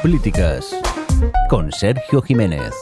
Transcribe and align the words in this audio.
Políticas 0.00 0.74
con 1.50 1.70
Sergio 1.70 2.22
Jiménez. 2.22 2.72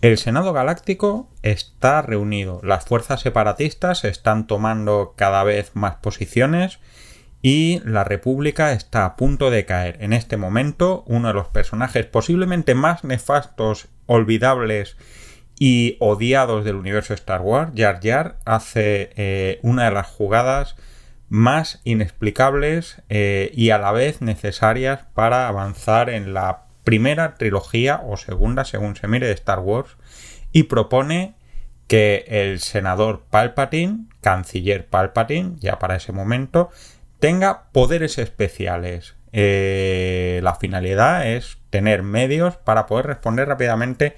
El 0.00 0.18
Senado 0.18 0.52
Galáctico 0.52 1.28
está 1.42 2.02
reunido. 2.02 2.60
Las 2.64 2.84
fuerzas 2.84 3.20
separatistas 3.20 4.02
están 4.02 4.48
tomando 4.48 5.14
cada 5.16 5.44
vez 5.44 5.70
más 5.74 5.96
posiciones 5.96 6.80
y 7.42 7.80
la 7.84 8.02
República 8.02 8.72
está 8.72 9.04
a 9.04 9.14
punto 9.14 9.52
de 9.52 9.64
caer. 9.64 9.96
En 10.00 10.12
este 10.12 10.36
momento, 10.36 11.04
uno 11.06 11.28
de 11.28 11.34
los 11.34 11.46
personajes 11.46 12.06
posiblemente 12.06 12.74
más 12.74 13.04
nefastos, 13.04 13.86
olvidables 14.06 14.96
y 15.60 15.96
odiados 16.00 16.64
del 16.64 16.74
universo 16.74 17.14
Star 17.14 17.42
Wars, 17.42 17.70
Jar 17.76 18.00
Jar, 18.02 18.38
hace 18.44 19.10
eh, 19.14 19.60
una 19.62 19.84
de 19.84 19.92
las 19.92 20.08
jugadas 20.08 20.74
más 21.30 21.80
inexplicables 21.84 23.00
eh, 23.08 23.50
y 23.54 23.70
a 23.70 23.78
la 23.78 23.92
vez 23.92 24.20
necesarias 24.20 25.06
para 25.14 25.48
avanzar 25.48 26.10
en 26.10 26.34
la 26.34 26.64
primera 26.84 27.36
trilogía 27.36 28.02
o 28.04 28.16
segunda, 28.16 28.64
según 28.64 28.96
se 28.96 29.08
mire, 29.08 29.28
de 29.28 29.32
Star 29.32 29.60
Wars 29.60 29.96
y 30.52 30.64
propone 30.64 31.36
que 31.86 32.24
el 32.28 32.60
senador 32.60 33.24
Palpatine, 33.30 34.06
canciller 34.20 34.86
Palpatine, 34.86 35.56
ya 35.60 35.78
para 35.78 35.96
ese 35.96 36.12
momento, 36.12 36.70
tenga 37.20 37.70
poderes 37.72 38.18
especiales. 38.18 39.14
Eh, 39.32 40.40
la 40.42 40.56
finalidad 40.56 41.28
es 41.28 41.58
tener 41.70 42.02
medios 42.02 42.56
para 42.56 42.86
poder 42.86 43.06
responder 43.06 43.46
rápidamente 43.46 44.16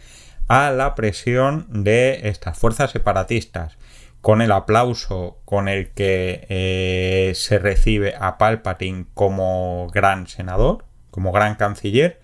a 0.49 0.71
la 0.71 0.95
presión 0.95 1.67
de 1.69 2.29
estas 2.29 2.59
fuerzas 2.59 2.91
separatistas. 2.91 3.77
Con 4.23 4.41
el 4.41 4.53
aplauso 4.53 5.37
con 5.45 5.69
el 5.69 5.91
que 5.91 6.47
eh, 6.49 7.33
se 7.35 7.59
recibe 7.59 8.15
a 8.19 8.39
Palpatine 8.39 9.05
como 9.13 9.89
gran 9.93 10.27
senador, 10.27 10.87
como 11.11 11.33
gran 11.33 11.57
canciller, 11.57 12.21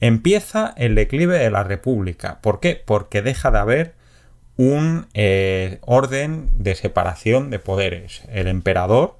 empieza 0.00 0.74
el 0.76 0.96
declive 0.96 1.38
de 1.38 1.50
la 1.50 1.62
República. 1.62 2.40
¿Por 2.40 2.58
qué? 2.58 2.82
Porque 2.84 3.22
deja 3.22 3.52
de 3.52 3.58
haber 3.58 3.94
un 4.56 5.06
eh, 5.14 5.78
orden 5.82 6.48
de 6.56 6.74
separación 6.74 7.50
de 7.50 7.58
poderes. 7.58 8.22
El 8.28 8.48
emperador, 8.48 9.16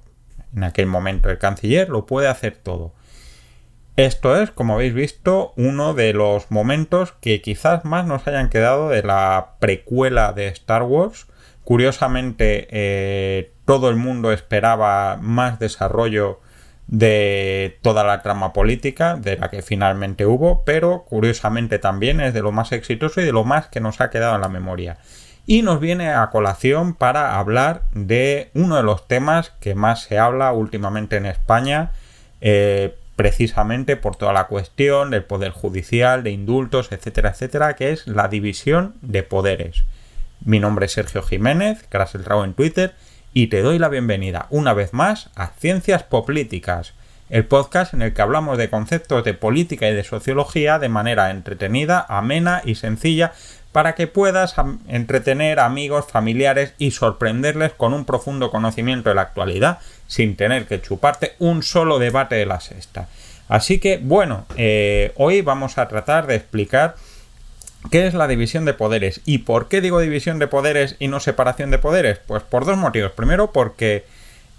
en 0.55 0.63
aquel 0.63 0.87
momento 0.87 1.29
el 1.29 1.37
canciller, 1.37 1.89
lo 1.89 2.05
puede 2.05 2.27
hacer 2.27 2.57
todo. 2.57 2.93
Esto 3.97 4.41
es, 4.41 4.51
como 4.51 4.73
habéis 4.73 4.93
visto, 4.93 5.53
uno 5.55 5.93
de 5.93 6.11
los 6.13 6.51
momentos 6.51 7.13
que 7.21 7.41
quizás 7.41 7.85
más 7.85 8.05
nos 8.05 8.27
hayan 8.27 8.49
quedado 8.49 8.89
de 8.89 9.03
la 9.03 9.55
precuela 9.59 10.33
de 10.33 10.47
Star 10.47 10.83
Wars. 10.83 11.27
Curiosamente, 11.65 12.67
eh, 12.69 13.51
todo 13.65 13.89
el 13.89 13.95
mundo 13.95 14.31
esperaba 14.31 15.17
más 15.19 15.57
desarrollo 15.57 16.39
de 16.85 17.79
toda 17.81 18.03
la 18.03 18.21
trama 18.21 18.53
política, 18.53 19.15
de 19.15 19.37
la 19.37 19.49
que 19.49 19.63
finalmente 19.63 20.27
hubo, 20.27 20.63
pero 20.63 21.05
curiosamente 21.09 21.79
también 21.79 22.21
es 22.21 22.35
de 22.35 22.43
lo 22.43 22.51
más 22.51 22.71
exitoso 22.71 23.19
y 23.19 23.25
de 23.25 23.31
lo 23.31 23.43
más 23.43 23.67
que 23.67 23.79
nos 23.79 23.99
ha 23.99 24.11
quedado 24.11 24.35
en 24.35 24.41
la 24.41 24.47
memoria. 24.47 24.97
Y 25.47 25.63
nos 25.63 25.79
viene 25.79 26.09
a 26.09 26.29
colación 26.29 26.93
para 26.93 27.39
hablar 27.39 27.81
de 27.93 28.51
uno 28.53 28.75
de 28.77 28.83
los 28.83 29.07
temas 29.07 29.51
que 29.59 29.73
más 29.73 30.03
se 30.03 30.19
habla 30.19 30.51
últimamente 30.51 31.17
en 31.17 31.25
España, 31.25 31.91
eh, 32.41 32.95
precisamente 33.15 33.95
por 33.95 34.17
toda 34.17 34.33
la 34.33 34.45
cuestión 34.45 35.09
del 35.09 35.23
poder 35.23 35.51
judicial, 35.51 36.21
de 36.21 36.29
indultos, 36.29 36.91
etcétera, 36.91 37.29
etcétera, 37.29 37.75
que 37.75 37.91
es 37.91 38.05
la 38.05 38.27
división 38.27 38.93
de 39.01 39.23
poderes. 39.23 39.83
Mi 40.45 40.59
nombre 40.59 40.85
es 40.85 40.91
Sergio 40.91 41.23
Jiménez, 41.23 41.87
Trago 41.89 42.45
en 42.45 42.53
Twitter, 42.53 42.93
y 43.33 43.47
te 43.47 43.63
doy 43.63 43.79
la 43.79 43.89
bienvenida 43.89 44.45
una 44.51 44.75
vez 44.75 44.93
más 44.93 45.31
a 45.35 45.47
Ciencias 45.57 46.03
Políticas, 46.03 46.93
el 47.31 47.45
podcast 47.45 47.95
en 47.95 48.03
el 48.03 48.13
que 48.13 48.21
hablamos 48.21 48.59
de 48.59 48.69
conceptos 48.69 49.23
de 49.23 49.33
política 49.33 49.89
y 49.89 49.95
de 49.95 50.03
sociología 50.03 50.77
de 50.77 50.87
manera 50.87 51.31
entretenida, 51.31 52.05
amena 52.07 52.61
y 52.63 52.75
sencilla 52.75 53.33
para 53.71 53.95
que 53.95 54.05
puedas 54.05 54.53
entretener 54.87 55.59
amigos, 55.59 56.05
familiares 56.11 56.75
y 56.77 56.91
sorprenderles 56.91 57.73
con 57.73 57.95
un 57.95 58.05
profundo 58.05 58.51
conocimiento 58.51 59.09
de 59.09 59.15
la 59.15 59.23
actualidad 59.23 59.79
sin 60.05 60.35
tener 60.35 60.67
que 60.67 60.79
chuparte 60.79 61.33
un 61.39 61.63
solo 61.63 61.97
debate 61.97 62.35
de 62.35 62.45
la 62.45 62.59
sexta. 62.59 63.07
Así 63.47 63.79
que, 63.79 63.97
bueno, 63.97 64.45
eh, 64.57 65.11
hoy 65.15 65.41
vamos 65.41 65.79
a 65.79 65.87
tratar 65.87 66.27
de 66.27 66.35
explicar 66.35 66.95
qué 67.91 68.07
es 68.07 68.13
la 68.13 68.27
división 68.27 68.65
de 68.65 68.73
poderes. 68.73 69.21
¿Y 69.25 69.39
por 69.39 69.67
qué 69.67 69.81
digo 69.81 69.99
división 69.99 70.39
de 70.39 70.47
poderes 70.47 70.95
y 70.99 71.07
no 71.07 71.19
separación 71.19 71.71
de 71.71 71.77
poderes? 71.77 72.19
Pues 72.25 72.43
por 72.43 72.65
dos 72.65 72.77
motivos. 72.77 73.11
Primero, 73.11 73.51
porque 73.51 74.05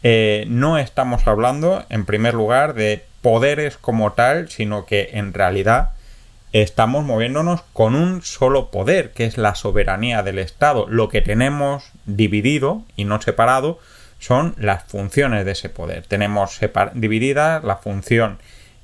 eh, 0.02 0.44
no 0.48 0.78
estamos 0.78 1.26
hablando, 1.26 1.84
en 1.88 2.04
primer 2.04 2.34
lugar, 2.34 2.74
de 2.74 3.04
poderes 3.22 3.76
como 3.76 4.12
tal, 4.12 4.48
sino 4.48 4.86
que 4.86 5.10
en 5.14 5.34
realidad 5.34 5.90
estamos 6.52 7.04
moviéndonos 7.04 7.62
con 7.72 7.94
un 7.94 8.22
solo 8.22 8.70
poder, 8.70 9.12
que 9.12 9.24
es 9.24 9.36
la 9.36 9.54
soberanía 9.54 10.22
del 10.22 10.38
Estado. 10.38 10.86
Lo 10.88 11.08
que 11.08 11.22
tenemos 11.22 11.90
dividido 12.04 12.84
y 12.96 13.04
no 13.04 13.20
separado 13.20 13.78
son 14.18 14.54
las 14.58 14.84
funciones 14.84 15.44
de 15.44 15.52
ese 15.52 15.68
poder. 15.68 16.06
Tenemos 16.06 16.58
dividida 16.94 17.60
la 17.60 17.76
función 17.76 18.38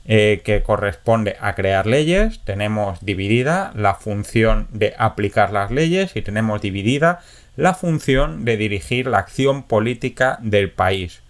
eh, 0.04 0.42
que 0.44 0.62
corresponde 0.62 1.36
a 1.40 1.54
crear 1.54 1.86
leyes, 1.86 2.40
tenemos 2.44 3.04
dividida 3.04 3.72
la 3.74 3.94
función 3.94 4.66
de 4.72 4.94
aplicar 4.98 5.52
las 5.52 5.70
leyes 5.70 6.16
y 6.16 6.22
tenemos 6.22 6.60
dividida 6.60 7.20
la 7.56 7.74
función 7.74 8.44
de 8.44 8.56
dirigir 8.56 9.06
la 9.06 9.18
acción 9.18 9.62
política 9.62 10.38
del 10.42 10.70
país. 10.70 11.22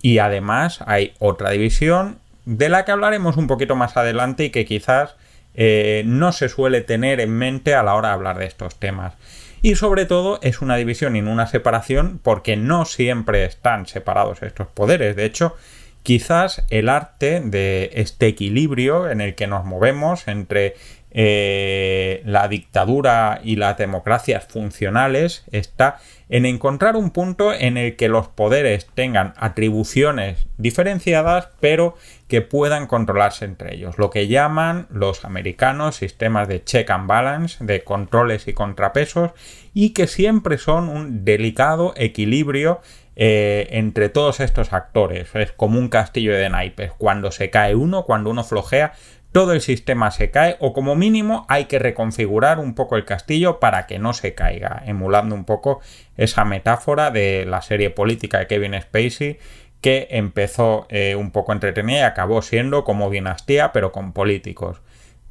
Y 0.00 0.18
además 0.18 0.80
hay 0.86 1.12
otra 1.18 1.50
división 1.50 2.18
de 2.46 2.68
la 2.68 2.84
que 2.84 2.92
hablaremos 2.92 3.36
un 3.36 3.46
poquito 3.46 3.76
más 3.76 3.96
adelante 3.96 4.44
y 4.44 4.50
que 4.50 4.64
quizás 4.64 5.16
eh, 5.54 6.02
no 6.06 6.32
se 6.32 6.48
suele 6.48 6.80
tener 6.80 7.20
en 7.20 7.30
mente 7.30 7.74
a 7.74 7.82
la 7.82 7.94
hora 7.94 8.08
de 8.08 8.14
hablar 8.14 8.38
de 8.38 8.46
estos 8.46 8.78
temas. 8.78 9.14
Y 9.62 9.76
sobre 9.76 10.04
todo 10.04 10.40
es 10.42 10.60
una 10.60 10.76
división 10.76 11.16
y 11.16 11.22
no 11.22 11.32
una 11.32 11.46
separación 11.46 12.20
porque 12.22 12.56
no 12.56 12.84
siempre 12.84 13.44
están 13.44 13.86
separados 13.86 14.42
estos 14.42 14.66
poderes. 14.66 15.16
De 15.16 15.24
hecho, 15.24 15.56
quizás 16.04 16.64
el 16.68 16.88
arte 16.88 17.40
de 17.40 17.90
este 17.94 18.28
equilibrio 18.28 19.10
en 19.10 19.20
el 19.20 19.34
que 19.34 19.48
nos 19.48 19.64
movemos 19.64 20.28
entre 20.28 20.74
eh, 21.16 22.22
la 22.26 22.46
dictadura 22.48 23.40
y 23.42 23.56
las 23.56 23.78
democracias 23.78 24.44
funcionales 24.44 25.44
está 25.50 25.98
en 26.28 26.44
encontrar 26.44 26.96
un 26.96 27.10
punto 27.10 27.54
en 27.54 27.76
el 27.76 27.96
que 27.96 28.08
los 28.08 28.28
poderes 28.28 28.88
tengan 28.94 29.32
atribuciones 29.36 30.46
diferenciadas 30.58 31.48
pero 31.60 31.96
que 32.28 32.42
puedan 32.42 32.86
controlarse 32.86 33.44
entre 33.44 33.76
ellos, 33.76 33.96
lo 33.96 34.10
que 34.10 34.26
llaman 34.26 34.88
los 34.90 35.24
americanos 35.24 35.96
sistemas 35.96 36.48
de 36.48 36.64
check 36.64 36.90
and 36.90 37.06
balance, 37.06 37.64
de 37.64 37.84
controles 37.84 38.48
y 38.48 38.52
contrapesos 38.52 39.30
y 39.72 39.90
que 39.90 40.06
siempre 40.06 40.58
son 40.58 40.88
un 40.88 41.24
delicado 41.24 41.94
equilibrio 41.96 42.80
eh, 43.16 43.68
entre 43.70 44.08
todos 44.08 44.40
estos 44.40 44.72
actores. 44.72 45.34
Es 45.34 45.52
como 45.52 45.78
un 45.78 45.88
castillo 45.88 46.34
de 46.34 46.48
naipes. 46.48 46.92
Cuando 46.98 47.30
se 47.30 47.50
cae 47.50 47.74
uno, 47.74 48.04
cuando 48.04 48.30
uno 48.30 48.44
flojea, 48.44 48.92
todo 49.34 49.52
el 49.52 49.60
sistema 49.60 50.12
se 50.12 50.30
cae 50.30 50.56
o 50.60 50.72
como 50.72 50.94
mínimo 50.94 51.44
hay 51.48 51.64
que 51.64 51.80
reconfigurar 51.80 52.60
un 52.60 52.76
poco 52.76 52.96
el 52.96 53.04
castillo 53.04 53.58
para 53.58 53.88
que 53.88 53.98
no 53.98 54.12
se 54.12 54.32
caiga, 54.32 54.80
emulando 54.86 55.34
un 55.34 55.44
poco 55.44 55.80
esa 56.16 56.44
metáfora 56.44 57.10
de 57.10 57.44
la 57.44 57.60
serie 57.60 57.90
política 57.90 58.38
de 58.38 58.46
Kevin 58.46 58.80
Spacey 58.80 59.38
que 59.80 60.06
empezó 60.12 60.86
eh, 60.88 61.16
un 61.16 61.32
poco 61.32 61.52
entretenida 61.52 61.98
y 61.98 62.02
acabó 62.02 62.42
siendo 62.42 62.84
como 62.84 63.10
dinastía 63.10 63.72
pero 63.72 63.90
con 63.90 64.12
políticos. 64.12 64.82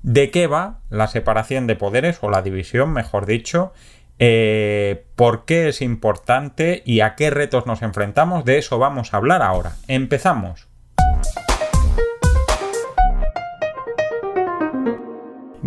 ¿De 0.01 0.31
qué 0.31 0.47
va 0.47 0.81
la 0.89 1.07
separación 1.07 1.65
de 1.65 1.77
poderes 1.77 2.19
o 2.21 2.29
la 2.29 2.41
división, 2.41 2.91
mejor 2.91 3.25
dicho? 3.25 3.71
Eh, 4.19 5.05
¿Por 5.15 5.45
qué 5.45 5.69
es 5.69 5.81
importante 5.81 6.81
y 6.85 7.01
a 7.01 7.15
qué 7.15 7.29
retos 7.29 7.65
nos 7.65 7.81
enfrentamos? 7.81 8.45
De 8.45 8.57
eso 8.57 8.79
vamos 8.79 9.13
a 9.13 9.17
hablar 9.17 9.41
ahora. 9.41 9.73
Empezamos. 9.87 10.67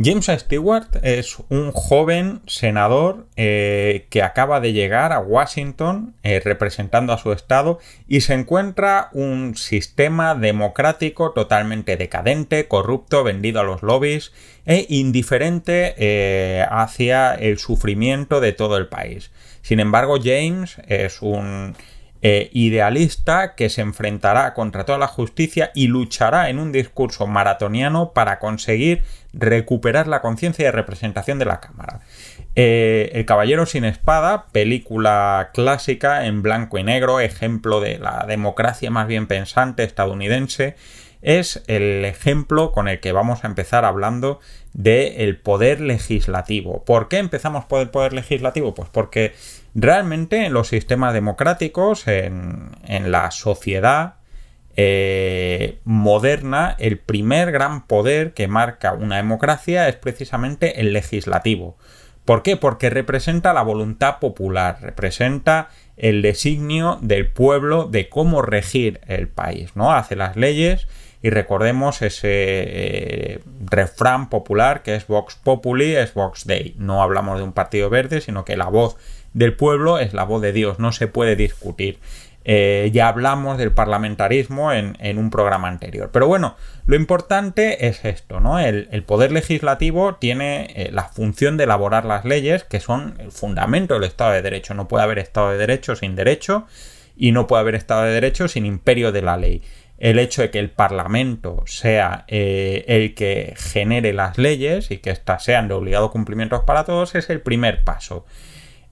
James 0.02 0.26
Stewart 0.26 0.88
es 1.02 1.38
un 1.48 1.72
joven 1.72 2.42
senador 2.46 3.26
eh, 3.36 4.06
que 4.10 4.22
acaba 4.22 4.60
de 4.60 4.74
llegar 4.74 5.14
a 5.14 5.20
Washington 5.20 6.14
eh, 6.22 6.38
representando 6.44 7.14
a 7.14 7.18
su 7.18 7.32
estado 7.32 7.78
y 8.06 8.20
se 8.20 8.34
encuentra 8.34 9.08
un 9.14 9.56
sistema 9.56 10.34
democrático 10.34 11.32
totalmente 11.32 11.96
decadente, 11.96 12.68
corrupto, 12.68 13.24
vendido 13.24 13.60
a 13.60 13.64
los 13.64 13.82
lobbies 13.82 14.32
e 14.66 14.84
indiferente 14.90 15.94
eh, 15.96 16.66
hacia 16.70 17.34
el 17.34 17.58
sufrimiento 17.58 18.42
de 18.42 18.52
todo 18.52 18.76
el 18.76 18.88
país. 18.88 19.30
Sin 19.62 19.80
embargo, 19.80 20.18
James 20.22 20.76
es 20.86 21.22
un 21.22 21.74
idealista 22.28 23.54
que 23.54 23.68
se 23.68 23.82
enfrentará 23.82 24.52
contra 24.52 24.84
toda 24.84 24.98
la 24.98 25.06
justicia 25.06 25.70
y 25.76 25.86
luchará 25.86 26.50
en 26.50 26.58
un 26.58 26.72
discurso 26.72 27.28
maratoniano 27.28 28.10
para 28.14 28.40
conseguir 28.40 29.04
recuperar 29.36 30.08
la 30.08 30.20
conciencia 30.20 30.66
y 30.66 30.70
representación 30.70 31.38
de 31.38 31.44
la 31.44 31.60
Cámara. 31.60 32.00
Eh, 32.54 33.10
el 33.12 33.26
Caballero 33.26 33.66
sin 33.66 33.84
Espada, 33.84 34.46
película 34.50 35.50
clásica 35.52 36.26
en 36.26 36.42
blanco 36.42 36.78
y 36.78 36.82
negro, 36.82 37.20
ejemplo 37.20 37.80
de 37.80 37.98
la 37.98 38.24
democracia 38.26 38.90
más 38.90 39.06
bien 39.06 39.26
pensante 39.26 39.84
estadounidense, 39.84 40.76
es 41.22 41.62
el 41.66 42.04
ejemplo 42.04 42.72
con 42.72 42.88
el 42.88 43.00
que 43.00 43.12
vamos 43.12 43.44
a 43.44 43.48
empezar 43.48 43.84
hablando 43.84 44.40
del 44.72 45.38
poder 45.38 45.80
legislativo. 45.80 46.84
¿Por 46.84 47.08
qué 47.08 47.18
empezamos 47.18 47.64
por 47.64 47.80
el 47.80 47.90
poder 47.90 48.12
legislativo? 48.12 48.74
Pues 48.74 48.88
porque 48.90 49.34
realmente 49.74 50.46
en 50.46 50.52
los 50.52 50.68
sistemas 50.68 51.14
democráticos, 51.14 52.06
en, 52.06 52.70
la 52.86 53.30
sociedad 53.30 54.16
eh, 54.76 55.78
moderna, 55.84 56.76
el 56.78 56.98
primer 56.98 57.50
gran 57.50 57.86
poder 57.86 58.34
que 58.34 58.46
marca 58.46 58.92
una 58.92 59.16
democracia 59.16 59.88
es 59.88 59.96
precisamente 59.96 60.80
el 60.80 60.92
legislativo. 60.92 61.76
¿Por 62.26 62.42
qué? 62.42 62.56
Porque 62.56 62.90
representa 62.90 63.52
la 63.52 63.62
voluntad 63.62 64.18
popular, 64.18 64.78
representa 64.82 65.68
el 65.96 66.22
designio 66.22 66.98
del 67.00 67.28
pueblo 67.28 67.84
de 67.84 68.08
cómo 68.08 68.42
regir 68.42 69.00
el 69.06 69.28
país, 69.28 69.76
¿no? 69.76 69.92
Hace 69.92 70.16
las 70.16 70.36
leyes 70.36 70.88
y 71.22 71.30
recordemos 71.30 72.02
ese 72.02 72.28
eh, 72.30 73.40
refrán 73.64 74.28
popular 74.28 74.82
que 74.82 74.94
es 74.94 75.06
Vox 75.06 75.36
Populi, 75.36 75.96
es 75.96 76.14
Vox 76.14 76.46
Dei. 76.46 76.74
No 76.78 77.02
hablamos 77.02 77.38
de 77.38 77.44
un 77.44 77.52
partido 77.52 77.88
verde, 77.90 78.20
sino 78.20 78.44
que 78.44 78.56
la 78.56 78.66
voz 78.68 78.96
del 79.32 79.54
pueblo 79.54 79.98
es 79.98 80.12
la 80.12 80.24
voz 80.24 80.42
de 80.42 80.52
Dios, 80.52 80.78
no 80.78 80.92
se 80.92 81.08
puede 81.08 81.36
discutir. 81.36 81.98
Eh, 82.48 82.92
ya 82.92 83.08
hablamos 83.08 83.58
del 83.58 83.72
parlamentarismo 83.72 84.72
en, 84.72 85.18
un 85.18 85.30
programa 85.30 85.66
anterior. 85.66 86.10
Pero 86.12 86.28
bueno, 86.28 86.54
lo 86.86 86.94
importante 86.94 87.88
es 87.88 88.04
esto, 88.04 88.38
¿no? 88.38 88.60
El, 88.60 89.02
poder 89.02 89.32
legislativo 89.32 90.14
tiene 90.14 90.68
eh, 90.76 90.90
la 90.92 91.08
función 91.08 91.56
de 91.56 91.64
elaborar 91.64 92.04
las 92.04 92.24
leyes, 92.24 92.62
que 92.62 92.78
son 92.78 93.16
el 93.18 93.32
fundamento 93.32 93.94
del 93.94 94.04
Estado 94.04 94.30
de 94.30 94.42
Derecho. 94.42 94.74
No 94.74 94.86
puede 94.86 95.02
haber 95.02 95.18
Estado 95.18 95.50
de 95.50 95.58
Derecho 95.58 95.96
sin 95.96 96.14
derecho 96.14 96.66
y 97.16 97.32
no 97.32 97.48
puede 97.48 97.62
haber 97.62 97.74
Estado 97.74 98.04
de 98.04 98.12
Derecho 98.12 98.46
sin 98.46 98.64
imperio 98.64 99.10
de 99.10 99.22
la 99.22 99.36
ley. 99.36 99.62
El 99.98 100.20
hecho 100.20 100.42
de 100.42 100.50
que 100.50 100.60
el 100.60 100.70
Parlamento 100.70 101.64
sea 101.66 102.26
eh, 102.28 102.84
el 102.86 103.16
que 103.16 103.54
genere 103.56 104.12
las 104.12 104.38
leyes 104.38 104.92
y 104.92 104.98
que 104.98 105.10
éstas 105.10 105.42
sean 105.42 105.66
de 105.66 105.74
obligado 105.74 106.12
cumplimiento 106.12 106.64
para 106.64 106.84
todos 106.84 107.16
es 107.16 107.28
el 107.28 107.40
primer 107.40 107.82
paso. 107.82 108.24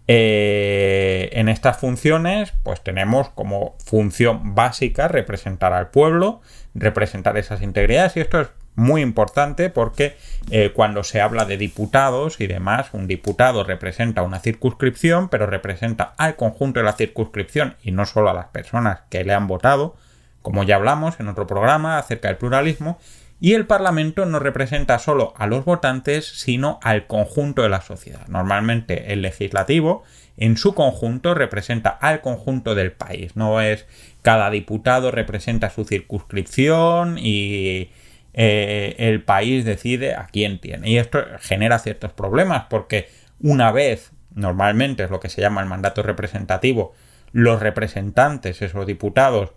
Eh, 0.07 1.31
en 1.33 1.49
estas 1.49 1.79
funciones, 1.79 2.53
pues 2.63 2.83
tenemos 2.83 3.31
como 3.31 3.77
función 3.85 4.55
básica 4.55 5.09
representar 5.09 5.73
al 5.73 5.91
pueblo, 5.91 6.43
representar 6.75 7.39
esas 7.39 7.63
integridades, 7.63 8.17
y 8.17 8.21
esto 8.21 8.41
es 8.41 8.49
muy 8.77 9.03
importante 9.03 9.71
porque 9.71 10.17
eh, 10.51 10.73
cuando 10.75 11.05
se 11.05 11.21
habla 11.21 11.45
de 11.45 11.57
diputados 11.57 12.41
y 12.41 12.47
demás, 12.47 12.89
un 12.93 13.07
diputado 13.07 13.65
representa 13.65 14.23
una 14.23 14.41
circunscripción, 14.41 15.29
pero 15.29 15.47
representa 15.47 16.15
al 16.19 16.37
conjunto 16.37 16.81
de 16.81 16.85
la 16.85 16.93
circunscripción 16.93 17.77
y 17.83 17.93
no 17.93 18.05
solo 18.05 18.31
a 18.31 18.35
las 18.35 18.47
personas 18.47 19.01
que 19.11 19.25
le 19.25 19.33
han 19.33 19.47
votado, 19.47 19.97
como 20.43 20.65
ya 20.65 20.77
hablamos 20.77 21.19
en 21.21 21.29
otro 21.29 21.47
programa 21.47 21.99
acerca 21.99 22.29
del 22.29 22.37
pluralismo, 22.37 22.99
y 23.41 23.55
el 23.55 23.67
Parlamento 23.67 24.25
no 24.27 24.39
representa 24.39 24.99
solo 24.99 25.35
a 25.37 25.47
los 25.47 25.65
votantes, 25.65 26.27
sino 26.27 26.79
al 26.83 27.07
conjunto 27.07 27.63
de 27.63 27.69
la 27.69 27.81
sociedad. 27.81 28.27
Normalmente 28.29 29.13
el 29.13 29.23
legislativo 29.23 30.05
en 30.37 30.57
su 30.57 30.75
conjunto 30.75 31.35
representa 31.35 31.91
al 31.91 32.21
conjunto 32.21 32.75
del 32.75 32.93
país. 32.93 33.37
No 33.37 33.61
es 33.61 33.87
cada 34.23 34.51
diputado 34.51 35.11
representa 35.11 35.71
su 35.71 35.85
circunscripción 35.85 37.19
y 37.19 37.91
eh, 38.33 38.95
el 38.99 39.23
país 39.23 39.65
decide 39.65 40.15
a 40.15 40.27
quién 40.27 40.61
tiene. 40.61 40.89
Y 40.89 40.99
esto 40.99 41.23
genera 41.41 41.79
ciertos 41.79 42.13
problemas 42.13 42.65
porque 42.71 43.09
una 43.41 43.71
vez, 43.73 44.13
normalmente 44.35 45.05
es 45.05 45.11
lo 45.11 45.21
que 45.21 45.29
se 45.29 45.41
llama 45.41 45.61
el 45.61 45.69
mandato 45.69 46.03
representativo, 46.03 46.95
los 47.33 47.61
representantes, 47.61 48.63
esos 48.63 48.87
diputados, 48.87 49.53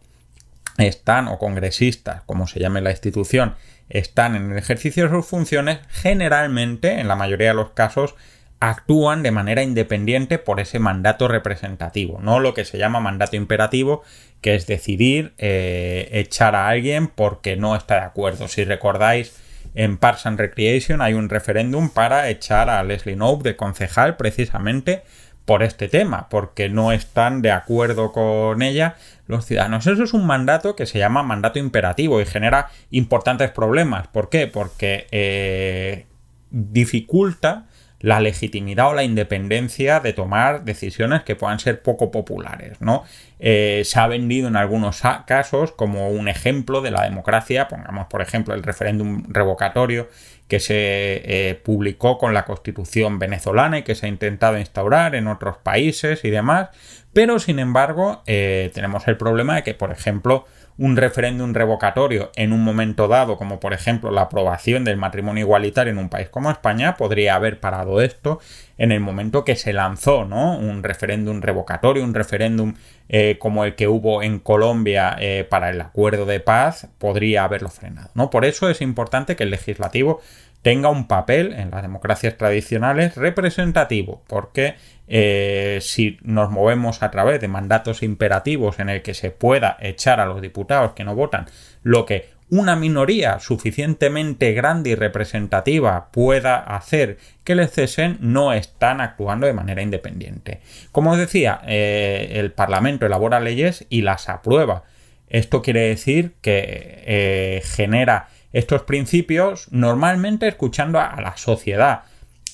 están, 0.78 1.28
o 1.28 1.40
congresistas, 1.40 2.22
como 2.26 2.48
se 2.48 2.60
llame 2.60 2.82
la 2.82 2.92
institución, 2.92 3.56
están 3.90 4.36
en 4.36 4.52
el 4.52 4.58
ejercicio 4.58 5.04
de 5.04 5.10
sus 5.10 5.26
funciones, 5.26 5.80
generalmente, 5.90 7.00
en 7.00 7.08
la 7.08 7.16
mayoría 7.16 7.50
de 7.50 7.54
los 7.56 7.72
casos, 7.72 8.16
actúan 8.60 9.24
de 9.24 9.32
manera 9.32 9.62
independiente 9.62 10.40
por 10.40 10.60
ese 10.60 10.80
mandato 10.80 11.28
representativo, 11.28 12.20
no 12.22 12.40
lo 12.40 12.54
que 12.54 12.66
se 12.66 12.78
llama 12.78 13.00
mandato 13.00 13.36
imperativo, 13.36 14.04
que 14.42 14.56
es 14.56 14.66
decidir 14.66 15.34
eh, 15.38 16.10
echar 16.12 16.56
a 16.56 16.68
alguien 16.68 17.08
porque 17.08 17.56
no 17.56 17.76
está 17.76 17.96
de 17.96 18.06
acuerdo. 18.06 18.48
Si 18.48 18.64
recordáis, 18.64 19.40
en 19.76 19.98
Parks 19.98 20.26
and 20.26 20.40
Recreation 20.40 21.02
hay 21.02 21.14
un 21.14 21.30
referéndum 21.30 21.90
para 21.90 22.30
echar 22.30 22.70
a 22.70 22.84
Leslie 22.84 23.16
Knope 23.16 23.50
de 23.50 23.56
concejal 23.56 24.18
precisamente 24.18 25.04
por 25.48 25.64
este 25.64 25.88
tema, 25.88 26.28
porque 26.28 26.68
no 26.68 26.92
están 26.92 27.42
de 27.42 27.52
acuerdo 27.52 28.12
con 28.12 28.62
ella 28.62 28.96
los 29.28 29.46
ciudadanos. 29.46 29.88
Eso 29.88 30.04
es 30.04 30.12
un 30.14 30.28
mandato 30.28 30.76
que 30.76 30.86
se 30.86 31.00
llama 31.00 31.24
mandato 31.24 31.58
imperativo 31.58 32.20
y 32.20 32.26
genera 32.26 32.68
importantes 32.92 33.50
problemas. 33.52 34.10
¿Por 34.10 34.28
qué? 34.30 34.48
Porque 34.48 35.08
eh, 35.12 36.06
dificulta 36.52 37.66
la 38.02 38.20
legitimidad 38.20 38.90
o 38.90 38.94
la 38.94 39.06
independencia 39.06 40.02
de 40.02 40.12
tomar 40.12 40.66
decisiones 40.66 41.24
que 41.24 41.38
puedan 41.38 41.60
ser 41.60 41.82
poco 41.82 42.12
populares, 42.12 42.82
¿no? 42.82 43.06
Eh, 43.40 43.84
se 43.86 44.00
ha 44.00 44.08
vendido 44.08 44.50
en 44.50 44.58
algunos 44.58 45.02
casos 45.26 45.72
como 45.72 46.10
un 46.10 46.28
ejemplo 46.28 46.82
de 46.82 46.92
la 46.92 47.04
democracia, 47.04 47.70
pongamos 47.70 48.08
por 48.08 48.22
ejemplo 48.22 48.54
el 48.54 48.64
referéndum 48.64 49.24
revocatorio 49.30 50.10
que 50.48 50.60
se 50.60 50.74
eh, 50.76 51.56
publicó 51.56 52.18
con 52.18 52.34
la 52.34 52.46
constitución 52.46 53.20
venezolana 53.20 53.80
y 53.80 53.84
que 53.84 53.96
se 53.96 54.06
ha 54.06 54.10
intentado 54.10 54.58
instaurar 54.58 55.16
en 55.16 55.28
otros 55.28 55.58
países 55.58 56.24
y 56.24 56.30
demás, 56.30 56.70
pero 57.14 57.40
sin 57.40 57.60
embargo 57.60 58.24
eh, 58.28 58.72
tenemos 58.74 59.08
el 59.08 59.18
problema 59.18 59.56
de 59.56 59.64
que, 59.64 59.74
por 59.74 59.92
ejemplo, 59.92 60.46
un 60.78 60.96
referéndum 60.96 61.54
revocatorio 61.54 62.32
en 62.36 62.54
un 62.54 62.64
momento 62.64 63.08
dado, 63.08 63.38
como 63.38 63.60
por 63.60 63.74
ejemplo 63.74 64.12
la 64.12 64.22
aprobación 64.22 64.84
del 64.84 64.98
matrimonio 64.98 65.44
igualitario 65.44 65.92
en 65.92 65.98
un 65.98 66.10
país 66.10 66.30
como 66.30 66.52
España, 66.52 66.96
podría 66.96 67.36
haber 67.36 67.60
parado 67.60 68.02
esto 68.02 68.40
en 68.78 68.92
el 68.92 69.00
momento 69.00 69.44
que 69.44 69.56
se 69.56 69.74
lanzó, 69.74 70.26
¿no? 70.26 70.56
Un 70.58 70.84
referéndum 70.84 71.42
revocatorio, 71.42 72.04
un 72.04 72.14
referéndum 72.14 72.76
eh, 73.10 73.38
como 73.40 73.64
el 73.64 73.76
que 73.76 73.88
hubo 73.88 74.22
en 74.22 74.40
Colombia 74.40 75.16
eh, 75.20 75.46
para 75.50 75.70
el 75.70 75.80
acuerdo 75.80 76.26
de 76.26 76.40
paz, 76.40 76.88
podría 76.98 77.44
haberlo 77.44 77.70
frenado, 77.70 78.10
¿no? 78.16 78.30
Por 78.30 78.46
eso 78.46 78.70
es 78.70 78.82
importante 78.82 79.36
que 79.36 79.44
el 79.44 79.50
legislativo 79.50 80.20
tenga 80.62 80.90
un 80.90 81.08
papel 81.08 81.54
en 81.54 81.72
las 81.72 81.82
democracias 81.82 82.38
tradicionales 82.38 83.16
representativo, 83.16 84.22
porque 84.28 84.76
eh, 85.08 85.80
si 85.82 86.18
nos 86.22 86.52
movemos 86.52 87.02
a 87.04 87.12
través 87.12 87.40
de 87.40 87.48
mandatos 87.48 88.04
imperativos 88.04 88.80
en 88.80 88.90
el 88.90 89.02
que 89.02 89.14
se 89.14 89.32
pueda 89.32 89.78
echar 89.80 90.20
a 90.20 90.26
los 90.26 90.42
diputados 90.42 90.92
que 90.92 91.06
no 91.06 91.16
votan 91.16 91.46
lo 91.84 92.06
que 92.06 92.37
una 92.50 92.76
minoría 92.76 93.40
suficientemente 93.40 94.54
grande 94.54 94.92
y 94.92 94.96
representativa 94.96 96.10
pueda 96.12 96.58
hacer 96.58 97.18
que 97.44 97.56
le 97.56 97.68
cesen, 97.68 98.18
no 98.22 98.54
están 98.54 99.02
actuando 99.02 99.48
de 99.48 99.54
manera 99.54 99.82
independiente. 99.82 100.62
Como 100.92 101.12
os 101.12 101.18
decía, 101.18 101.62
eh, 101.66 102.34
el 102.34 102.52
Parlamento 102.52 103.06
elabora 103.06 103.40
leyes 103.40 103.86
y 103.90 104.02
las 104.02 104.30
aprueba. 104.30 104.84
Esto 105.30 105.62
quiere 105.62 105.90
decir 105.90 106.36
que 106.42 107.04
eh, 107.06 107.62
genera 107.66 108.30
estos 108.54 108.84
principios 108.84 109.68
normalmente 109.72 110.48
escuchando 110.48 111.00
a 111.00 111.20
la 111.20 111.36
sociedad 111.36 112.04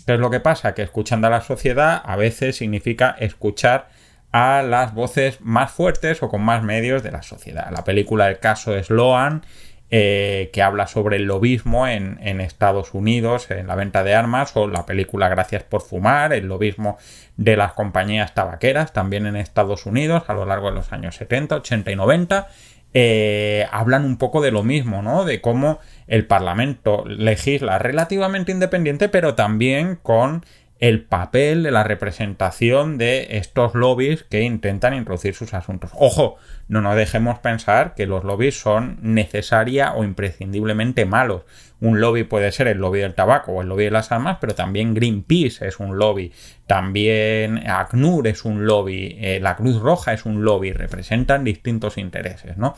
¿Qué 0.06 0.16
es 0.16 0.20
lo 0.20 0.30
que 0.30 0.42
pasa? 0.42 0.74
Que 0.74 0.82
escuchando 0.82 1.28
a 1.28 1.30
la 1.30 1.42
sociedad 1.42 2.02
a 2.04 2.16
veces 2.18 2.58
significa 2.58 3.16
escuchar 3.20 3.88
a 4.34 4.62
las 4.62 4.94
voces 4.94 5.40
más 5.42 5.72
fuertes 5.72 6.22
o 6.24 6.30
con 6.30 6.42
más 6.42 6.62
medios 6.62 7.04
de 7.04 7.12
la 7.12 7.22
sociedad. 7.22 7.72
La 7.72 7.84
película 7.84 8.28
El 8.28 8.40
caso 8.40 8.82
Sloan, 8.84 9.46
eh, 9.90 10.50
que 10.54 10.62
habla 10.64 10.88
sobre 10.88 11.18
el 11.18 11.26
lobismo 11.26 11.88
en, 11.88 12.18
Estados 12.42 12.94
Unidos, 12.94 13.52
en 13.52 13.68
la 13.68 13.76
venta 13.76 14.04
de 14.04 14.16
armas, 14.16 14.56
o 14.56 14.68
la 14.68 14.86
película 14.86 15.30
Gracias 15.30 15.64
por 15.64 15.82
fumar, 15.82 16.34
el 16.34 16.48
lobismo 16.48 16.98
de 17.38 17.56
las 17.56 17.74
compañías 17.74 18.34
tabaqueras, 18.34 18.94
también 18.94 19.28
en 19.28 19.36
Estados 19.36 19.86
Unidos, 19.86 20.24
a 20.28 20.34
lo 20.34 20.46
largo 20.46 20.70
de 20.70 20.76
los 20.76 20.92
años 20.92 21.16
70, 21.16 21.58
80 21.58 21.92
y 21.92 21.96
90, 21.96 22.48
eh, 22.96 23.68
hablan 23.72 24.06
un 24.06 24.18
poco 24.18 24.42
de 24.42 24.52
lo 24.52 24.64
mismo, 24.64 25.02
¿no? 25.02 25.26
De 25.26 25.42
cómo 25.42 25.80
el 26.08 26.26
Parlamento 26.28 27.04
legisla 27.06 27.80
relativamente 27.80 28.52
independiente, 28.52 29.10
pero 29.10 29.36
también 29.36 29.96
con 29.96 30.44
el 30.80 31.02
papel 31.02 31.64
de 31.64 31.72
la 31.72 31.84
representación 31.84 32.98
de 32.98 33.38
estos 33.38 33.74
lobbies 33.74 34.24
que 34.24 34.42
intentan 34.42 34.94
introducir 34.94 35.34
sus 35.34 35.54
asuntos. 35.54 35.92
Ojo, 35.94 36.36
no 36.68 36.82
nos 36.82 36.96
dejemos 36.96 37.40
pensar 37.40 37.94
que 37.96 38.08
los 38.08 38.24
lobbies 38.24 38.60
son 38.60 38.98
necesaria 39.02 39.94
o 39.94 40.04
imprescindiblemente 40.04 41.06
malos. 41.06 41.44
Un 41.82 42.00
lobby 42.00 42.24
puede 42.24 42.52
ser 42.52 42.68
el 42.68 42.78
lobby 42.78 43.00
del 43.00 43.14
tabaco 43.14 43.52
o 43.52 43.62
el 43.62 43.68
lobby 43.68 43.86
de 43.86 43.92
las 43.92 44.12
armas, 44.12 44.38
pero 44.40 44.56
también 44.56 44.94
Greenpeace 44.94 45.68
es 45.68 45.80
un 45.80 45.98
lobby, 45.98 46.32
también 46.66 47.70
ACNUR 47.70 48.28
es 48.28 48.46
un 48.46 48.66
lobby, 48.66 49.18
eh, 49.20 49.40
la 49.42 49.58
Cruz 49.58 49.82
Roja 49.82 50.14
es 50.14 50.26
un 50.26 50.46
lobby, 50.46 50.72
representan 50.72 51.44
distintos 51.44 51.98
intereses, 51.98 52.58
¿no? 52.58 52.76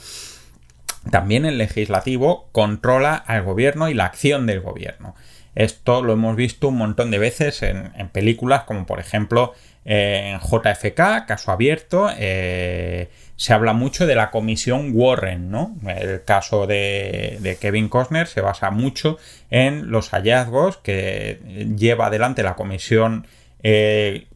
También 1.12 1.46
el 1.46 1.60
legislativo 1.60 2.50
controla 2.51 3.13
al 3.15 3.44
gobierno 3.44 3.89
y 3.89 3.94
la 3.94 4.06
acción 4.06 4.48
del 4.48 4.62
gobierno. 4.62 5.15
Esto 5.54 6.01
lo 6.01 6.13
hemos 6.13 6.36
visto 6.36 6.68
un 6.68 6.77
montón 6.77 7.12
de 7.12 7.20
veces 7.20 7.62
en, 7.63 7.92
películas 8.10 8.63
como 8.63 8.86
por 8.86 9.00
ejemplo 9.00 9.54
en 9.86 10.39
JFK, 10.39 11.27
caso 11.27 11.51
abierto, 11.51 12.10
eh, 12.18 13.10
se 13.38 13.54
habla 13.54 13.74
mucho 13.74 14.08
de 14.08 14.15
la 14.15 14.32
comisión 14.32 14.92
Warren, 14.94 15.51
¿no? 15.51 15.75
El 15.86 16.24
caso 16.24 16.68
de, 16.68 17.58
Kevin 17.60 17.89
Costner 17.89 18.27
se 18.27 18.42
basa 18.42 18.72
mucho 18.72 19.18
en 19.50 19.92
los 19.92 20.10
hallazgos 20.10 20.77
que 20.77 21.39
lleva 21.77 22.08
adelante 22.08 22.44
la 22.44 22.56
comisión 22.56 23.27
eh, 23.62 24.27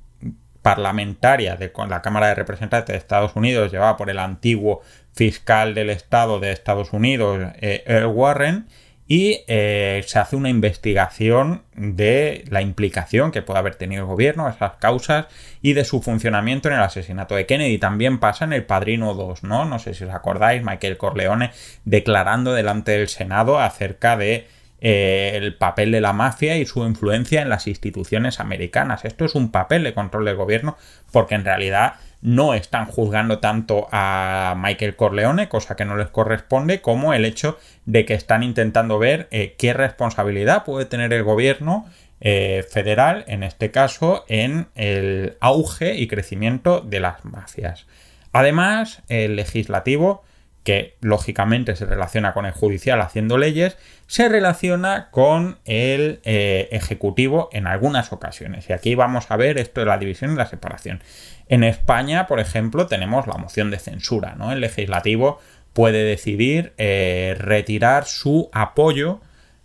parlamentaria 0.62 1.56
de 1.56 1.72
la 1.88 2.02
Cámara 2.02 2.28
de 2.28 2.36
Representantes 2.36 2.94
de 2.94 2.98
Estados 2.98 3.36
Unidos, 3.36 3.72
llevada 3.72 3.96
por 3.96 4.10
el 4.10 4.20
antiguo 4.20 4.82
fiscal 5.14 5.74
del 5.74 5.90
Estado 5.90 6.40
de 6.40 6.52
Estados 6.52 6.92
Unidos, 6.92 7.54
eh, 7.62 7.84
Earl 7.86 8.08
Warren, 8.08 8.68
y 9.12 9.44
eh, 9.48 10.04
se 10.06 10.20
hace 10.20 10.36
una 10.36 10.50
investigación 10.50 11.64
de 11.76 12.46
la 12.50 12.62
implicación 12.62 13.32
que 13.32 13.42
puede 13.42 13.58
haber 13.58 13.74
tenido 13.74 14.04
el 14.04 14.08
gobierno, 14.08 14.48
esas 14.48 14.74
causas 14.74 15.26
y 15.64 15.74
de 15.74 15.84
su 15.84 16.04
funcionamiento 16.04 16.70
en 16.70 16.76
el 16.76 16.84
asesinato 16.84 17.34
de 17.34 17.48
Kennedy. 17.48 17.80
También 17.80 18.20
pasa 18.20 18.46
en 18.46 18.54
El 18.54 18.66
Padrino 18.66 19.16
2, 19.16 19.44
¿no? 19.44 19.66
No 19.66 19.80
sé 19.80 19.96
si 19.96 20.04
os 20.04 20.14
acordáis, 20.14 20.64
Michael 20.64 20.98
Corleone 20.98 21.50
declarando 21.86 22.54
delante 22.54 22.92
del 22.92 23.08
Senado 23.08 23.58
acerca 23.60 24.16
de 24.16 24.48
eh, 24.80 25.32
el 25.34 25.56
papel 25.56 25.92
de 25.92 26.02
la 26.02 26.14
mafia 26.14 26.58
y 26.58 26.68
su 26.68 26.86
influencia 26.86 27.42
en 27.42 27.50
las 27.50 27.66
instituciones 27.66 28.40
americanas. 28.40 29.06
Esto 29.06 29.26
es 29.26 29.34
un 29.34 29.50
papel 29.50 29.84
de 29.86 29.96
control 29.96 30.26
del 30.26 30.36
gobierno 30.36 30.78
porque 31.12 31.34
en 31.34 31.46
realidad 31.46 31.96
no 32.22 32.54
están 32.54 32.86
juzgando 32.86 33.40
tanto 33.40 33.88
a 33.92 34.56
Michael 34.58 34.96
Corleone, 34.96 35.48
cosa 35.48 35.76
que 35.76 35.86
no 35.86 35.96
les 35.96 36.10
corresponde, 36.10 36.82
como 36.82 37.14
el 37.14 37.26
hecho 37.26 37.58
de 37.86 38.06
que 38.06 38.14
están 38.14 38.44
intentando 38.44 39.00
ver 39.00 39.28
eh, 39.32 39.56
qué 39.58 39.74
responsabilidad 39.74 40.66
puede 40.66 40.86
tener 40.86 41.14
el 41.14 41.24
gobierno 41.24 41.86
eh, 42.22 42.66
federal, 42.70 43.24
en 43.28 43.44
este 43.44 43.72
caso, 43.72 44.26
en 44.28 44.68
el 44.76 45.38
auge 45.40 45.96
y 45.96 46.08
crecimiento 46.08 46.82
de 46.82 47.00
las 47.00 47.24
mafias. 47.24 47.88
Además, 48.34 49.02
el 49.08 49.38
legislativo 49.38 50.24
que 50.64 50.98
lógicamente 51.02 51.76
se 51.76 51.86
relaciona 51.86 52.34
con 52.34 52.46
el 52.46 52.52
judicial 52.52 53.02
haciendo 53.02 53.38
leyes, 53.38 53.78
se 54.08 54.28
relaciona 54.28 55.10
con 55.10 55.58
el 55.66 56.20
eh, 56.26 56.68
ejecutivo 56.72 57.50
en 57.54 57.66
algunas 57.66 58.12
ocasiones. 58.12 58.70
Y 58.70 58.74
aquí 58.74 58.94
vamos 58.94 59.32
a 59.32 59.38
ver 59.38 59.58
esto 59.58 59.80
de 59.80 59.88
la 59.88 59.98
división 59.98 60.34
y 60.34 60.36
la 60.36 60.46
separación. 60.46 61.02
En 61.50 61.64
España, 61.64 62.28
por 62.28 62.40
ejemplo, 62.40 62.88
tenemos 62.88 63.28
la 63.28 63.34
moción 63.34 63.72
de 63.72 63.80
censura. 63.80 64.36
¿no? 64.38 64.52
El 64.52 64.62
legislativo 64.62 65.40
puede 65.74 66.04
decidir 66.04 66.74
eh, 66.78 67.36
retirar 67.38 68.06
su 68.06 68.50
apoyo 68.54 69.20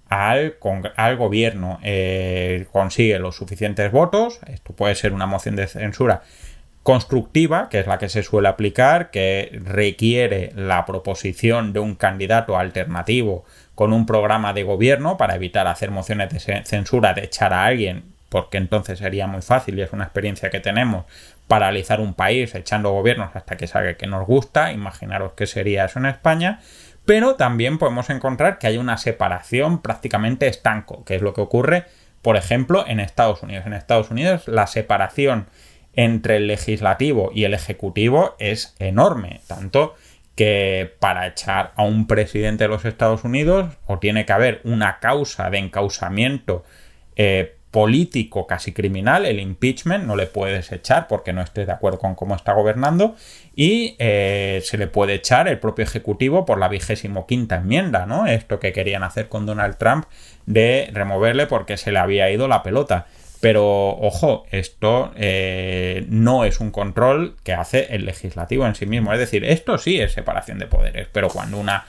al, 0.08 0.56
gobierno. 1.16 1.78
Eh, 1.82 2.66
consigue 2.72 3.18
los 3.18 3.36
suficientes 3.36 3.92
votos. 3.92 4.40
Esto 4.46 4.72
puede 4.72 4.94
ser 4.94 5.12
una 5.12 5.26
moción 5.26 5.56
de 5.56 5.66
censura 5.66 6.22
constructiva, 6.82 7.68
que 7.70 7.80
es 7.80 7.86
la 7.86 7.98
que 7.98 8.08
se 8.08 8.22
suele 8.22 8.48
aplicar, 8.48 9.10
que 9.10 9.58
requiere 9.64 10.52
la 10.54 10.84
proposición 10.84 11.72
de 11.72 11.80
un 11.80 11.94
candidato 11.94 12.58
alternativo 12.58 13.44
con 13.74 13.92
un 13.92 14.06
programa 14.06 14.52
de 14.52 14.62
gobierno 14.62 15.16
para 15.16 15.34
evitar 15.34 15.66
hacer 15.66 15.90
mociones 15.90 16.30
de 16.30 16.64
censura 16.64 17.14
de 17.14 17.24
echar 17.24 17.52
a 17.54 17.64
alguien, 17.64 18.04
porque 18.28 18.58
entonces 18.58 18.98
sería 18.98 19.26
muy 19.26 19.42
fácil 19.42 19.78
y 19.78 19.82
es 19.82 19.92
una 19.92 20.04
experiencia 20.04 20.50
que 20.50 20.60
tenemos 20.60 21.06
paralizar 21.48 22.00
un 22.00 22.14
país 22.14 22.54
echando 22.54 22.90
gobiernos 22.90 23.34
hasta 23.34 23.56
que 23.56 23.66
salga 23.66 23.94
que 23.94 24.06
nos 24.06 24.26
gusta, 24.26 24.72
imaginaros 24.72 25.32
qué 25.32 25.46
sería 25.46 25.84
eso 25.84 25.98
en 25.98 26.06
España, 26.06 26.60
pero 27.04 27.34
también 27.36 27.78
podemos 27.78 28.08
encontrar 28.10 28.58
que 28.58 28.66
hay 28.66 28.78
una 28.78 28.96
separación 28.96 29.82
prácticamente 29.82 30.46
estanco, 30.46 31.04
que 31.04 31.16
es 31.16 31.22
lo 31.22 31.34
que 31.34 31.42
ocurre, 31.42 31.84
por 32.22 32.36
ejemplo, 32.36 32.84
en 32.86 33.00
Estados 33.00 33.42
Unidos. 33.42 33.66
En 33.66 33.74
Estados 33.74 34.10
Unidos 34.10 34.48
la 34.48 34.66
separación 34.66 35.46
entre 35.92 36.36
el 36.36 36.46
legislativo 36.46 37.30
y 37.34 37.44
el 37.44 37.54
ejecutivo 37.54 38.34
es 38.38 38.74
enorme, 38.78 39.40
tanto 39.46 39.94
que 40.34 40.94
para 40.98 41.26
echar 41.26 41.72
a 41.76 41.84
un 41.84 42.06
presidente 42.06 42.64
de 42.64 42.68
los 42.68 42.84
Estados 42.84 43.22
Unidos 43.24 43.76
o 43.86 43.98
tiene 43.98 44.26
que 44.26 44.32
haber 44.32 44.60
una 44.64 44.98
causa 44.98 45.50
de 45.50 45.58
encausamiento 45.58 46.64
eh, 47.16 47.56
político 47.74 48.46
casi 48.46 48.72
criminal, 48.72 49.26
el 49.26 49.40
impeachment, 49.40 50.04
no 50.04 50.14
le 50.14 50.26
puedes 50.26 50.70
echar 50.70 51.08
porque 51.08 51.32
no 51.32 51.42
estés 51.42 51.66
de 51.66 51.72
acuerdo 51.72 51.98
con 51.98 52.14
cómo 52.14 52.36
está 52.36 52.52
gobernando 52.52 53.16
y 53.56 53.96
eh, 53.98 54.62
se 54.64 54.78
le 54.78 54.86
puede 54.86 55.14
echar 55.14 55.48
el 55.48 55.58
propio 55.58 55.82
ejecutivo 55.82 56.44
por 56.44 56.60
la 56.60 56.68
vigésimo 56.68 57.26
quinta 57.26 57.56
enmienda, 57.56 58.06
¿no? 58.06 58.28
Esto 58.28 58.60
que 58.60 58.72
querían 58.72 59.02
hacer 59.02 59.28
con 59.28 59.44
Donald 59.44 59.76
Trump 59.76 60.04
de 60.46 60.88
removerle 60.92 61.48
porque 61.48 61.76
se 61.76 61.90
le 61.90 61.98
había 61.98 62.30
ido 62.30 62.46
la 62.46 62.62
pelota. 62.62 63.06
Pero 63.40 63.88
ojo, 63.98 64.46
esto 64.52 65.10
eh, 65.16 66.06
no 66.08 66.44
es 66.44 66.60
un 66.60 66.70
control 66.70 67.34
que 67.42 67.54
hace 67.54 67.92
el 67.92 68.06
legislativo 68.06 68.68
en 68.68 68.76
sí 68.76 68.86
mismo. 68.86 69.12
Es 69.12 69.18
decir, 69.18 69.44
esto 69.44 69.78
sí 69.78 70.00
es 70.00 70.12
separación 70.12 70.60
de 70.60 70.68
poderes, 70.68 71.08
pero 71.10 71.28
cuando 71.28 71.58
una 71.58 71.86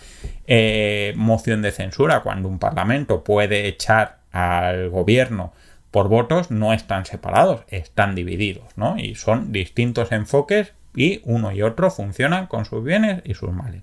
eh, 0.47 1.13
moción 1.15 1.61
de 1.61 1.71
censura, 1.71 2.21
cuando 2.21 2.49
un 2.49 2.57
parlamento 2.57 3.23
puede 3.23 3.67
echar 3.67 4.17
al 4.31 4.89
gobierno 4.89 5.53
por 5.95 6.09
votos, 6.09 6.51
no 6.51 6.73
están 6.73 7.05
separados, 7.05 7.61
están 7.69 8.15
divididos, 8.15 8.65
¿no? 8.75 8.97
Y 8.99 9.15
son 9.15 9.53
distintos 9.53 10.11
enfoques 10.11 10.73
y 10.93 11.21
uno 11.23 11.53
y 11.53 11.61
otro 11.61 11.89
funcionan 11.89 12.47
con 12.47 12.65
sus 12.65 12.83
bienes 12.83 13.21
y 13.23 13.33
sus 13.33 13.53
males. 13.53 13.81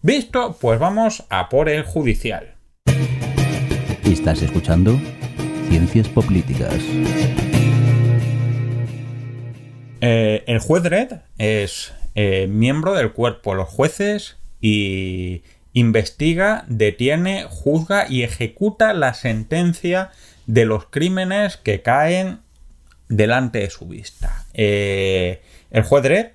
Visto, 0.00 0.56
pues 0.58 0.78
vamos 0.78 1.24
a 1.28 1.50
por 1.50 1.68
el 1.68 1.82
judicial. 1.82 2.54
¿Estás 4.04 4.40
escuchando? 4.40 4.98
Ciencias 5.68 6.08
Políticas. 6.08 6.82
Eh, 10.00 10.44
el 10.46 10.60
juez 10.60 10.82
Red 10.84 11.12
es 11.36 11.92
eh, 12.14 12.46
miembro 12.48 12.94
del 12.94 13.12
cuerpo 13.12 13.50
de 13.50 13.56
los 13.58 13.68
jueces 13.68 14.38
y 14.62 15.42
investiga, 15.74 16.64
detiene, 16.68 17.44
juzga 17.46 18.06
y 18.08 18.22
ejecuta 18.22 18.94
la 18.94 19.12
sentencia 19.12 20.10
de 20.46 20.64
los 20.64 20.86
crímenes 20.86 21.56
que 21.56 21.82
caen 21.82 22.40
delante 23.08 23.60
de 23.60 23.70
su 23.70 23.86
vista. 23.86 24.44
Eh, 24.54 25.42
el 25.70 25.82
juez 25.82 26.04
Red 26.04 26.26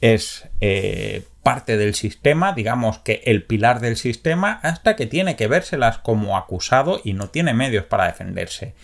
es 0.00 0.48
parte 1.42 1.76
del 1.76 1.94
sistema, 1.94 2.52
digamos 2.52 2.98
que 2.98 3.22
el 3.24 3.44
pilar 3.44 3.80
del 3.80 3.96
sistema, 3.96 4.60
hasta 4.62 4.96
que 4.96 5.06
tiene 5.06 5.36
que 5.36 5.48
vérselas 5.48 5.98
como 5.98 6.36
acusado 6.36 7.00
y 7.02 7.14
no 7.14 7.28
tiene 7.28 7.52
medios 7.52 7.84
para 7.84 8.06
defenderse. 8.06 8.74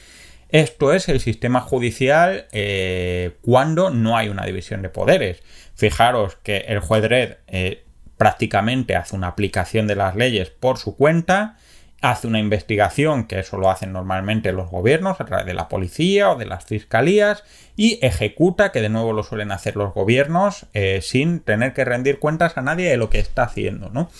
Esto 0.48 0.92
es 0.92 1.08
el 1.08 1.20
sistema 1.20 1.60
judicial 1.60 2.46
eh, 2.52 3.36
cuando 3.42 3.90
no 3.90 4.16
hay 4.16 4.28
una 4.28 4.46
división 4.46 4.82
de 4.82 4.88
poderes. 4.88 5.42
Fijaros 5.74 6.36
que 6.42 6.58
el 6.68 6.80
juez 6.80 7.04
Red 7.04 7.36
eh, 7.46 7.84
prácticamente 8.16 8.96
hace 8.96 9.14
una 9.14 9.28
aplicación 9.28 9.86
de 9.86 9.94
las 9.94 10.16
leyes 10.16 10.50
por 10.50 10.78
su 10.78 10.96
cuenta, 10.96 11.58
hace 12.00 12.28
una 12.28 12.38
investigación, 12.38 13.24
que 13.26 13.40
eso 13.40 13.56
lo 13.58 13.70
hacen 13.70 13.92
normalmente 13.92 14.52
los 14.52 14.70
gobiernos 14.70 15.20
a 15.20 15.24
través 15.24 15.46
de 15.46 15.54
la 15.54 15.68
policía 15.68 16.30
o 16.30 16.36
de 16.36 16.46
las 16.46 16.64
fiscalías, 16.64 17.42
y 17.76 17.98
ejecuta, 18.02 18.70
que 18.70 18.80
de 18.80 18.88
nuevo 18.88 19.12
lo 19.12 19.24
suelen 19.24 19.50
hacer 19.50 19.76
los 19.76 19.94
gobiernos, 19.94 20.66
eh, 20.74 21.00
sin 21.02 21.40
tener 21.40 21.74
que 21.74 21.84
rendir 21.84 22.18
cuentas 22.18 22.56
a 22.56 22.62
nadie 22.62 22.88
de 22.88 22.96
lo 22.96 23.10
que 23.10 23.18
está 23.18 23.42
haciendo, 23.44 23.90
¿no? 23.90 24.10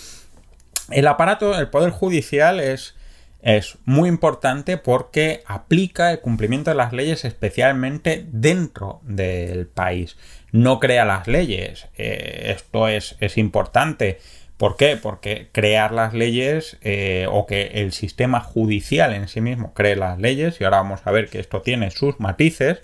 El 0.91 1.07
aparato, 1.07 1.57
el 1.57 1.69
Poder 1.69 1.91
Judicial 1.91 2.59
es, 2.59 2.95
es 3.41 3.77
muy 3.85 4.09
importante 4.09 4.77
porque 4.77 5.43
aplica 5.45 6.11
el 6.11 6.19
cumplimiento 6.19 6.71
de 6.71 6.75
las 6.75 6.93
leyes 6.93 7.25
especialmente 7.25 8.25
dentro 8.31 8.99
del 9.03 9.67
país. 9.67 10.17
No 10.51 10.79
crea 10.79 11.05
las 11.05 11.27
leyes. 11.27 11.87
Eh, 11.95 12.53
esto 12.55 12.87
es, 12.87 13.15
es 13.19 13.37
importante 13.37 14.19
¿Por 14.59 14.75
qué? 14.75 14.97
Porque 14.97 15.47
crear 15.53 15.93
las 15.93 16.13
leyes 16.13 16.75
eh, 16.81 17.27
o 17.31 17.45
que 17.45 17.67
el 17.75 17.93
sistema 17.93 18.41
judicial 18.41 19.13
en 19.13 19.29
sí 19.29 19.39
mismo 19.39 19.73
cree 19.73 19.95
las 19.95 20.19
leyes, 20.19 20.59
y 20.59 20.65
ahora 20.65 20.81
vamos 20.81 20.99
a 21.05 21.11
ver 21.11 21.29
que 21.29 21.39
esto 21.39 21.61
tiene 21.61 21.91
sus 21.91 22.19
matices, 22.19 22.81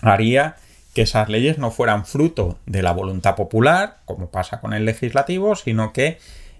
haría 0.00 0.54
que 0.94 1.02
esas 1.02 1.28
leyes 1.28 1.58
no 1.58 1.72
fueran 1.72 2.06
fruto 2.06 2.60
de 2.66 2.84
la 2.84 2.92
voluntad 2.92 3.34
popular, 3.34 3.96
como 4.04 4.30
pasa 4.30 4.60
con 4.60 4.74
el 4.74 4.84
legislativo, 4.84 5.56
sino 5.56 5.92
que 5.92 6.18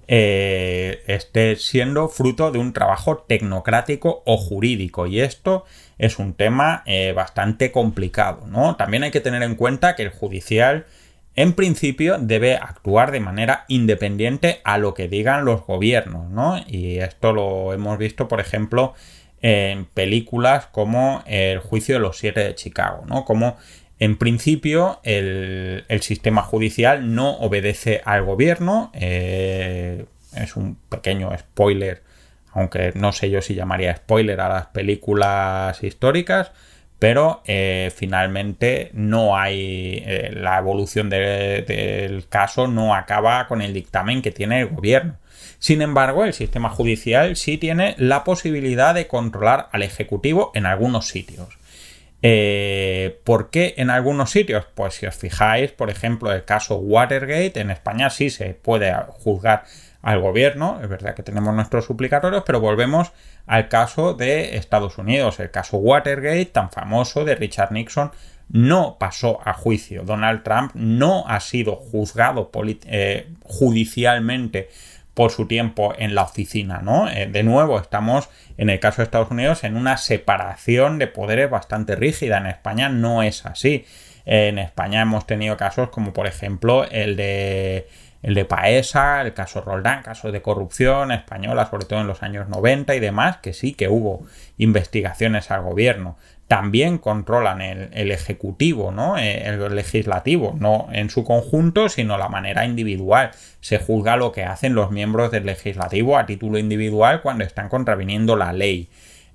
eh, 0.08 1.04
esté 1.06 1.54
siendo 1.54 2.08
fruto 2.08 2.50
de 2.50 2.58
un 2.58 2.72
trabajo 2.72 3.18
tecnocrático 3.28 4.24
o 4.26 4.38
jurídico. 4.38 5.06
Y 5.06 5.20
esto 5.20 5.66
es 5.98 6.18
un 6.18 6.34
tema 6.34 6.82
eh, 6.86 7.12
bastante 7.12 7.70
complicado. 7.70 8.44
¿no? 8.48 8.74
También 8.74 9.04
hay 9.04 9.12
que 9.12 9.20
tener 9.20 9.44
en 9.44 9.54
cuenta 9.54 9.94
que 9.94 10.02
el 10.02 10.10
judicial 10.10 10.86
en 11.36 11.52
principio 11.52 12.18
debe 12.18 12.54
actuar 12.56 13.12
de 13.12 13.20
manera 13.20 13.64
independiente 13.68 14.60
a 14.64 14.78
lo 14.78 14.94
que 14.94 15.08
digan 15.08 15.44
los 15.44 15.64
gobiernos, 15.66 16.30
¿no? 16.30 16.58
Y 16.66 16.98
esto 16.98 17.32
lo 17.32 17.72
hemos 17.72 17.98
visto, 17.98 18.26
por 18.26 18.40
ejemplo, 18.40 18.94
en 19.42 19.84
películas 19.84 20.66
como 20.66 21.22
El 21.26 21.58
juicio 21.58 21.96
de 21.96 22.00
los 22.00 22.18
siete 22.18 22.40
de 22.40 22.54
Chicago, 22.54 23.04
¿no? 23.06 23.24
Como 23.24 23.56
en 23.98 24.16
principio 24.16 25.00
el, 25.04 25.84
sistema 26.00 26.42
judicial 26.42 27.14
no 27.14 27.30
obedece 27.38 28.02
al 28.04 28.24
gobierno, 28.24 28.90
eh, 28.94 30.06
es 30.34 30.56
un 30.56 30.76
pequeño 30.88 31.30
spoiler 31.38 32.02
aunque 32.56 32.92
no 32.94 33.12
sé 33.12 33.28
yo 33.28 33.42
si 33.42 33.54
llamaría 33.54 33.94
spoiler 33.94 34.40
a 34.40 34.48
las 34.48 34.66
películas 34.68 35.82
históricas, 35.84 36.52
pero 36.98 37.42
eh, 37.44 37.92
finalmente 37.94 38.90
no 38.94 39.36
hay 39.36 40.02
eh, 40.06 40.30
la 40.34 40.58
evolución 40.58 41.10
del 41.10 42.26
caso 42.28 42.68
no 42.68 42.94
acaba 42.94 43.46
con 43.48 43.60
el 43.60 43.74
dictamen 43.74 44.22
que 44.22 44.30
tiene 44.30 44.60
el 44.60 44.68
gobierno. 44.68 45.18
Sin 45.58 45.82
embargo, 45.82 46.24
el 46.24 46.32
sistema 46.32 46.70
judicial 46.70 47.36
sí 47.36 47.58
tiene 47.58 47.94
la 47.98 48.24
posibilidad 48.24 48.94
de 48.94 49.06
controlar 49.06 49.68
al 49.72 49.82
Ejecutivo 49.82 50.52
en 50.54 50.66
algunos 50.66 51.08
sitios. 51.08 51.58
Eh, 52.22 53.20
¿Por 53.24 53.50
qué 53.50 53.74
en 53.76 53.90
algunos 53.90 54.30
sitios? 54.30 54.66
Pues 54.74 54.94
si 54.94 55.06
os 55.06 55.14
fijáis, 55.14 55.72
por 55.72 55.90
ejemplo, 55.90 56.32
el 56.32 56.44
caso 56.44 56.76
Watergate, 56.76 57.60
en 57.60 57.70
España 57.70 58.10
sí 58.10 58.30
se 58.30 58.54
puede 58.54 58.94
juzgar 59.10 59.64
al 60.06 60.20
gobierno, 60.20 60.78
es 60.80 60.88
verdad 60.88 61.16
que 61.16 61.24
tenemos 61.24 61.52
nuestros 61.52 61.84
suplicatorios, 61.84 62.44
pero 62.46 62.60
volvemos 62.60 63.10
al 63.44 63.68
caso 63.68 64.14
de 64.14 64.56
Estados 64.56 64.98
Unidos, 64.98 65.40
el 65.40 65.50
caso 65.50 65.78
Watergate, 65.78 66.44
tan 66.44 66.70
famoso 66.70 67.24
de 67.24 67.34
Richard 67.34 67.72
Nixon, 67.72 68.12
no 68.48 68.98
pasó 69.00 69.40
a 69.44 69.52
juicio. 69.52 70.04
Donald 70.04 70.44
Trump 70.44 70.70
no 70.74 71.24
ha 71.26 71.40
sido 71.40 71.74
juzgado 71.74 72.52
eh, 72.84 73.32
judicialmente 73.42 74.68
por 75.12 75.32
su 75.32 75.48
tiempo 75.48 75.92
en 75.98 76.14
la 76.14 76.22
oficina, 76.22 76.82
¿no? 76.84 77.08
Eh, 77.10 77.26
de 77.26 77.42
nuevo, 77.42 77.80
estamos 77.80 78.28
en 78.58 78.70
el 78.70 78.78
caso 78.78 78.98
de 78.98 79.06
Estados 79.06 79.32
Unidos 79.32 79.64
en 79.64 79.76
una 79.76 79.96
separación 79.96 81.00
de 81.00 81.08
poderes 81.08 81.50
bastante 81.50 81.96
rígida. 81.96 82.38
En 82.38 82.46
España 82.46 82.88
no 82.88 83.24
es 83.24 83.44
así. 83.44 83.84
En 84.24 84.60
España 84.60 85.02
hemos 85.02 85.26
tenido 85.26 85.56
casos 85.56 85.88
como 85.88 86.12
por 86.12 86.28
ejemplo 86.28 86.84
el 86.84 87.16
de 87.16 87.88
el 88.26 88.34
de 88.34 88.44
Paesa, 88.44 89.22
el 89.22 89.34
caso 89.34 89.60
Roldán, 89.60 90.02
casos 90.02 90.32
de 90.32 90.42
corrupción 90.42 91.12
española, 91.12 91.68
sobre 91.70 91.84
todo 91.84 92.00
en 92.00 92.08
los 92.08 92.24
años 92.24 92.48
90 92.48 92.96
y 92.96 92.98
demás, 92.98 93.36
que 93.36 93.52
sí 93.52 93.72
que 93.72 93.88
hubo 93.88 94.26
investigaciones 94.58 95.52
al 95.52 95.62
gobierno. 95.62 96.16
También 96.48 96.98
controlan 96.98 97.60
el, 97.60 98.10
ejecutivo, 98.10 98.90
¿no? 98.90 99.16
Eh, 99.16 99.46
el 99.46 99.72
legislativo, 99.76 100.56
no 100.58 100.88
en 100.90 101.08
su 101.08 101.22
conjunto, 101.22 101.88
sino 101.88 102.18
la 102.18 102.28
manera 102.28 102.64
individual. 102.64 103.30
Se 103.60 103.78
juzga 103.78 104.16
lo 104.16 104.32
que 104.32 104.42
hacen 104.42 104.74
los 104.74 104.90
miembros 104.90 105.30
del 105.30 105.46
legislativo 105.46 106.18
a 106.18 106.26
título 106.26 106.58
individual 106.58 107.22
cuando 107.22 107.44
están 107.44 107.68
contraviniendo 107.68 108.34
la 108.34 108.52
ley. 108.52 108.88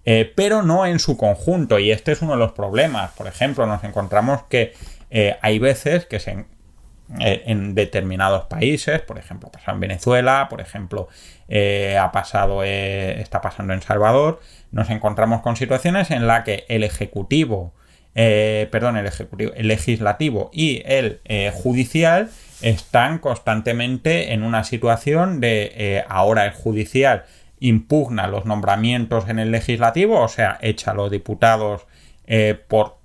Eh, 0.03 0.33
pero 0.35 0.63
no 0.63 0.85
en 0.85 0.99
su 0.99 1.15
conjunto, 1.15 1.79
y 1.79 1.91
este 1.91 2.11
es 2.11 2.21
uno 2.21 2.33
de 2.33 2.39
los 2.39 2.51
problemas. 2.51 3.11
Por 3.11 3.27
ejemplo, 3.27 3.65
nos 3.67 3.85
encontramos 3.85 4.43
que 4.49 4.73
eh, 5.11 5.37
hay 5.41 5.59
veces 5.59 6.05
que 6.05 6.19
se, 6.19 6.45
eh, 7.19 7.43
en 7.47 7.75
determinados 7.75 8.45
países, 8.45 9.01
por 9.01 9.17
ejemplo, 9.17 9.49
ha 9.49 9.51
pasado 9.51 9.75
en 9.75 9.81
Venezuela, 9.81 10.47
por 10.49 10.61
ejemplo, 10.61 11.09
eh, 11.49 11.97
ha 11.97 12.11
pasado, 12.11 12.63
eh, 12.63 13.19
está 13.19 13.41
pasando 13.41 13.73
en 13.73 13.81
Salvador, 13.81 14.39
nos 14.71 14.89
encontramos 14.89 15.41
con 15.41 15.57
situaciones 15.57 16.09
en 16.11 16.25
las 16.25 16.45
que 16.45 16.63
el 16.69 16.83
ejecutivo, 16.85 17.73
perdón, 18.13 18.97
el 18.97 19.07
ejecutivo, 19.07 19.51
el 19.55 19.67
legislativo 19.67 20.51
y 20.53 20.83
el 20.85 21.19
judicial 21.53 22.29
están 22.61 23.19
constantemente 23.19 24.33
en 24.33 24.43
una 24.43 24.63
situación 24.63 25.39
de 25.39 26.03
ahora 26.07 26.45
el 26.45 26.51
judicial 26.51 27.23
impugna 27.59 28.27
los 28.27 28.45
nombramientos 28.45 29.27
en 29.29 29.39
el 29.39 29.51
legislativo, 29.51 30.19
o 30.19 30.27
sea, 30.27 30.57
echa 30.61 30.91
a 30.91 30.93
los 30.93 31.11
diputados 31.11 31.85
por 32.67 33.00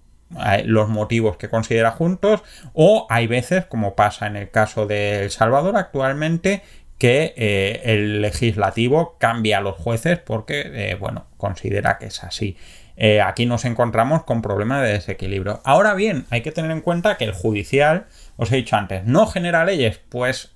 los 0.64 0.88
motivos 0.88 1.36
que 1.36 1.48
considera 1.48 1.92
juntos 1.92 2.42
o 2.72 3.06
hay 3.08 3.26
veces 3.26 3.64
como 3.66 3.94
pasa 3.94 4.26
en 4.26 4.36
el 4.36 4.50
caso 4.50 4.86
de 4.86 5.22
El 5.22 5.30
Salvador 5.30 5.76
actualmente 5.76 6.62
que 6.98 7.34
eh, 7.36 7.82
el 7.84 8.22
legislativo 8.22 9.16
cambia 9.18 9.58
a 9.58 9.60
los 9.60 9.76
jueces 9.76 10.18
porque 10.18 10.62
eh, 10.74 10.94
bueno 10.94 11.26
considera 11.36 11.98
que 11.98 12.06
es 12.06 12.24
así 12.24 12.56
eh, 12.96 13.20
aquí 13.20 13.44
nos 13.44 13.66
encontramos 13.66 14.24
con 14.24 14.42
problemas 14.42 14.82
de 14.82 14.94
desequilibrio 14.94 15.60
ahora 15.64 15.94
bien 15.94 16.26
hay 16.30 16.40
que 16.40 16.52
tener 16.52 16.70
en 16.70 16.80
cuenta 16.80 17.16
que 17.16 17.24
el 17.24 17.32
judicial 17.32 18.06
os 18.36 18.50
he 18.50 18.56
dicho 18.56 18.76
antes 18.76 19.04
no 19.04 19.26
genera 19.26 19.64
leyes 19.64 20.00
pues 20.08 20.52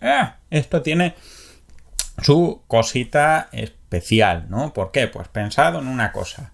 esto 0.51 0.83
tiene 0.83 1.15
su 2.23 2.63
cosita 2.67 3.49
especial 3.53 4.47
¿no? 4.49 4.73
¿por 4.73 4.91
qué? 4.91 5.07
pues 5.07 5.29
pensado 5.29 5.79
en 5.79 5.87
una 5.87 6.11
cosa 6.11 6.53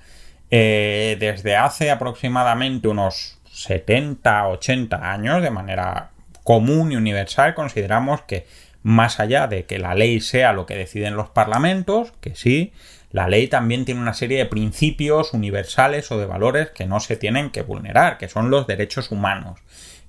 eh, 0.51 1.17
desde 1.19 1.57
hace 1.57 1.91
aproximadamente 1.91 2.89
unos 2.89 3.39
70, 3.51 4.49
80 4.49 5.13
años, 5.13 5.43
de 5.43 5.51
manera 5.51 6.11
común 6.45 6.93
y 6.93 6.97
universal, 6.97 7.55
consideramos 7.55 8.23
que 8.23 8.47
más 8.83 9.19
allá 9.19 9.49
de 9.49 9.65
que 9.65 9.81
la 9.81 9.95
ley 9.95 10.21
sea 10.21 10.53
lo 10.53 10.67
que 10.67 10.77
deciden 10.77 11.17
los 11.17 11.29
parlamentos, 11.29 12.13
que 12.21 12.37
sí, 12.37 12.73
la 13.11 13.29
ley 13.29 13.49
también 13.49 13.85
tiene 13.85 14.01
una 14.01 14.15
serie 14.15 14.39
de 14.39 14.47
principios 14.47 15.33
universales 15.33 16.11
o 16.13 16.19
de 16.19 16.27
valores 16.27 16.71
que 16.71 16.87
no 16.87 17.01
se 17.01 17.17
tienen 17.17 17.51
que 17.51 17.63
vulnerar, 17.63 18.19
que 18.19 18.29
son 18.29 18.51
los 18.51 18.67
derechos 18.67 19.11
humanos. 19.11 19.59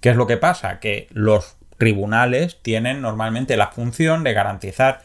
¿Qué 0.01 0.09
es 0.09 0.15
lo 0.15 0.27
que 0.27 0.37
pasa? 0.37 0.79
Que 0.79 1.07
los 1.11 1.57
tribunales 1.77 2.59
tienen 2.61 3.01
normalmente 3.01 3.57
la 3.57 3.67
función 3.67 4.23
de 4.23 4.33
garantizar 4.33 5.01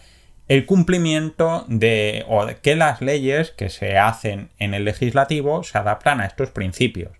el 0.48 0.66
cumplimiento 0.66 1.64
de 1.68 2.24
o 2.28 2.46
que 2.62 2.76
las 2.76 3.00
leyes 3.00 3.50
que 3.50 3.70
se 3.70 3.96
hacen 3.98 4.50
en 4.58 4.74
el 4.74 4.84
legislativo 4.84 5.62
se 5.62 5.78
adaptan 5.78 6.20
a 6.20 6.26
estos 6.26 6.50
principios. 6.50 7.12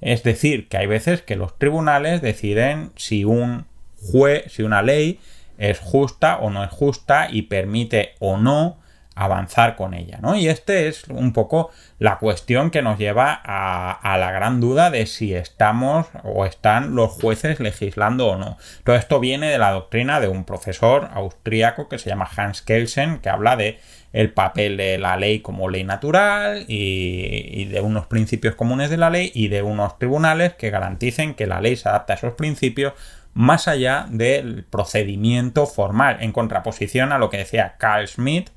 Es 0.00 0.22
decir, 0.22 0.68
que 0.68 0.78
hay 0.78 0.86
veces 0.86 1.22
que 1.22 1.36
los 1.36 1.58
tribunales 1.58 2.22
deciden 2.22 2.90
si 2.96 3.24
un 3.24 3.66
juez, 4.00 4.50
si 4.52 4.62
una 4.62 4.82
ley 4.82 5.20
es 5.58 5.78
justa 5.78 6.38
o 6.38 6.50
no 6.50 6.64
es 6.64 6.70
justa 6.70 7.28
y 7.30 7.42
permite 7.42 8.14
o 8.18 8.38
no 8.38 8.79
avanzar 9.20 9.76
con 9.76 9.92
ella, 9.92 10.18
¿no? 10.22 10.34
Y 10.34 10.48
este 10.48 10.88
es 10.88 11.04
un 11.08 11.34
poco 11.34 11.70
la 11.98 12.16
cuestión 12.18 12.70
que 12.70 12.80
nos 12.80 12.98
lleva 12.98 13.38
a, 13.44 14.16
la 14.16 14.32
gran 14.32 14.60
duda 14.60 14.90
de 14.90 15.04
si 15.04 15.34
estamos 15.34 16.06
o 16.24 16.46
están 16.46 16.94
los 16.94 17.10
jueces 17.10 17.60
legislando 17.60 18.28
o 18.28 18.38
no. 18.38 18.56
Todo 18.82 18.96
esto 18.96 19.20
viene 19.20 19.50
de 19.50 19.58
la 19.58 19.72
doctrina 19.72 20.20
de 20.20 20.28
un 20.28 20.44
profesor 20.44 21.10
austríaco 21.12 21.86
que 21.86 21.98
se 21.98 22.08
llama 22.08 22.30
Hans 22.34 22.62
Kelsen, 22.62 23.18
que 23.18 23.28
habla 23.28 23.56
de 23.56 23.78
el 24.14 24.32
papel 24.32 24.78
de 24.78 24.96
la 24.96 25.18
ley 25.18 25.40
como 25.40 25.68
ley 25.68 25.84
natural 25.84 26.64
y, 26.66 27.44
y, 27.52 27.66
de 27.66 27.80
unos 27.82 28.06
principios 28.06 28.54
comunes 28.54 28.88
de 28.88 28.96
la 28.96 29.10
ley 29.10 29.30
y 29.34 29.48
de 29.48 29.62
unos 29.62 29.98
tribunales 29.98 30.54
que 30.54 30.70
garanticen 30.70 31.34
que 31.34 31.46
la 31.46 31.60
ley 31.60 31.76
se 31.76 31.90
adapta 31.90 32.14
a 32.14 32.16
esos 32.16 32.32
principios 32.32 32.94
más 33.34 33.68
allá 33.68 34.06
del 34.10 34.64
procedimiento 34.64 35.66
formal, 35.66 36.18
en 36.20 36.32
contraposición 36.32 37.12
a 37.12 37.18
lo 37.18 37.30
que 37.30 37.36
decía 37.36 37.76
Carl 37.78 38.08
Schmitt, 38.08 38.50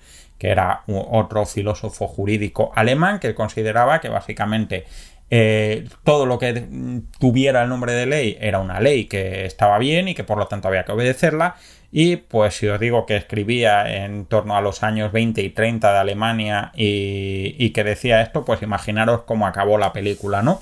que 0.43 0.49
era 0.49 0.84
otro 0.88 1.45
filósofo 1.45 2.06
jurídico 2.06 2.73
alemán 2.75 3.21
que 3.21 3.34
consideraba 3.34 4.01
que 4.01 4.10
básicamente 4.10 4.84
eh, 5.29 5.88
todo 6.03 6.25
lo 6.25 6.38
que 6.38 6.67
tuviera 7.17 7.63
el 7.63 7.69
nombre 7.69 7.93
de 7.93 8.06
ley 8.08 8.38
era 8.41 8.60
una 8.60 8.82
ley 8.82 9.06
que 9.06 9.45
estaba 9.45 9.77
bien 9.77 10.10
y 10.10 10.15
que 10.15 10.25
por 10.25 10.38
lo 10.38 10.47
tanto 10.47 10.67
había 10.67 10.84
que 10.84 10.91
obedecerla. 10.91 11.56
Y 11.93 12.17
pues 12.17 12.58
si 12.58 12.67
os 12.67 12.77
digo 12.77 13.06
que 13.06 13.15
escribía 13.15 14.03
en 14.03 14.25
torno 14.25 14.58
a 14.58 14.62
los 14.62 14.84
años 14.84 15.13
20 15.13 15.41
y 15.41 15.49
30 15.49 15.93
de 15.93 15.99
Alemania 15.99 16.73
y, 16.75 17.69
que 17.69 17.86
decía 17.86 18.21
esto, 18.21 18.43
pues 18.43 18.62
imaginaros 18.63 19.21
cómo 19.21 19.47
acabó 19.47 19.77
la 19.77 19.93
película, 19.93 20.41
¿no? 20.41 20.62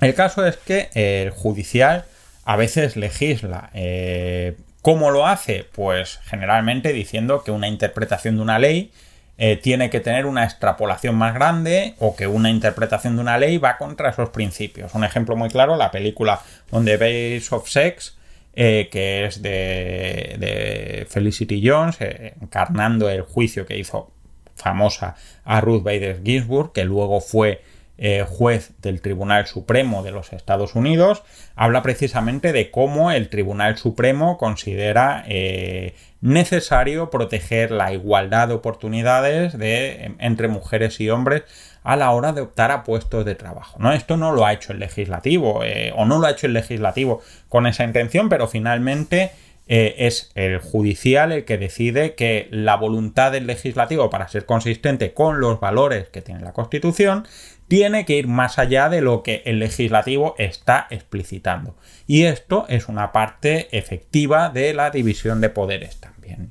El 0.00 0.14
caso 0.14 0.46
es 0.46 0.56
que 0.56 0.90
el 0.94 1.30
judicial 1.30 2.04
a 2.44 2.54
veces 2.54 2.96
legisla 2.96 3.70
eh, 3.74 4.56
¿Cómo 4.82 5.10
lo 5.10 5.26
hace? 5.26 5.66
Pues 5.72 6.20
generalmente 6.24 6.92
diciendo 6.92 7.42
que 7.42 7.50
una 7.50 7.68
interpretación 7.68 8.36
de 8.36 8.42
una 8.42 8.58
ley 8.58 8.92
eh, 9.40 9.56
tiene 9.56 9.88
que 9.88 10.00
tener 10.00 10.26
una 10.26 10.42
extrapolación 10.42 11.14
más 11.14 11.32
grande 11.32 11.94
o 11.98 12.16
que 12.16 12.26
una 12.26 12.50
interpretación 12.50 13.14
de 13.14 13.22
una 13.22 13.38
ley 13.38 13.58
va 13.58 13.76
contra 13.78 14.10
esos 14.10 14.30
principios. 14.30 14.94
Un 14.94 15.04
ejemplo 15.04 15.36
muy 15.36 15.48
claro, 15.48 15.76
la 15.76 15.92
película 15.92 16.40
On 16.70 16.84
the 16.84 16.96
Base 16.96 17.54
of 17.54 17.68
Sex, 17.68 18.16
eh, 18.54 18.88
que 18.90 19.26
es 19.26 19.40
de, 19.40 21.06
Felicity 21.08 21.62
Jones, 21.64 22.00
eh, 22.00 22.34
encarnando 22.40 23.08
el 23.08 23.22
juicio 23.22 23.64
que 23.64 23.78
hizo 23.78 24.10
famosa 24.56 25.14
a 25.44 25.60
Ruth 25.60 25.84
Bader 25.84 26.20
Ginsburg, 26.24 26.72
que 26.72 26.84
luego 26.84 27.20
fue 27.20 27.62
eh, 28.00 28.24
juez 28.24 28.70
del 28.80 29.00
Tribunal 29.00 29.48
Supremo 29.48 30.04
de 30.04 30.12
los 30.12 30.32
Estados 30.32 30.76
Unidos, 30.76 31.24
habla 31.56 31.82
precisamente 31.82 32.52
de 32.52 32.70
cómo 32.70 33.10
el 33.10 33.28
Tribunal 33.28 33.76
Supremo 33.76 34.38
considera 34.38 35.24
eh, 35.26 35.96
necesario 36.20 37.10
proteger 37.10 37.72
la 37.72 37.92
igualdad 37.92 38.46
de 38.46 38.54
oportunidades 38.54 39.58
de, 39.58 40.14
entre 40.20 40.46
mujeres 40.46 41.00
y 41.00 41.10
hombres 41.10 41.42
a 41.82 41.96
la 41.96 42.12
hora 42.12 42.32
de 42.32 42.42
optar 42.42 42.70
a 42.70 42.84
puestos 42.84 43.24
de 43.24 43.34
trabajo. 43.34 43.78
¿no? 43.80 43.92
Esto 43.92 44.16
no 44.16 44.30
lo 44.30 44.46
ha 44.46 44.52
hecho 44.52 44.72
el 44.72 44.78
legislativo, 44.78 45.64
eh, 45.64 45.92
o 45.96 46.04
no 46.04 46.20
lo 46.20 46.28
ha 46.28 46.30
hecho 46.30 46.46
el 46.46 46.52
legislativo 46.52 47.20
con 47.48 47.66
esa 47.66 47.82
intención, 47.82 48.28
pero 48.28 48.46
finalmente 48.46 49.32
es 49.70 50.30
el 50.34 50.60
judicial 50.60 51.30
el 51.30 51.44
que 51.44 51.58
decide 51.58 52.14
que 52.14 52.48
la 52.50 52.76
voluntad 52.76 53.32
del 53.32 53.46
legislativo 53.46 54.08
para 54.08 54.26
ser 54.28 54.46
consistente 54.46 55.12
con 55.12 55.40
los 55.40 55.60
valores 55.60 56.08
que 56.08 56.22
tiene 56.22 56.40
la 56.40 56.54
Constitución 56.54 57.26
tiene 57.68 58.06
que 58.06 58.16
ir 58.16 58.26
más 58.26 58.58
allá 58.58 58.88
de 58.88 59.02
lo 59.02 59.22
que 59.22 59.42
el 59.44 59.58
legislativo 59.58 60.34
está 60.38 60.86
explicitando. 60.90 61.76
Y 62.06 62.24
esto 62.24 62.64
es 62.68 62.88
una 62.88 63.12
parte 63.12 63.68
efectiva 63.76 64.48
de 64.48 64.72
la 64.72 64.90
división 64.90 65.42
de 65.42 65.50
poderes 65.50 66.00
también. 66.00 66.50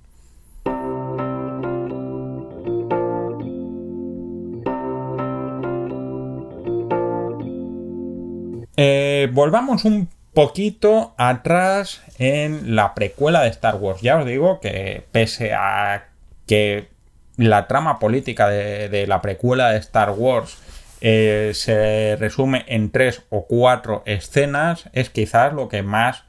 Eh, 8.80 9.28
volvamos 9.34 9.86
un 9.86 10.08
poquito 10.36 11.16
atrás 11.18 12.04
en 12.20 12.76
la 12.76 12.94
precuela 12.94 13.42
de 13.42 13.50
Star 13.50 13.78
Wars. 13.78 14.02
Ya 14.02 14.18
os 14.18 14.26
digo 14.28 14.60
que 14.60 15.04
pese 15.12 15.56
a 15.56 16.10
que 16.46 16.90
la 17.38 17.68
trama 17.68 17.98
política 17.98 18.48
de 18.48 19.06
la 19.08 19.22
precuela 19.24 19.72
de 19.72 19.80
Star 19.80 20.12
Wars 20.12 20.60
eh, 21.02 21.52
se 21.54 22.16
resume 22.20 22.66
en 22.68 22.92
tres 22.92 23.24
o 23.30 23.46
cuatro 23.48 24.04
escenas, 24.06 24.90
es 24.94 25.10
quizás 25.10 25.54
lo 25.54 25.68
que 25.68 25.84
más 25.84 26.24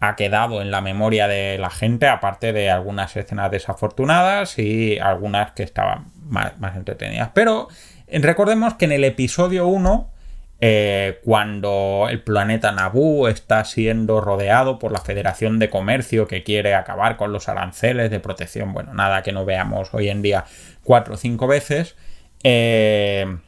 ha 0.00 0.16
quedado 0.16 0.62
en 0.62 0.70
la 0.70 0.80
memoria 0.80 1.28
de 1.28 1.58
la 1.58 1.70
gente, 1.70 2.08
aparte 2.08 2.52
de 2.52 2.70
algunas 2.70 3.16
escenas 3.16 3.50
desafortunadas 3.50 4.58
y 4.58 4.98
algunas 4.98 5.52
que 5.52 5.62
estaban 5.62 6.06
más, 6.26 6.52
entretenidas. 6.74 7.30
Pero 7.34 7.68
eh, 8.08 8.18
recordemos 8.20 8.74
que 8.74 8.86
en 8.86 8.92
el 8.92 9.04
episodio 9.04 9.68
1 9.68 10.10
eh, 10.64 11.18
cuando 11.24 12.06
el 12.08 12.22
planeta 12.22 12.70
Naboo 12.70 13.26
está 13.26 13.64
siendo 13.64 14.20
rodeado 14.20 14.78
por 14.78 14.92
la 14.92 15.00
Federación 15.00 15.58
de 15.58 15.68
Comercio 15.68 16.28
que 16.28 16.44
quiere 16.44 16.74
acabar 16.74 17.16
con 17.16 17.32
los 17.32 17.48
aranceles 17.48 18.12
de 18.12 18.20
protección, 18.20 18.72
bueno, 18.72 18.94
nada 18.94 19.24
que 19.24 19.32
no 19.32 19.44
veamos 19.44 19.92
hoy 19.92 20.08
en 20.08 20.22
día 20.22 20.44
cuatro 20.84 21.14
o 21.14 21.16
cinco 21.16 21.48
veces, 21.48 21.96
eh, 22.44 23.38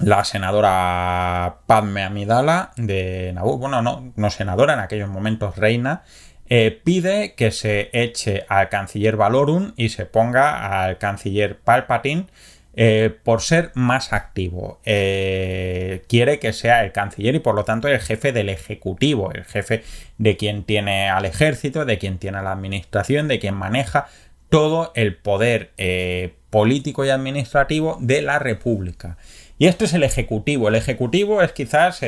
la 0.00 0.24
senadora 0.24 1.58
Padme 1.66 2.02
Amidala 2.02 2.72
de 2.76 3.32
Naboo, 3.32 3.58
bueno, 3.58 3.82
no, 3.82 4.12
no 4.16 4.30
senadora, 4.30 4.74
en 4.74 4.80
aquellos 4.80 5.08
momentos 5.08 5.56
reina, 5.56 6.02
eh, 6.46 6.78
pide 6.84 7.34
que 7.34 7.50
se 7.50 7.90
eche 7.92 8.44
al 8.48 8.68
canciller 8.68 9.16
Valorum 9.16 9.72
y 9.76 9.88
se 9.88 10.04
ponga 10.04 10.82
al 10.82 10.98
canciller 10.98 11.58
Palpatine 11.58 12.26
eh, 12.76 13.16
por 13.22 13.40
ser 13.40 13.70
más 13.74 14.12
activo. 14.12 14.80
Eh, 14.84 16.02
quiere 16.08 16.38
que 16.38 16.52
sea 16.52 16.84
el 16.84 16.92
canciller 16.92 17.34
y 17.34 17.38
por 17.38 17.54
lo 17.54 17.64
tanto 17.64 17.88
el 17.88 17.98
jefe 18.00 18.32
del 18.32 18.50
ejecutivo, 18.50 19.32
el 19.32 19.44
jefe 19.44 19.84
de 20.18 20.36
quien 20.36 20.64
tiene 20.64 21.08
al 21.08 21.24
ejército, 21.24 21.84
de 21.84 21.98
quien 21.98 22.18
tiene 22.18 22.38
a 22.38 22.42
la 22.42 22.52
administración, 22.52 23.26
de 23.26 23.38
quien 23.38 23.54
maneja 23.54 24.08
todo 24.50 24.92
el 24.94 25.16
poder 25.16 25.72
político 26.50 27.04
y 27.04 27.10
administrativo 27.10 27.96
de 28.00 28.22
la 28.22 28.38
República. 28.38 29.16
Y 29.58 29.66
esto 29.66 29.84
es 29.84 29.92
el 29.94 30.02
ejecutivo. 30.02 30.68
El 30.68 30.74
ejecutivo 30.74 31.42
es 31.42 31.52
quizás 31.52 32.00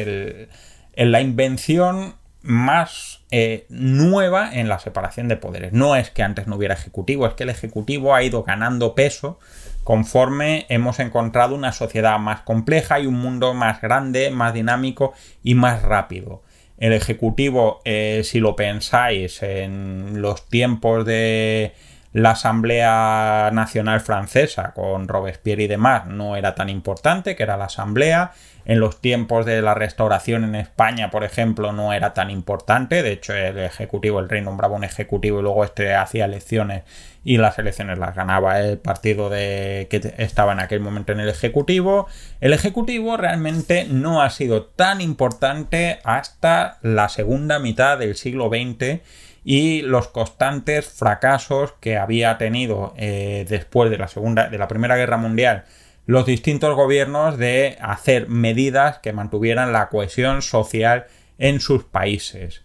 la 0.96 1.20
invención 1.20 2.16
más 2.42 3.20
nueva 3.68 4.54
en 4.54 4.68
la 4.68 4.78
separación 4.78 5.28
de 5.28 5.36
poderes. 5.36 5.72
No 5.72 5.96
es 5.96 6.10
que 6.10 6.22
antes 6.22 6.46
no 6.46 6.56
hubiera 6.56 6.74
ejecutivo, 6.74 7.26
es 7.26 7.34
que 7.34 7.44
el 7.44 7.50
ejecutivo 7.50 8.14
ha 8.14 8.22
ido 8.22 8.42
ganando 8.44 8.94
peso 8.94 9.38
conforme 9.86 10.66
hemos 10.68 10.98
encontrado 10.98 11.54
una 11.54 11.70
sociedad 11.70 12.18
más 12.18 12.40
compleja 12.40 12.98
y 12.98 13.06
un 13.06 13.14
mundo 13.14 13.54
más 13.54 13.80
grande, 13.80 14.30
más 14.30 14.52
dinámico 14.52 15.12
y 15.44 15.54
más 15.54 15.82
rápido. 15.82 16.42
El 16.78 16.92
Ejecutivo, 16.92 17.82
eh, 17.84 18.22
si 18.24 18.40
lo 18.40 18.56
pensáis, 18.56 19.42
en 19.44 20.20
los 20.20 20.48
tiempos 20.48 21.06
de 21.06 21.72
la 22.16 22.30
Asamblea 22.30 23.50
Nacional 23.52 24.00
Francesa 24.00 24.72
con 24.72 25.06
Robespierre 25.06 25.64
y 25.64 25.66
demás 25.66 26.06
no 26.06 26.34
era 26.34 26.54
tan 26.54 26.70
importante, 26.70 27.36
que 27.36 27.42
era 27.42 27.58
la 27.58 27.66
Asamblea. 27.66 28.32
En 28.64 28.80
los 28.80 29.02
tiempos 29.02 29.44
de 29.44 29.60
la 29.60 29.74
restauración 29.74 30.42
en 30.42 30.54
España, 30.54 31.10
por 31.10 31.24
ejemplo, 31.24 31.72
no 31.72 31.92
era 31.92 32.14
tan 32.14 32.30
importante. 32.30 33.02
De 33.02 33.12
hecho, 33.12 33.34
el 33.34 33.58
Ejecutivo, 33.58 34.18
el 34.18 34.30
rey 34.30 34.40
nombraba 34.40 34.76
un 34.76 34.82
Ejecutivo 34.82 35.40
y 35.40 35.42
luego 35.42 35.62
este 35.62 35.94
hacía 35.94 36.24
elecciones 36.24 36.84
y 37.22 37.36
las 37.36 37.58
elecciones 37.58 37.98
las 37.98 38.14
ganaba 38.14 38.60
el 38.60 38.78
partido 38.78 39.28
de, 39.28 39.86
que 39.90 40.14
estaba 40.16 40.52
en 40.52 40.60
aquel 40.60 40.80
momento 40.80 41.12
en 41.12 41.20
el 41.20 41.28
Ejecutivo. 41.28 42.08
El 42.40 42.54
Ejecutivo 42.54 43.18
realmente 43.18 43.86
no 43.90 44.22
ha 44.22 44.30
sido 44.30 44.64
tan 44.64 45.02
importante 45.02 45.98
hasta 46.02 46.78
la 46.80 47.10
segunda 47.10 47.58
mitad 47.58 47.98
del 47.98 48.16
siglo 48.16 48.48
XX 48.48 49.02
y 49.48 49.82
los 49.82 50.08
constantes 50.08 50.88
fracasos 50.88 51.72
que 51.78 51.96
había 51.96 52.36
tenido 52.36 52.94
eh, 52.96 53.46
después 53.48 53.92
de 53.92 53.96
la 53.96 54.08
segunda 54.08 54.48
de 54.48 54.58
la 54.58 54.66
primera 54.66 54.96
guerra 54.96 55.18
mundial 55.18 55.64
los 56.04 56.26
distintos 56.26 56.74
gobiernos 56.74 57.38
de 57.38 57.78
hacer 57.80 58.28
medidas 58.28 58.98
que 58.98 59.12
mantuvieran 59.12 59.72
la 59.72 59.88
cohesión 59.88 60.42
social 60.42 61.06
en 61.38 61.60
sus 61.60 61.84
países. 61.84 62.62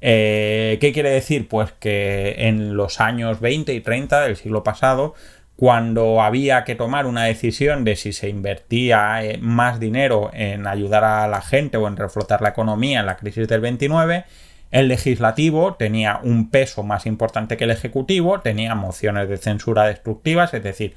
Eh, 0.00 0.78
¿Qué 0.80 0.92
quiere 0.92 1.10
decir? 1.10 1.48
Pues 1.48 1.70
que 1.72 2.34
en 2.48 2.76
los 2.76 3.00
años 3.00 3.40
20 3.40 3.72
y 3.72 3.80
30 3.80 4.22
del 4.22 4.36
siglo 4.36 4.64
pasado, 4.64 5.14
cuando 5.56 6.20
había 6.20 6.64
que 6.64 6.74
tomar 6.74 7.06
una 7.06 7.24
decisión 7.24 7.84
de 7.84 7.94
si 7.96 8.12
se 8.12 8.28
invertía 8.28 9.24
eh, 9.24 9.38
más 9.38 9.78
dinero 9.78 10.30
en 10.32 10.66
ayudar 10.66 11.04
a 11.04 11.28
la 11.28 11.42
gente 11.42 11.76
o 11.76 11.86
en 11.86 11.96
reflotar 11.96 12.42
la 12.42 12.50
economía 12.50 13.00
en 13.00 13.06
la 13.06 13.16
crisis 13.16 13.46
del 13.46 13.60
29, 13.60 14.24
el 14.74 14.88
legislativo 14.88 15.74
tenía 15.74 16.18
un 16.20 16.50
peso 16.50 16.82
más 16.82 17.06
importante 17.06 17.56
que 17.56 17.62
el 17.62 17.70
ejecutivo, 17.70 18.40
tenía 18.40 18.74
mociones 18.74 19.28
de 19.28 19.36
censura 19.36 19.84
destructivas, 19.84 20.52
es 20.52 20.64
decir, 20.64 20.96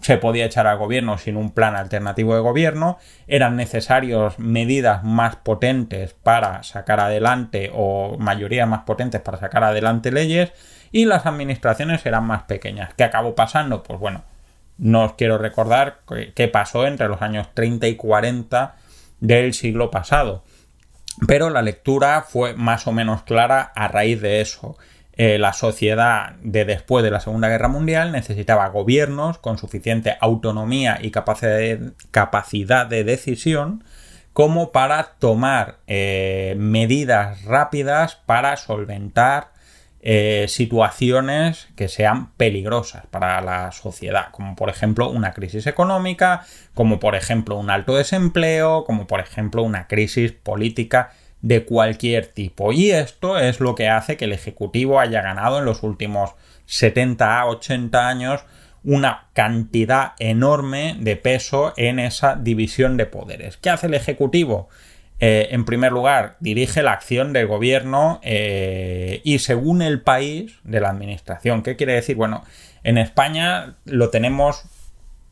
se 0.00 0.16
podía 0.16 0.44
echar 0.44 0.68
al 0.68 0.78
gobierno 0.78 1.18
sin 1.18 1.36
un 1.36 1.50
plan 1.50 1.74
alternativo 1.74 2.36
de 2.36 2.40
gobierno, 2.40 2.98
eran 3.26 3.56
necesarias 3.56 4.38
medidas 4.38 5.02
más 5.02 5.34
potentes 5.34 6.14
para 6.14 6.62
sacar 6.62 7.00
adelante 7.00 7.72
o 7.74 8.16
mayorías 8.16 8.68
más 8.68 8.82
potentes 8.82 9.20
para 9.20 9.38
sacar 9.38 9.64
adelante 9.64 10.12
leyes 10.12 10.52
y 10.92 11.04
las 11.04 11.26
administraciones 11.26 12.06
eran 12.06 12.22
más 12.22 12.44
pequeñas. 12.44 12.94
¿Qué 12.94 13.02
acabó 13.02 13.34
pasando? 13.34 13.82
Pues 13.82 13.98
bueno, 13.98 14.22
no 14.78 15.02
os 15.02 15.14
quiero 15.14 15.36
recordar 15.36 16.02
qué 16.36 16.46
pasó 16.46 16.86
entre 16.86 17.08
los 17.08 17.20
años 17.22 17.48
30 17.54 17.88
y 17.88 17.96
40 17.96 18.76
del 19.18 19.52
siglo 19.52 19.90
pasado. 19.90 20.44
Pero 21.26 21.50
la 21.50 21.62
lectura 21.62 22.24
fue 22.26 22.54
más 22.54 22.86
o 22.86 22.92
menos 22.92 23.22
clara 23.22 23.72
a 23.74 23.88
raíz 23.88 24.20
de 24.20 24.40
eso. 24.40 24.76
Eh, 25.12 25.38
la 25.38 25.52
sociedad 25.52 26.36
de 26.42 26.64
después 26.64 27.04
de 27.04 27.10
la 27.10 27.20
Segunda 27.20 27.48
Guerra 27.48 27.68
Mundial 27.68 28.10
necesitaba 28.10 28.68
gobiernos 28.68 29.38
con 29.38 29.58
suficiente 29.58 30.16
autonomía 30.20 30.98
y 31.02 31.10
capacidad 31.10 32.86
de 32.86 33.04
decisión 33.04 33.84
como 34.32 34.72
para 34.72 35.16
tomar 35.18 35.76
eh, 35.86 36.54
medidas 36.56 37.44
rápidas 37.44 38.16
para 38.24 38.56
solventar 38.56 39.48
eh, 40.02 40.46
situaciones 40.48 41.68
que 41.76 41.88
sean 41.88 42.32
peligrosas 42.32 43.06
para 43.06 43.40
la 43.42 43.70
sociedad, 43.72 44.30
como 44.30 44.56
por 44.56 44.70
ejemplo 44.70 45.10
una 45.10 45.32
crisis 45.32 45.66
económica, 45.66 46.46
como 46.74 46.98
por 46.98 47.14
ejemplo 47.14 47.56
un 47.56 47.68
alto 47.68 47.96
desempleo, 47.96 48.84
como 48.84 49.06
por 49.06 49.20
ejemplo 49.20 49.62
una 49.62 49.88
crisis 49.88 50.32
política 50.32 51.10
de 51.42 51.64
cualquier 51.64 52.26
tipo. 52.26 52.72
Y 52.72 52.90
esto 52.90 53.38
es 53.38 53.60
lo 53.60 53.74
que 53.74 53.88
hace 53.88 54.16
que 54.16 54.24
el 54.24 54.32
Ejecutivo 54.32 55.00
haya 55.00 55.22
ganado 55.22 55.58
en 55.58 55.64
los 55.64 55.82
últimos 55.82 56.30
70 56.66 57.40
a 57.40 57.46
80 57.46 58.08
años 58.08 58.44
una 58.82 59.28
cantidad 59.34 60.12
enorme 60.18 60.96
de 60.98 61.16
peso 61.16 61.74
en 61.76 61.98
esa 61.98 62.36
división 62.36 62.96
de 62.96 63.06
poderes. 63.06 63.58
¿Qué 63.58 63.68
hace 63.68 63.86
el 63.86 63.94
Ejecutivo? 63.94 64.68
Eh, 65.20 65.48
en 65.50 65.64
primer 65.64 65.92
lugar, 65.92 66.36
dirige 66.40 66.82
la 66.82 66.92
acción 66.92 67.32
del 67.32 67.46
gobierno 67.46 68.20
eh, 68.22 69.20
y 69.22 69.38
según 69.40 69.82
el 69.82 70.00
país 70.00 70.58
de 70.64 70.80
la 70.80 70.88
administración. 70.88 71.62
¿Qué 71.62 71.76
quiere 71.76 71.92
decir? 71.92 72.16
Bueno, 72.16 72.42
en 72.82 72.96
España 72.96 73.76
lo 73.84 74.08
tenemos 74.10 74.64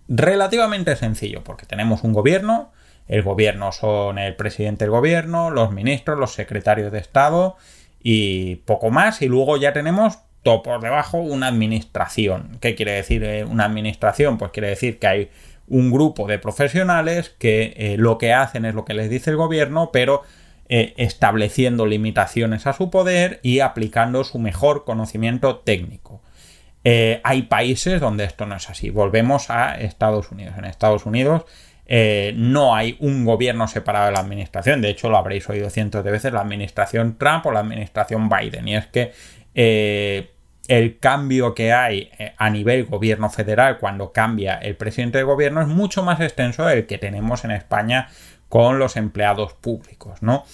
relativamente 0.09 0.94
sencillo 0.96 1.42
porque 1.42 1.66
tenemos 1.66 2.05
un 2.05 2.12
gobierno 2.12 2.70
el 3.09 3.22
gobierno 3.22 3.72
son 3.72 4.18
el 4.18 4.37
presidente 4.37 4.85
del 4.85 4.90
gobierno, 4.90 5.51
los 5.51 5.72
ministros, 5.72 6.18
los 6.18 6.35
secretarios 6.35 6.92
de 6.92 6.98
Estado 6.98 7.57
y 8.03 8.57
poco 8.57 8.90
más. 8.90 9.22
Y 9.22 9.29
luego 9.29 9.57
ya 9.57 9.72
tenemos 9.72 10.18
todo 10.42 10.62
por 10.62 10.81
debajo 10.81 11.18
una 11.18 11.48
administración. 11.48 12.59
¿Qué 12.61 12.74
quiere 12.74 12.92
decir 12.92 13.24
eh, 13.24 13.44
una 13.44 13.64
administración? 13.64 14.37
Pues 14.37 14.53
quiere 14.53 14.68
decir 14.68 14.98
que 14.98 15.07
hay 15.07 15.31
un 15.68 15.90
grupo 15.90 16.26
de 16.26 16.38
profesionales 16.38 17.35
que 17.38 17.74
eh, 17.76 17.96
lo 17.98 18.18
que 18.18 18.33
hacen 18.33 18.64
es 18.64 18.74
lo 18.74 18.85
que 18.85 18.94
les 18.94 19.11
dice 19.11 19.31
el 19.31 19.37
gobierno, 19.37 19.90
pero 19.92 20.22
eh, 20.68 20.94
estableciendo 20.96 21.87
limitaciones 21.87 22.66
a 22.66 22.72
su 22.72 22.90
poder 22.90 23.40
y 23.42 23.61
aplicando 23.61 24.24
su 24.24 24.38
mejor 24.38 24.85
conocimiento 24.85 25.59
técnico. 25.59 26.22
hay 27.22 27.42
países 27.42 28.00
donde 28.00 28.24
esto 28.24 28.46
no 28.46 28.57
es 28.57 28.70
así. 28.70 28.88
Volvemos 28.88 29.50
a 29.50 29.78
Estados 29.78 30.31
Unidos. 30.31 30.54
En 30.57 30.64
Estados 30.64 31.04
Unidos 31.04 31.44
eh, 31.90 32.35
no 32.37 32.76
hay 32.76 32.98
un 33.00 33.24
gobierno 33.24 33.66
separado 33.66 34.07
de 34.07 34.12
la 34.12 34.20
administración. 34.20 34.83
De 34.83 34.90
hecho, 34.90 35.09
lo 35.09 35.16
habréis 35.16 35.48
oído 35.48 35.70
cientos 35.70 36.04
de 36.04 36.11
veces, 36.11 36.33
la 36.33 36.42
administración 36.42 37.16
Trump 37.16 37.46
o 37.46 37.50
la 37.52 37.61
administración 37.61 38.28
Biden. 38.28 38.68
Y 38.68 38.76
es 38.76 38.87
que 38.87 39.12
eh, 39.54 40.31
el 40.68 40.98
cambio 40.98 41.54
que 41.54 41.72
hay 41.72 42.11
eh, 42.18 42.35
a 42.37 42.50
nivel 42.50 42.85
gobierno 42.85 43.31
federal 43.31 43.78
cuando 43.78 44.12
cambia 44.12 44.54
el 44.57 44.76
presidente 44.76 45.18
del 45.18 45.26
gobierno 45.26 45.61
es 45.61 45.68
mucho 45.68 46.02
más 46.02 46.20
extenso 46.20 46.64
del 46.64 46.87
que 46.87 46.98
tenemos 46.98 47.44
en 47.44 47.50
España 47.50 48.09
con 48.48 48.78
los 48.78 48.96
empleados 48.96 49.54
públicos, 49.54 50.22
¿no? 50.22 50.44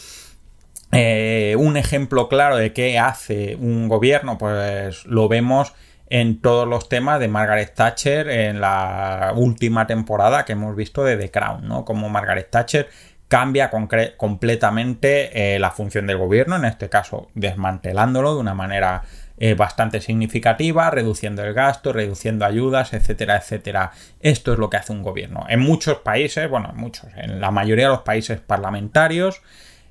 un 0.93 1.77
ejemplo 1.77 2.29
claro 2.29 2.57
de 2.57 2.73
qué 2.73 3.01
hace 3.01 3.57
un 3.57 3.89
gobierno, 3.89 4.39
pues 4.39 5.05
lo 5.07 5.27
vemos 5.27 5.75
en 6.09 6.41
todos 6.41 6.69
los 6.69 6.89
temas 6.89 7.19
de 7.19 7.29
Margaret 7.29 7.75
Thatcher 7.75 8.29
en 8.29 8.61
la 8.61 9.33
última 9.35 9.87
temporada 9.87 10.45
que 10.45 10.53
hemos 10.53 10.77
visto 10.77 11.03
de 11.03 11.17
The 11.17 11.31
Crown, 11.31 11.67
¿no? 11.67 11.85
Como 11.85 12.09
Margaret 12.09 12.51
Thatcher 12.51 12.89
cambia 13.27 13.71
completamente 14.17 15.55
eh, 15.55 15.59
la 15.59 15.71
función 15.71 16.07
del 16.07 16.19
gobierno, 16.19 16.57
en 16.57 16.67
este 16.67 16.89
caso 16.89 17.31
desmantelándolo 17.35 18.35
de 18.35 18.41
una 18.41 18.55
manera 18.55 19.03
eh, 19.37 19.55
bastante 19.55 20.01
significativa, 20.01 20.91
reduciendo 20.91 21.43
el 21.43 21.55
gasto, 21.55 21.93
reduciendo 21.93 22.45
ayudas, 22.45 22.93
etcétera, 22.93 23.37
etcétera. 23.37 23.91
Esto 24.21 24.53
es 24.53 24.59
lo 24.59 24.71
que 24.71 24.77
hace 24.77 24.93
un 24.93 25.03
gobierno. 25.03 25.45
En 25.49 25.61
muchos 25.61 25.99
países, 25.99 26.49
bueno, 26.49 26.71
en 26.71 26.77
muchos, 26.77 27.07
en 27.17 27.41
la 27.41 27.51
mayoría 27.51 27.87
de 27.87 27.93
los 27.93 28.03
países 28.03 28.41
parlamentarios, 28.41 29.43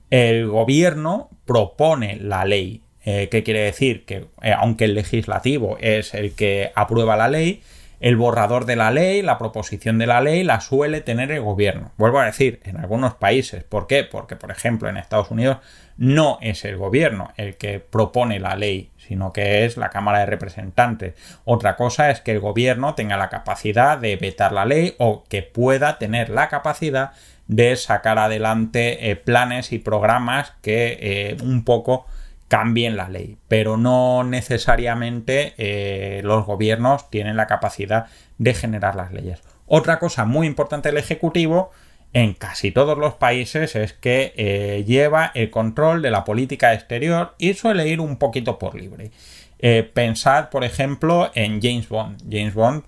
el 0.09 0.47
gobierno 0.47 1.29
propone 1.45 2.17
la 2.17 2.45
ley. 2.45 2.83
Eh, 3.05 3.27
¿Qué 3.29 3.43
quiere 3.43 3.61
decir? 3.61 4.05
Que 4.05 4.27
aunque 4.57 4.85
el 4.85 4.93
legislativo 4.93 5.77
es 5.81 6.13
el 6.13 6.35
que 6.35 6.71
aprueba 6.75 7.17
la 7.17 7.27
ley, 7.27 7.61
el 8.03 8.17
borrador 8.17 8.65
de 8.65 8.75
la 8.75 8.91
ley, 8.91 9.21
la 9.21 9.37
proposición 9.37 9.97
de 9.97 10.07
la 10.07 10.19
ley, 10.19 10.43
la 10.43 10.59
suele 10.59 10.99
tener 10.99 11.31
el 11.31 11.41
gobierno. 11.41 11.93
Vuelvo 11.97 12.19
a 12.19 12.25
decir, 12.25 12.59
en 12.65 12.75
algunos 12.75 13.15
países. 13.15 13.63
¿Por 13.63 13.87
qué? 13.87 14.03
Porque, 14.03 14.35
por 14.35 14.51
ejemplo, 14.51 14.89
en 14.89 14.97
Estados 14.97 15.31
Unidos 15.31 15.59
no 15.95 16.37
es 16.41 16.65
el 16.65 16.75
gobierno 16.75 17.31
el 17.37 17.55
que 17.55 17.79
propone 17.79 18.39
la 18.41 18.57
ley, 18.57 18.89
sino 19.07 19.33
que 19.33 19.65
es 19.65 19.77
la 19.77 19.89
Cámara 19.89 20.19
de 20.19 20.25
Representantes. 20.25 21.15
Otra 21.45 21.75
cosa 21.75 22.09
es 22.09 22.21
que 22.21 22.31
el 22.31 22.39
gobierno 22.39 22.95
tenga 22.95 23.17
la 23.17 23.29
capacidad 23.29 23.97
de 23.97 24.15
vetar 24.15 24.51
la 24.51 24.65
ley 24.65 24.95
o 24.97 25.23
que 25.29 25.43
pueda 25.43 25.97
tener 25.97 26.29
la 26.29 26.49
capacidad 26.49 27.11
de 27.47 27.75
sacar 27.75 28.19
adelante 28.19 29.09
eh, 29.09 29.15
planes 29.15 29.71
y 29.71 29.79
programas 29.79 30.53
que 30.61 30.97
eh, 31.01 31.37
un 31.43 31.63
poco 31.63 32.05
cambien 32.47 32.95
la 32.95 33.09
ley, 33.09 33.37
pero 33.47 33.77
no 33.77 34.23
necesariamente 34.23 35.53
eh, 35.57 36.21
los 36.23 36.45
gobiernos 36.45 37.09
tienen 37.09 37.35
la 37.35 37.47
capacidad 37.47 38.05
de 38.37 38.53
generar 38.53 38.95
las 38.95 39.11
leyes. 39.11 39.41
Otra 39.65 39.97
cosa 39.97 40.25
muy 40.25 40.45
importante 40.45 40.89
del 40.89 40.97
Ejecutivo 40.97 41.71
en 42.13 42.33
casi 42.33 42.71
todos 42.71 42.97
los 42.97 43.15
países 43.15 43.75
es 43.75 43.93
que 43.93 44.33
eh, 44.37 44.83
lleva 44.85 45.31
el 45.33 45.49
control 45.49 46.01
de 46.01 46.11
la 46.11 46.23
política 46.23 46.73
exterior 46.73 47.35
y 47.37 47.53
suele 47.53 47.87
ir 47.87 47.99
un 47.99 48.17
poquito 48.17 48.59
por 48.59 48.75
libre. 48.75 49.11
Eh, 49.59 49.89
pensad, 49.93 50.49
por 50.49 50.63
ejemplo, 50.63 51.31
en 51.35 51.61
James 51.61 51.89
Bond. 51.89 52.21
James 52.29 52.53
Bond 52.53 52.83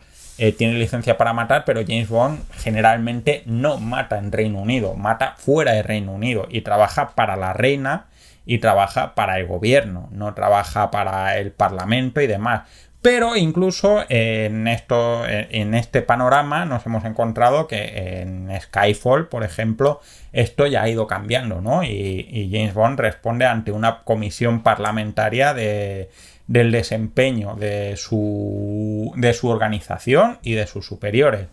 tiene 0.57 0.73
licencia 0.73 1.17
para 1.17 1.31
matar, 1.31 1.63
pero 1.63 1.81
James 1.87 2.09
Bond 2.09 2.39
generalmente 2.57 3.43
no 3.45 3.77
mata 3.77 4.17
en 4.17 4.33
Reino 4.33 4.59
Unido, 4.59 4.93
mata 4.93 5.35
fuera 5.37 5.71
de 5.71 5.81
Reino 5.81 6.11
Unido 6.11 6.45
y 6.49 6.59
trabaja 6.59 7.15
para 7.15 7.37
la 7.37 7.53
reina 7.53 8.07
y 8.45 8.59
trabaja 8.59 9.15
para 9.15 9.39
el 9.39 9.47
gobierno, 9.47 10.07
no 10.11 10.33
trabaja 10.33 10.91
para 10.91 11.37
el 11.37 11.51
parlamento 11.51 12.21
y 12.21 12.27
demás. 12.27 12.63
Pero 13.05 13.35
incluso 13.35 14.03
en, 14.09 14.67
esto, 14.67 15.27
en 15.27 15.75
este 15.75 16.01
panorama 16.01 16.65
nos 16.65 16.83
hemos 16.87 17.05
encontrado 17.05 17.67
que 17.67 18.21
en 18.23 18.49
Skyfall, 18.59 19.27
por 19.27 19.43
ejemplo, 19.43 20.01
esto 20.33 20.65
ya 20.65 20.81
ha 20.81 20.89
ido 20.89 21.05
cambiando, 21.05 21.61
¿no? 21.61 21.83
Y, 21.83 22.49
James 22.51 22.73
Bond 22.73 22.99
responde 22.99 23.45
ante 23.45 23.71
una 23.71 24.01
comisión 24.03 24.63
parlamentaria 24.63 25.53
de, 25.53 26.09
del 26.47 26.71
desempeño 26.71 27.55
de 27.55 27.95
su, 27.95 29.13
de 29.17 29.33
su 29.33 29.49
organización 29.49 30.39
y 30.41 30.53
de 30.53 30.65
sus 30.65 30.87
superiores. 30.87 31.45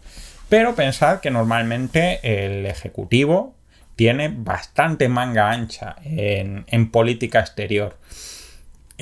Pero 0.49 0.75
pensad 0.75 1.21
que 1.21 1.31
normalmente 1.31 2.21
el 2.23 2.65
Ejecutivo, 2.65 3.55
tiene 3.97 4.33
bastante 4.35 5.09
manga 5.09 5.51
ancha 5.51 5.97
en, 6.05 6.91
política 6.91 7.41
exterior. 7.41 7.97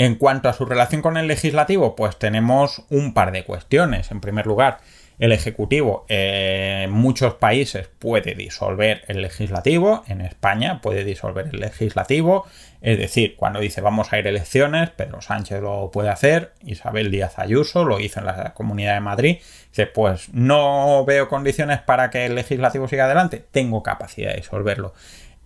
En 0.01 0.15
cuanto 0.15 0.49
a 0.49 0.55
su 0.55 0.65
relación 0.65 1.03
con 1.03 1.19
el 1.19 1.27
legislativo, 1.27 1.95
pues 1.95 2.19
tenemos 2.19 2.85
un 2.89 3.13
par 3.13 3.33
de 3.33 3.45
cuestiones. 3.45 4.11
En 4.11 4.23
primer 4.23 4.47
lugar, 4.47 4.79
el 5.19 5.31
Ejecutivo 5.31 6.07
en 6.09 6.91
muchos 6.91 7.35
países 7.35 7.91
puede 7.99 8.35
disolver 8.35 9.03
el 9.09 9.21
legislativo, 9.21 10.03
en 10.09 10.23
España 10.23 10.81
puede 10.81 11.05
disolver 11.05 11.51
el 11.53 11.61
legislativo, 11.61 12.47
es 12.81 12.97
decir, 12.97 13.37
cuando 13.37 13.61
dice 13.61 13.83
vamos 13.83 14.11
a 14.15 14.19
ir 14.19 14.25
a 14.25 14.31
elecciones, 14.31 14.89
Pedro 14.89 15.21
Sánchez 15.21 15.61
lo 15.61 15.91
puede 15.91 16.09
hacer, 16.09 16.55
Isabel 16.65 17.11
Díaz 17.11 17.39
Ayuso 17.39 17.85
lo 17.85 18.01
hizo 18.01 18.21
en 18.21 18.27
la 18.27 18.55
Comunidad 18.55 18.95
de 18.95 19.01
Madrid, 19.01 19.37
dice 19.69 19.85
pues 19.85 20.31
no 20.33 21.05
veo 21.05 21.29
condiciones 21.29 21.81
para 21.81 22.09
que 22.09 22.25
el 22.25 22.37
legislativo 22.37 22.89
siga 22.89 23.05
adelante, 23.05 23.45
tengo 23.51 23.83
capacidad 23.83 24.31
de 24.31 24.39
disolverlo. 24.39 24.95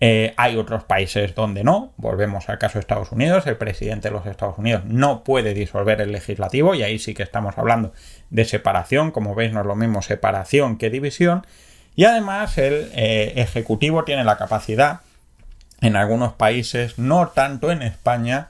Eh, 0.01 0.35
hay 0.37 0.57
otros 0.57 0.85
países 0.85 1.35
donde 1.35 1.65
no. 1.65 1.93
Volvemos 1.97 2.49
al 2.49 2.59
caso 2.59 2.75
de 2.75 2.81
Estados 2.81 3.13
Unidos. 3.13 3.47
El 3.47 3.57
presidente 3.57 4.09
de 4.09 4.15
los 4.15 4.27
Estados 4.27 4.59
Unidos 4.59 4.83
no 4.85 5.25
puede 5.25 5.55
disolver 5.55 6.01
el 6.01 6.13
legislativo 6.13 6.75
y 6.75 6.83
ahí 6.83 6.99
sí 6.99 7.15
que 7.15 7.23
estamos 7.23 7.57
hablando 7.59 7.93
de 8.31 8.45
separación. 8.45 9.13
Como 9.13 9.35
veis, 9.35 9.53
no 9.53 9.61
es 9.61 9.67
lo 9.67 9.77
mismo 9.77 10.03
separación 10.03 10.79
que 10.79 10.91
división. 10.91 11.47
Y 11.97 12.05
además 12.05 12.59
el 12.59 12.91
eh, 12.95 13.35
Ejecutivo 13.37 14.05
tiene 14.05 14.25
la 14.25 14.37
capacidad, 14.37 15.01
en 15.81 15.97
algunos 15.97 16.33
países, 16.33 16.99
no 16.99 17.29
tanto 17.29 17.71
en 17.71 17.83
España, 17.83 18.49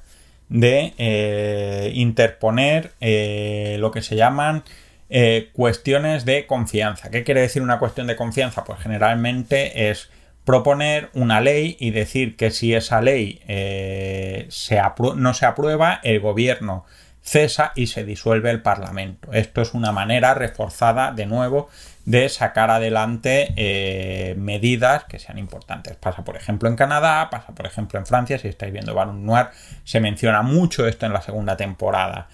de 0.48 0.94
eh, 0.98 1.90
interponer 1.94 2.92
lo 3.78 3.90
que 3.90 4.02
se 4.02 4.16
llaman 4.16 4.62
cuestiones 5.52 6.24
de 6.24 6.46
confianza. 6.46 7.10
¿Qué 7.10 7.22
quiere 7.22 7.40
decir 7.42 7.60
una 7.60 7.78
cuestión 7.78 8.06
de 8.06 8.16
confianza? 8.16 8.64
Pues 8.64 8.78
generalmente 8.78 9.90
es 9.90 10.10
proponer 10.44 11.10
una 11.14 11.40
ley 11.40 11.76
y 11.80 11.90
decir 11.90 12.36
que 12.36 12.50
si 12.50 12.74
esa 12.74 13.00
ley 13.00 13.40
eh, 13.48 14.48
no 15.16 15.34
se 15.34 15.46
aprueba, 15.46 16.00
el 16.02 16.20
gobierno 16.20 16.84
cesa 17.22 17.72
y 17.74 17.86
se 17.86 18.04
disuelve 18.04 18.50
el 18.50 18.60
Parlamento. 18.60 19.32
Esto 19.32 19.62
es 19.62 19.72
una 19.72 19.92
manera 19.92 20.34
reforzada, 20.34 21.12
de 21.12 21.24
nuevo, 21.24 21.70
de 22.04 22.28
sacar 22.28 22.70
adelante 22.70 23.54
eh, 23.56 24.34
medidas 24.36 25.04
que 25.04 25.18
sean 25.18 25.38
importantes. 25.38 25.96
Pasa, 25.96 26.22
por 26.22 26.36
ejemplo, 26.36 26.68
en 26.68 26.76
Canadá, 26.76 27.30
pasa, 27.30 27.54
por 27.54 27.64
ejemplo, 27.64 27.98
en 27.98 28.04
Francia. 28.04 28.38
Si 28.38 28.48
estáis 28.48 28.72
viendo 28.72 28.94
Baron 28.94 29.24
Noir, 29.24 29.46
se 29.84 30.00
menciona 30.00 30.42
mucho 30.42 30.86
esto 30.86 31.06
en 31.06 31.14
la 31.14 31.22
segunda 31.22 31.56
temporada. 31.56 32.28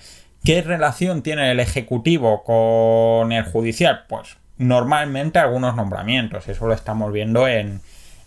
¿Qué 0.44 0.61
relación 0.62 1.23
tiene 1.23 1.53
el 1.53 1.61
Ejecutivo 1.61 2.42
con 2.42 3.31
el 3.31 3.44
Judicial? 3.44 4.07
Pues 4.09 4.38
normalmente 4.59 5.38
algunos 5.38 5.77
nombramientos. 5.77 6.49
Eso 6.49 6.66
lo 6.66 6.75
estamos 6.75 7.12
viendo 7.12 7.46
en, 7.46 7.81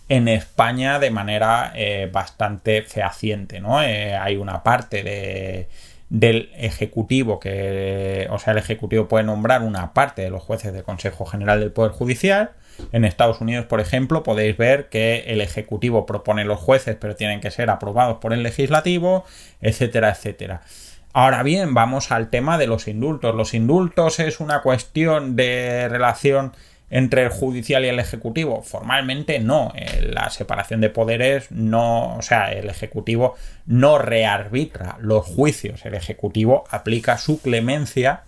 en 0.08 0.28
España 0.28 0.98
de 0.98 1.10
manera 1.10 1.72
eh, 1.74 2.08
bastante 2.12 2.82
fehaciente, 2.82 3.60
¿no? 3.60 3.82
Eh, 3.82 4.14
hay 4.14 4.36
una 4.36 4.62
parte 4.62 5.02
de, 5.02 5.68
del 6.10 6.50
Ejecutivo 6.56 7.40
que, 7.40 8.28
o 8.30 8.38
sea, 8.38 8.52
el 8.52 8.58
Ejecutivo 8.58 9.08
puede 9.08 9.24
nombrar 9.24 9.62
una 9.62 9.92
parte 9.94 10.22
de 10.22 10.30
los 10.30 10.42
jueces 10.42 10.72
del 10.72 10.84
Consejo 10.84 11.24
General 11.24 11.60
del 11.60 11.72
Poder 11.72 11.92
Judicial. 11.92 12.52
En 12.92 13.04
Estados 13.04 13.40
Unidos, 13.40 13.66
por 13.66 13.80
ejemplo, 13.80 14.22
podéis 14.22 14.56
ver 14.56 14.88
que 14.88 15.24
el 15.28 15.40
Ejecutivo 15.40 16.06
propone 16.06 16.44
los 16.44 16.60
jueces, 16.60 16.96
pero 17.00 17.16
tienen 17.16 17.40
que 17.40 17.50
ser 17.50 17.70
aprobados 17.70 18.18
por 18.18 18.32
el 18.32 18.42
Legislativo, 18.42 19.24
etcétera, 19.60 20.10
etcétera. 20.10 20.62
Ahora 21.12 21.44
bien, 21.44 21.74
vamos 21.74 22.10
al 22.10 22.28
tema 22.28 22.58
de 22.58 22.66
los 22.66 22.88
indultos. 22.88 23.34
Los 23.36 23.54
indultos 23.54 24.18
es 24.18 24.40
una 24.40 24.62
cuestión 24.62 25.36
de 25.36 25.88
relación 25.88 26.52
entre 26.90 27.22
el 27.22 27.30
judicial 27.30 27.84
y 27.84 27.88
el 27.88 27.98
ejecutivo? 27.98 28.62
Formalmente 28.62 29.38
no. 29.40 29.72
Eh, 29.76 30.10
la 30.12 30.30
separación 30.30 30.80
de 30.80 30.90
poderes 30.90 31.50
no, 31.50 32.16
o 32.16 32.22
sea, 32.22 32.52
el 32.52 32.68
ejecutivo 32.68 33.34
no 33.66 33.98
rearbitra 33.98 34.96
los 35.00 35.26
juicios. 35.26 35.84
El 35.84 35.94
ejecutivo 35.94 36.64
aplica 36.70 37.18
su 37.18 37.40
clemencia 37.40 38.22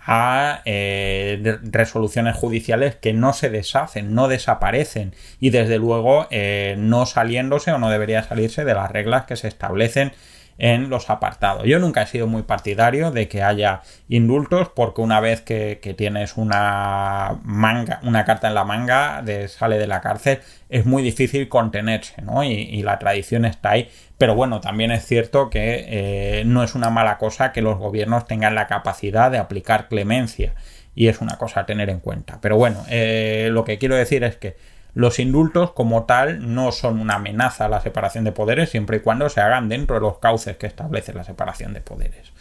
a 0.00 0.62
eh, 0.64 1.58
resoluciones 1.62 2.34
judiciales 2.34 2.96
que 2.96 3.12
no 3.12 3.32
se 3.32 3.50
deshacen, 3.50 4.14
no 4.14 4.28
desaparecen 4.28 5.14
y 5.40 5.50
desde 5.50 5.78
luego 5.78 6.26
eh, 6.30 6.74
no 6.78 7.06
saliéndose 7.06 7.70
o 7.72 7.78
no 7.78 7.90
debería 7.90 8.22
salirse 8.22 8.64
de 8.64 8.74
las 8.74 8.90
reglas 8.90 9.26
que 9.26 9.36
se 9.36 9.48
establecen 9.48 10.12
en 10.60 10.90
los 10.90 11.08
apartados. 11.08 11.64
Yo 11.64 11.78
nunca 11.78 12.02
he 12.02 12.06
sido 12.06 12.26
muy 12.26 12.42
partidario 12.42 13.10
de 13.10 13.28
que 13.28 13.42
haya 13.42 13.80
indultos 14.08 14.68
porque 14.68 15.00
una 15.00 15.18
vez 15.18 15.40
que, 15.40 15.80
tienes 15.96 16.36
una 16.36 17.40
manga, 17.42 18.00
una 18.04 18.24
carta 18.24 18.48
en 18.48 18.54
la 18.54 18.64
manga 18.64 19.22
de 19.22 19.48
sale 19.48 19.78
de 19.78 19.86
la 19.86 20.02
cárcel, 20.02 20.40
es 20.68 20.84
muy 20.84 21.02
difícil 21.02 21.48
contenerse, 21.48 22.22
¿no? 22.22 22.44
Y, 22.44 22.82
la 22.82 22.98
tradición 22.98 23.44
está 23.44 23.70
ahí. 23.70 23.90
Pero 24.18 24.34
bueno, 24.34 24.60
también 24.60 24.90
es 24.90 25.04
cierto 25.06 25.48
que 25.48 25.86
eh, 25.88 26.42
no 26.44 26.62
es 26.62 26.74
una 26.74 26.90
mala 26.90 27.16
cosa 27.18 27.52
que 27.52 27.62
los 27.62 27.78
gobiernos 27.78 28.26
tengan 28.26 28.54
la 28.54 28.66
capacidad 28.66 29.30
de 29.30 29.38
aplicar 29.38 29.88
clemencia. 29.88 30.54
Y 30.94 31.08
es 31.08 31.20
una 31.20 31.38
cosa 31.38 31.60
a 31.60 31.66
tener 31.66 31.88
en 31.88 32.00
cuenta. 32.00 32.38
Pero 32.42 32.56
bueno, 32.56 32.84
eh, 32.90 33.48
lo 33.50 33.64
que 33.64 33.78
quiero 33.78 33.96
decir 33.96 34.24
es 34.24 34.36
que 34.36 34.56
los 34.94 35.18
indultos 35.18 35.72
como 35.72 36.04
tal 36.04 36.54
no 36.54 36.72
son 36.72 37.00
una 37.00 37.14
amenaza 37.14 37.66
a 37.66 37.68
la 37.68 37.80
separación 37.80 38.24
de 38.24 38.32
poderes 38.32 38.70
siempre 38.70 38.98
y 38.98 39.00
cuando 39.00 39.28
se 39.28 39.40
hagan 39.40 39.68
dentro 39.68 39.96
de 39.96 40.02
los 40.02 40.18
cauces 40.18 40.56
que 40.56 40.66
establece 40.66 41.12
la 41.12 41.24
separación 41.24 41.72
de 41.72 41.80
poderes. 41.80 42.32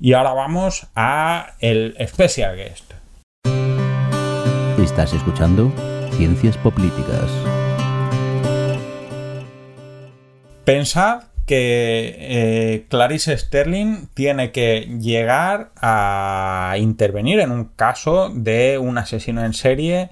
Y 0.00 0.12
ahora 0.14 0.32
vamos 0.32 0.88
a 0.94 1.54
el 1.60 1.96
special 2.06 2.56
guest. 2.56 2.92
Estás 4.78 5.12
escuchando 5.12 5.72
Ciencias 6.16 6.56
Políticas. 6.58 7.30
Pensad 10.64 11.24
que 11.46 12.16
eh, 12.18 12.86
Clarice 12.88 13.36
Sterling 13.36 14.08
tiene 14.14 14.50
que 14.50 14.88
llegar 15.00 15.70
a 15.76 16.76
intervenir 16.78 17.40
en 17.40 17.50
un 17.50 17.64
caso 17.64 18.30
de 18.30 18.78
un 18.78 18.96
asesino 18.98 19.44
en 19.44 19.52
serie 19.52 20.10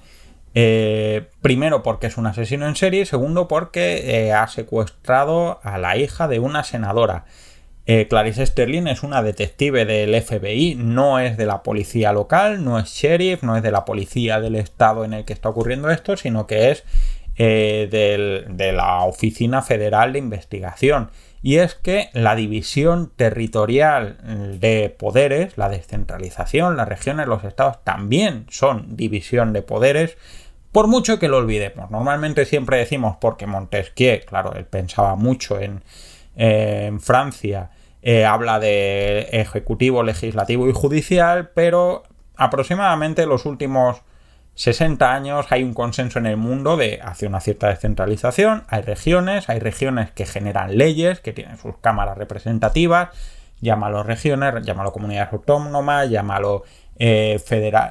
Eh, 0.55 1.29
primero 1.41 1.81
porque 1.81 2.07
es 2.07 2.17
un 2.17 2.27
asesino 2.27 2.67
en 2.67 2.75
serie 2.75 3.01
y 3.01 3.05
segundo 3.05 3.47
porque 3.47 4.27
eh, 4.27 4.33
ha 4.33 4.47
secuestrado 4.47 5.59
a 5.63 5.77
la 5.77 5.97
hija 5.97 6.27
de 6.27 6.39
una 6.39 6.63
senadora. 6.63 7.25
Eh, 7.85 8.07
Clarice 8.07 8.45
Sterling 8.45 8.87
es 8.87 9.03
una 9.03 9.21
detective 9.23 9.85
del 9.85 10.21
FBI, 10.21 10.75
no 10.75 11.19
es 11.19 11.37
de 11.37 11.45
la 11.45 11.63
policía 11.63 12.13
local, 12.13 12.63
no 12.63 12.79
es 12.79 12.89
sheriff, 12.89 13.43
no 13.43 13.57
es 13.57 13.63
de 13.63 13.71
la 13.71 13.83
policía 13.83 14.39
del 14.39 14.55
estado 14.55 15.03
en 15.03 15.13
el 15.13 15.25
que 15.25 15.33
está 15.33 15.49
ocurriendo 15.49 15.89
esto, 15.89 16.15
sino 16.15 16.47
que 16.47 16.71
es 16.71 16.83
de 17.35 18.71
la 18.73 19.03
Oficina 19.03 19.63
Federal 19.63 20.13
de 20.13 20.19
Investigación. 20.19 21.09
Y 21.41 21.57
es 21.57 21.75
que 21.75 22.09
la 22.13 22.35
división 22.35 23.11
territorial 23.17 24.59
de 24.61 24.95
poderes, 24.97 25.57
la 25.57 25.67
descentralización, 25.67 26.77
las 26.77 26.87
regiones, 26.87 27.27
los 27.27 27.43
estados 27.43 27.83
también 27.83 28.45
son 28.49 28.95
división 28.95 29.51
de 29.51 29.61
poderes 29.61 30.15
por 30.73 30.87
mucho 30.87 31.19
que 31.19 31.29
lo 31.29 31.37
olvidemos. 31.37 31.89
Normalmente 31.91 32.45
siempre 32.45 32.77
decimos 32.77 33.15
porque 33.21 33.47
Montesquieu, 33.47 34.19
claro, 34.25 34.53
él 34.55 34.65
pensaba 34.65 35.15
mucho 35.15 35.59
en, 35.59 35.81
Francia, 36.99 37.69
eh, 38.01 38.25
habla 38.25 38.59
de 38.59 39.29
ejecutivo, 39.31 40.01
legislativo 40.01 40.67
y 40.67 40.73
judicial, 40.73 41.51
pero 41.53 42.01
aproximadamente 42.35 43.27
los 43.27 43.45
últimos 43.45 44.01
60 44.55 45.13
años 45.13 45.45
hay 45.51 45.63
un 45.63 45.75
consenso 45.75 46.17
en 46.17 46.25
el 46.25 46.37
mundo 46.37 46.75
de 46.75 46.99
hacia 47.03 47.27
una 47.27 47.39
cierta 47.39 47.69
descentralización. 47.69 48.63
Hay 48.67 48.81
regiones, 48.81 49.49
hay 49.49 49.59
regiones 49.59 50.09
que 50.11 50.25
generan 50.25 50.75
leyes, 50.75 51.19
que 51.19 51.33
tienen 51.33 51.57
sus 51.57 51.77
cámaras 51.77 52.17
representativas, 52.17 53.09
llámalo 53.61 54.01
regiones, 54.01 54.65
llámalo 54.65 54.91
comunidades 54.91 55.33
autónomas, 55.33 56.09
llámalo 56.09 56.63
eh, 56.97 57.39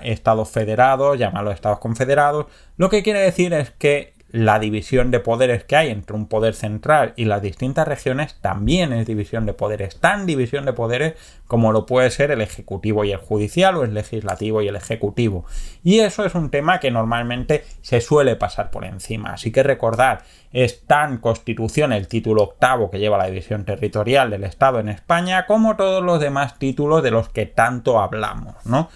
estados 0.05 0.51
federados, 0.51 1.19
llámalo 1.19 1.51
estados 1.51 1.79
confederados. 1.79 2.47
Lo 2.77 2.89
que 2.89 3.03
quiere 3.03 3.21
decir 3.21 3.53
es 3.53 3.71
que 3.71 4.15
la 4.33 4.59
división 4.59 5.11
de 5.11 5.21
poderes 5.21 5.63
que 5.65 5.77
hay 5.77 5.91
entre 5.91 6.17
un 6.17 6.27
poder 6.27 6.55
central 6.55 7.13
y 7.17 7.27
las 7.27 7.43
distintas 7.43 7.87
regiones 7.87 8.35
también 8.41 8.93
es 8.95 9.07
división 9.07 9.45
de 9.45 9.53
poderes, 9.53 10.01
tan 10.01 10.25
división 10.25 10.65
de 10.65 10.73
poderes 10.73 11.15
como 11.47 11.71
lo 11.71 11.85
puede 11.85 12.11
ser 12.11 12.31
el 12.31 12.41
ejecutivo 12.41 13.05
y 13.05 13.13
el 13.13 13.19
judicial 13.19 13.77
o 13.77 13.85
el 13.85 13.93
legislativo 13.93 14.63
y 14.63 14.69
el 14.69 14.77
ejecutivo. 14.77 15.45
Y 15.85 16.01
eso 16.01 16.25
es 16.25 16.35
un 16.35 16.51
tema 16.51 16.81
que 16.81 16.91
normalmente 16.91 17.65
se 17.83 18.01
suele 18.01 18.35
pasar 18.37 18.71
por 18.71 18.87
encima. 18.87 19.35
Así 19.35 19.53
que 19.53 19.63
recordar, 19.63 20.23
es 20.51 20.87
tan 20.87 21.19
constitución 21.19 21.93
el 21.93 22.09
título 22.09 22.45
octavo 22.45 22.91
que 22.91 22.99
lleva 22.99 23.19
la 23.19 23.27
división 23.27 23.67
territorial 23.67 24.31
del 24.31 24.45
Estado 24.45 24.81
en 24.81 24.89
España 24.89 25.45
como 25.45 25.77
todos 25.77 26.03
los 26.03 26.21
demás 26.21 26.59
títulos 26.59 27.03
de 27.03 27.11
los 27.11 27.29
que 27.29 27.45
tanto 27.45 28.01
hablamos, 28.01 28.55
¿no? 28.65 28.89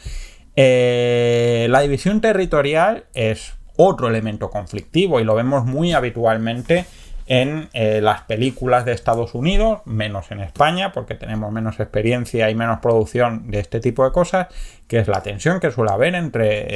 Eh, 0.58 1.66
la 1.68 1.80
división 1.80 2.22
territorial 2.22 3.04
es 3.12 3.52
otro 3.76 4.08
elemento 4.08 4.50
conflictivo 4.50 5.20
y 5.20 5.24
lo 5.24 5.34
vemos 5.34 5.64
muy 5.64 5.92
habitualmente 5.92 6.86
en 7.26 7.68
eh, 7.72 8.00
las 8.00 8.22
películas 8.22 8.84
de 8.84 8.92
Estados 8.92 9.34
Unidos, 9.34 9.80
menos 9.84 10.30
en 10.30 10.40
España, 10.40 10.92
porque 10.92 11.16
tenemos 11.16 11.50
menos 11.50 11.80
experiencia 11.80 12.48
y 12.50 12.54
menos 12.54 12.78
producción 12.78 13.50
de 13.50 13.58
este 13.58 13.80
tipo 13.80 14.04
de 14.04 14.12
cosas, 14.12 14.46
que 14.86 14.98
es 15.00 15.08
la 15.08 15.22
tensión 15.22 15.58
que 15.58 15.72
suele 15.72 15.90
haber 15.90 16.14
entre 16.14 16.66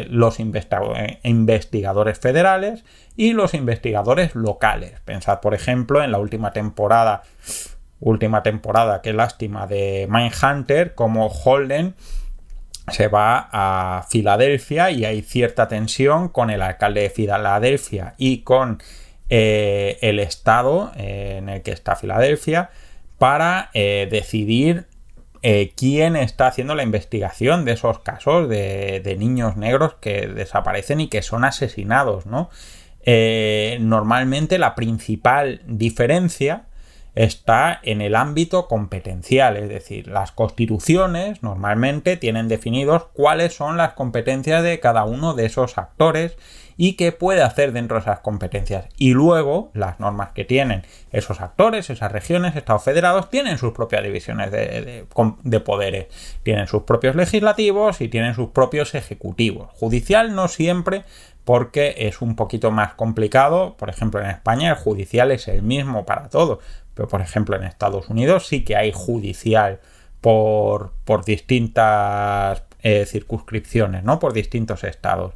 eh, 0.00 0.06
los 0.08 0.40
investigadores 0.40 2.18
federales 2.18 2.84
y 3.16 3.34
los 3.34 3.52
investigadores 3.52 4.34
locales. 4.34 4.98
Pensad, 5.04 5.40
por 5.40 5.52
ejemplo, 5.52 6.02
en 6.02 6.10
la 6.10 6.18
última 6.18 6.52
temporada, 6.52 7.22
última 8.00 8.42
temporada, 8.42 9.02
qué 9.02 9.12
lástima, 9.12 9.66
de 9.66 10.08
Mindhunter, 10.10 10.94
como 10.94 11.26
Holden 11.26 11.94
se 12.90 13.08
va 13.08 13.48
a 13.52 14.06
Filadelfia 14.08 14.90
y 14.90 15.04
hay 15.04 15.22
cierta 15.22 15.68
tensión 15.68 16.28
con 16.28 16.50
el 16.50 16.62
alcalde 16.62 17.02
de 17.02 17.10
Filadelfia 17.10 18.14
y 18.18 18.42
con 18.42 18.82
eh, 19.30 19.98
el 20.00 20.20
estado 20.20 20.92
eh, 20.96 21.36
en 21.38 21.48
el 21.48 21.62
que 21.62 21.72
está 21.72 21.96
Filadelfia 21.96 22.70
para 23.18 23.70
eh, 23.74 24.08
decidir 24.10 24.86
quién 25.76 26.16
está 26.16 26.48
haciendo 26.48 26.74
la 26.74 26.82
investigación 26.82 27.64
de 27.64 27.72
esos 27.72 28.00
casos 28.00 28.48
de, 28.48 29.00
de, 29.00 29.16
niños 29.16 29.56
negros 29.56 29.94
que 30.00 30.26
desaparecen 30.26 31.00
y 31.00 31.08
que 31.08 31.22
son 31.22 31.44
asesinados, 31.44 32.26
¿no? 32.26 32.50
normalmente 33.78 34.58
la 34.58 34.74
principal 34.74 35.62
diferencia 35.64 36.67
está 37.18 37.80
en 37.82 38.00
el 38.00 38.14
ámbito 38.14 38.68
competencial, 38.68 39.56
es 39.56 39.68
decir, 39.68 40.06
las 40.06 40.30
constituciones 40.30 41.42
normalmente 41.42 42.16
tienen 42.16 42.46
definidos 42.46 43.06
cuáles 43.12 43.54
son 43.54 43.76
las 43.76 43.94
competencias 43.94 44.62
de 44.62 44.78
cada 44.78 45.02
uno 45.04 45.34
de 45.34 45.46
esos 45.46 45.78
actores 45.78 46.36
y 46.76 46.92
qué 46.92 47.10
puede 47.10 47.42
hacer 47.42 47.72
dentro 47.72 47.96
de 47.96 48.02
esas 48.02 48.20
competencias. 48.20 48.86
Y 48.98 49.14
luego 49.14 49.72
las 49.74 49.98
normas 49.98 50.30
que 50.30 50.44
tienen 50.44 50.84
esos 51.10 51.40
actores, 51.40 51.90
esas 51.90 52.12
regiones, 52.12 52.54
estados 52.54 52.84
federados, 52.84 53.30
tienen 53.30 53.58
sus 53.58 53.72
propias 53.72 54.04
divisiones 54.04 54.52
de, 54.52 55.04
de, 55.42 55.60
poderes, 55.60 56.06
tienen 56.44 56.68
sus 56.68 56.84
propios 56.84 57.16
legislativos 57.16 58.00
y 58.00 58.06
tienen 58.06 58.34
sus 58.34 58.50
propios 58.50 58.94
ejecutivos. 58.94 59.70
Judicial 59.72 60.36
no 60.36 60.46
siempre 60.46 61.02
porque 61.44 61.94
es 61.96 62.20
un 62.20 62.36
poquito 62.36 62.70
más 62.70 62.94
complicado. 62.94 63.74
Por 63.76 63.88
ejemplo, 63.88 64.20
en 64.20 64.30
España 64.30 64.68
el 64.68 64.76
judicial 64.76 65.32
es 65.32 65.48
el 65.48 65.62
mismo 65.62 66.04
para 66.06 66.28
todo, 66.28 66.60
por 67.06 67.20
ejemplo 67.20 67.56
en 67.56 67.64
Estados 67.64 68.08
Unidos 68.08 68.46
sí 68.46 68.64
que 68.64 68.76
hay 68.76 68.92
judicial 68.92 69.80
por, 70.20 70.92
por 71.04 71.24
distintas 71.24 72.62
eh, 72.82 73.06
circunscripciones, 73.06 74.04
¿no? 74.04 74.18
Por 74.18 74.32
distintos 74.32 74.84
estados. 74.84 75.34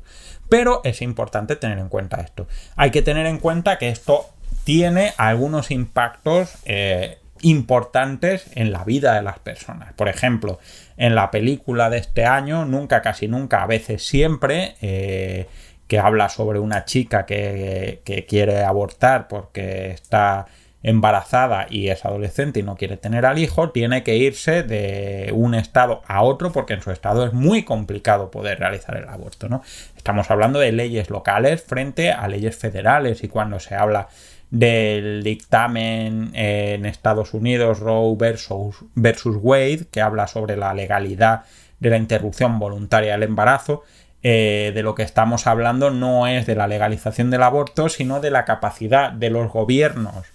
Pero 0.49 0.81
es 0.85 1.03
importante 1.03 1.57
tener 1.57 1.79
en 1.79 1.89
cuenta 1.89 2.21
esto. 2.21 2.47
Hay 2.77 2.91
que 2.91 3.03
tener 3.03 3.27
en 3.27 3.39
cuenta 3.39 3.79
que 3.79 3.89
esto 3.89 4.27
tiene 4.65 5.13
algunos 5.17 5.71
impactos 5.71 6.55
eh, 6.65 7.19
importantes 7.41 8.47
en 8.55 8.71
la 8.71 8.85
vida 8.85 9.15
de 9.15 9.23
las 9.23 9.39
personas. 9.39 9.93
Por 9.95 10.09
ejemplo, 10.09 10.61
en 10.97 11.15
la 11.15 11.31
película 11.31 11.91
de 11.91 11.99
este 11.99 12.25
año, 12.25 12.65
nunca, 12.65 13.03
casi 13.03 13.27
nunca, 13.27 13.63
a 13.63 13.67
veces 13.67 14.07
siempre, 14.07 14.77
eh, 14.81 15.49
que 15.89 15.99
habla 15.99 16.29
sobre 16.29 16.59
una 16.59 16.85
chica 16.85 17.27
que, 17.27 18.03
que 18.05 18.25
quiere 18.25 18.63
abortar 18.63 19.27
porque 19.29 19.91
está 19.91 20.47
embarazada 20.83 21.67
y 21.71 21.89
es 21.89 22.05
adolescente 22.05 22.61
y 22.61 22.63
no 22.63 22.77
quiere 22.77 22.97
tener 22.97 23.25
al 23.25 23.39
hijo, 23.39 23.71
tiene 23.71 24.03
que 24.03 24.17
irse 24.17 24.63
de 24.63 25.31
un 25.33 25.55
estado 25.55 26.03
a 26.07 26.23
otro 26.23 26.53
porque 26.53 26.75
en 26.75 26.83
su 26.83 26.91
estado 26.91 27.25
es 27.25 27.33
muy 27.33 27.63
complicado 27.63 28.31
poder 28.31 28.59
realizar 28.59 28.97
el 28.97 29.09
aborto, 29.09 29.49
¿no? 29.49 29.63
Estamos 29.97 30.31
hablando 30.31 30.59
de 30.59 30.73
leyes 30.73 31.11
locales 31.11 31.63
frente 31.63 32.11
a 32.11 32.27
leyes 32.27 32.57
federales 32.57 33.23
y 33.23 33.29
cuando 33.29 33.61
se 33.61 33.75
habla 33.75 34.09
del 34.51 35.23
dictamen 35.23 36.31
en 36.35 36.85
Estados 36.85 37.33
Unidos 37.33 37.79
Roe 37.79 38.17
versus, 38.19 39.37
Wade, 39.41 39.87
que 39.91 40.01
habla 40.01 40.27
sobre 40.27 40.57
la 40.57 40.75
legalidad 40.75 41.45
de 41.81 41.91
la 41.91 41.97
interrupción 41.97 42.59
voluntaria 42.59 43.13
del 43.13 43.23
embarazo, 43.23 43.83
eh, 44.25 44.73
de 44.75 44.83
lo 44.83 44.95
que 44.95 45.05
estamos 45.05 45.47
hablando 45.47 45.91
no 45.91 46.27
es 46.27 46.47
de 46.47 46.55
la 46.55 46.67
legalización 46.67 47.31
del 47.31 47.43
aborto, 47.43 47.89
sino 47.89 48.21
de 48.21 48.31
la 48.31 48.45
capacidad 48.45 49.11
de 49.11 49.31
los 49.31 49.51
gobiernos 49.51 50.27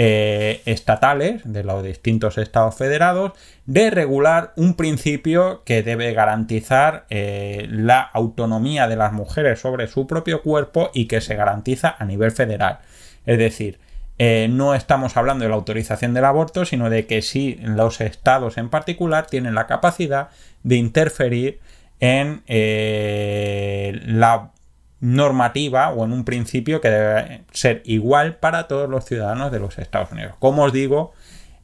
eh, 0.00 0.62
estatales 0.64 1.42
de 1.44 1.64
los 1.64 1.82
distintos 1.82 2.38
estados 2.38 2.76
federados 2.76 3.32
de 3.66 3.90
regular 3.90 4.52
un 4.54 4.74
principio 4.74 5.64
que 5.64 5.82
debe 5.82 6.12
garantizar 6.12 7.04
eh, 7.10 7.66
la 7.68 8.02
autonomía 8.02 8.86
de 8.86 8.94
las 8.94 9.12
mujeres 9.12 9.58
sobre 9.58 9.88
su 9.88 10.06
propio 10.06 10.40
cuerpo 10.42 10.92
y 10.94 11.06
que 11.06 11.20
se 11.20 11.34
garantiza 11.34 11.96
a 11.98 12.04
nivel 12.04 12.30
federal. 12.30 12.78
Es 13.26 13.38
decir, 13.38 13.80
eh, 14.18 14.46
no 14.48 14.76
estamos 14.76 15.16
hablando 15.16 15.42
de 15.42 15.48
la 15.48 15.56
autorización 15.56 16.14
del 16.14 16.26
aborto, 16.26 16.64
sino 16.64 16.90
de 16.90 17.06
que 17.06 17.20
si 17.20 17.56
los 17.56 18.00
estados 18.00 18.56
en 18.56 18.70
particular 18.70 19.26
tienen 19.26 19.56
la 19.56 19.66
capacidad 19.66 20.28
de 20.62 20.76
interferir 20.76 21.58
en 21.98 22.44
la 22.46 24.52
normativa 25.00 25.90
o 25.90 26.04
en 26.04 26.12
un 26.12 26.24
principio 26.24 26.80
que 26.80 26.90
debe 26.90 27.42
ser 27.52 27.82
igual 27.84 28.36
para 28.36 28.66
todos 28.66 28.88
los 28.88 29.04
ciudadanos 29.04 29.52
de 29.52 29.60
los 29.60 29.78
Estados 29.78 30.10
Unidos. 30.10 30.34
Como 30.38 30.64
os 30.64 30.72
digo, 30.72 31.12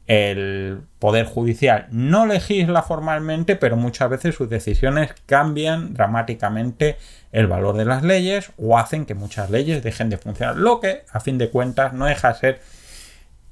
el 0.07 0.83
Poder 0.99 1.27
Judicial 1.27 1.87
no 1.91 2.27
legisla 2.27 2.83
formalmente, 2.83 3.57
pero 3.57 3.77
muchas 3.77 4.11
veces 4.11 4.35
sus 4.35 4.49
decisiones 4.49 5.15
cambian 5.27 5.95
dramáticamente 5.95 6.97
el 7.33 7.47
valor 7.47 7.77
de 7.77 7.87
las 7.87 8.03
leyes 8.03 8.53
o 8.59 8.79
hacen 8.79 9.07
que 9.07 9.15
muchas 9.15 9.51
leyes 9.51 9.83
dejen 9.83 10.11
de 10.11 10.19
funcionar, 10.19 10.57
lo 10.57 10.81
que 10.81 11.05
a 11.11 11.21
fin 11.21 11.39
de 11.39 11.51
cuentas 11.51 11.93
no 11.93 12.07
deja 12.07 12.33
de 12.33 12.39
ser 12.39 12.61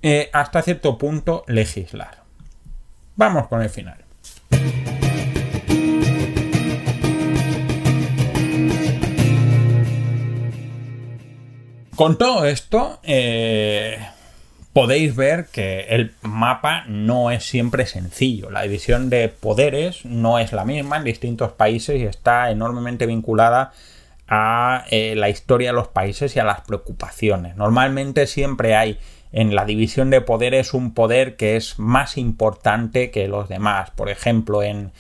eh, 0.03 0.31
hasta 0.33 0.63
cierto 0.63 0.99
punto 0.99 1.45
legislar. 1.47 2.23
Vamos 3.17 3.49
con 3.49 3.63
el 3.63 3.71
final. 3.71 3.97
Con 11.97 12.17
todo 12.17 12.47
esto, 12.47 12.99
eh, 13.03 13.99
podéis 14.73 15.15
ver 15.15 15.47
que 15.53 15.81
el 15.91 16.15
mapa 16.23 16.85
no 16.87 17.31
es 17.31 17.45
siempre 17.45 17.85
sencillo. 17.85 18.51
La 18.51 18.63
división 18.63 19.11
de 19.11 19.29
poderes 19.29 20.05
no 20.07 20.39
es 20.39 20.53
la 20.53 20.65
misma 20.65 20.97
en 20.97 21.05
distintos 21.05 21.53
países 21.53 22.01
y 22.01 22.05
está 22.05 22.51
enormemente 22.51 23.05
vinculada 23.05 23.73
a 24.27 24.85
eh, 24.91 25.15
la 25.17 25.29
historia 25.29 25.69
de 25.69 25.75
los 25.75 25.89
países 25.89 26.35
y 26.35 26.41
a 26.41 26.45
las 26.45 26.63
preocupaciones. 26.63 27.57
Normalmente 27.57 28.27
siempre 28.27 28.75
hay 28.75 28.99
en 29.31 29.55
la 29.55 29.67
división 29.67 30.09
de 30.09 30.23
poderes 30.23 30.73
un 30.73 30.95
poder 30.95 31.37
que 31.37 31.57
es 31.57 31.79
más 31.79 32.17
importante 32.17 33.11
que 33.11 33.29
los 33.29 33.51
demás. 33.51 33.91
Por 33.91 34.09
ejemplo, 34.09 34.63
en 34.63 34.93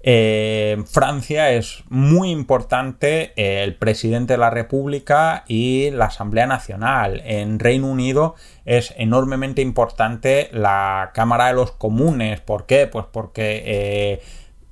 eh, 0.00 0.82
Francia 0.86 1.50
es 1.50 1.82
muy 1.88 2.30
importante 2.30 3.32
el 3.36 3.74
presidente 3.74 4.34
de 4.34 4.38
la 4.38 4.50
República 4.50 5.44
y 5.48 5.90
la 5.90 6.06
Asamblea 6.06 6.46
Nacional. 6.46 7.20
En 7.24 7.58
Reino 7.58 7.88
Unido 7.88 8.36
es 8.64 8.94
enormemente 8.96 9.60
importante 9.60 10.50
la 10.52 11.10
Cámara 11.14 11.48
de 11.48 11.54
los 11.54 11.72
Comunes. 11.72 12.40
¿Por 12.40 12.66
qué? 12.66 12.86
Pues 12.86 13.06
porque 13.10 13.62
eh, 13.66 14.22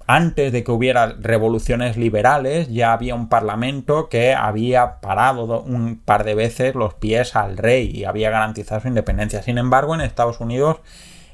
antes 0.06 0.52
de 0.52 0.62
que 0.62 0.70
hubiera 0.70 1.16
revoluciones 1.20 1.96
liberales 1.96 2.68
ya 2.68 2.92
había 2.92 3.16
un 3.16 3.28
parlamento 3.28 4.08
que 4.08 4.32
había 4.32 5.00
parado 5.00 5.60
un 5.62 5.98
par 5.98 6.22
de 6.22 6.36
veces 6.36 6.76
los 6.76 6.94
pies 6.94 7.34
al 7.34 7.56
rey 7.56 7.90
y 7.92 8.04
había 8.04 8.30
garantizado 8.30 8.80
su 8.80 8.88
independencia. 8.88 9.42
Sin 9.42 9.58
embargo, 9.58 9.94
en 9.94 10.02
Estados 10.02 10.40
Unidos 10.40 10.78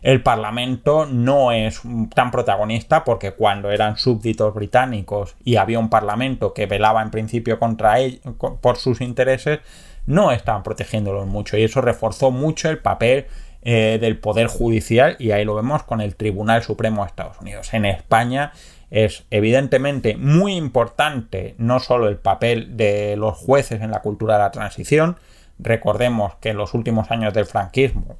el 0.02 0.22
parlamento 0.22 1.06
no 1.06 1.52
es 1.52 1.80
tan 2.14 2.30
protagonista 2.32 3.04
porque 3.04 3.32
cuando 3.32 3.70
eran 3.70 3.96
súbditos 3.96 4.52
británicos 4.52 5.36
y 5.44 5.56
había 5.56 5.78
un 5.78 5.90
parlamento 5.90 6.52
que 6.52 6.66
velaba 6.66 7.02
en 7.02 7.10
principio 7.10 7.58
contra 7.58 8.00
ellos 8.00 8.20
por 8.60 8.76
sus 8.76 9.00
intereses, 9.00 9.60
no 10.06 10.32
estaban 10.32 10.64
protegiéndolos 10.64 11.28
mucho 11.28 11.56
y 11.56 11.62
eso 11.62 11.80
reforzó 11.80 12.32
mucho 12.32 12.68
el 12.68 12.78
papel 12.78 13.26
eh, 13.62 13.98
del 14.00 14.18
Poder 14.18 14.48
Judicial 14.48 15.14
y 15.20 15.30
ahí 15.30 15.44
lo 15.44 15.54
vemos 15.54 15.84
con 15.84 16.00
el 16.00 16.16
Tribunal 16.16 16.64
Supremo 16.64 17.02
de 17.02 17.08
Estados 17.08 17.40
Unidos. 17.40 17.72
En 17.72 17.84
España 17.84 18.52
es 18.90 19.24
evidentemente 19.30 20.16
muy 20.16 20.56
importante 20.56 21.54
no 21.58 21.78
solo 21.78 22.08
el 22.08 22.16
papel 22.16 22.76
de 22.76 23.16
los 23.16 23.38
jueces 23.38 23.80
en 23.80 23.92
la 23.92 24.02
cultura 24.02 24.34
de 24.34 24.40
la 24.40 24.50
transición, 24.50 25.16
recordemos 25.60 26.34
que 26.40 26.48
en 26.48 26.56
los 26.56 26.74
últimos 26.74 27.12
años 27.12 27.32
del 27.32 27.46
franquismo, 27.46 28.16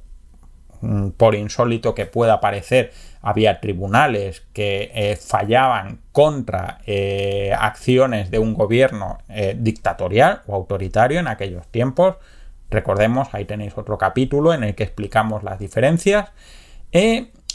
por 1.17 1.35
insólito 1.35 1.95
que 1.95 2.05
pueda 2.05 2.41
parecer, 2.41 2.91
había 3.21 3.61
tribunales 3.61 4.43
que 4.53 4.91
eh, 4.93 5.15
fallaban 5.15 5.99
contra 6.11 6.79
eh, 6.85 7.53
acciones 7.57 8.31
de 8.31 8.39
un 8.39 8.53
gobierno 8.53 9.19
dictatorial 9.55 10.41
o 10.47 10.55
autoritario 10.55 11.19
en 11.19 11.27
aquellos 11.27 11.67
tiempos, 11.67 12.17
Recordemos, 12.73 13.27
ahí 13.33 13.45
tenéis 13.45 13.77
otro 13.77 13.99
capítulo 13.99 14.51
en 14.51 14.63
el 14.63 14.73
que 14.73 14.83
explicamos 14.83 15.43
las 15.43 15.59
diferencias. 15.59 16.31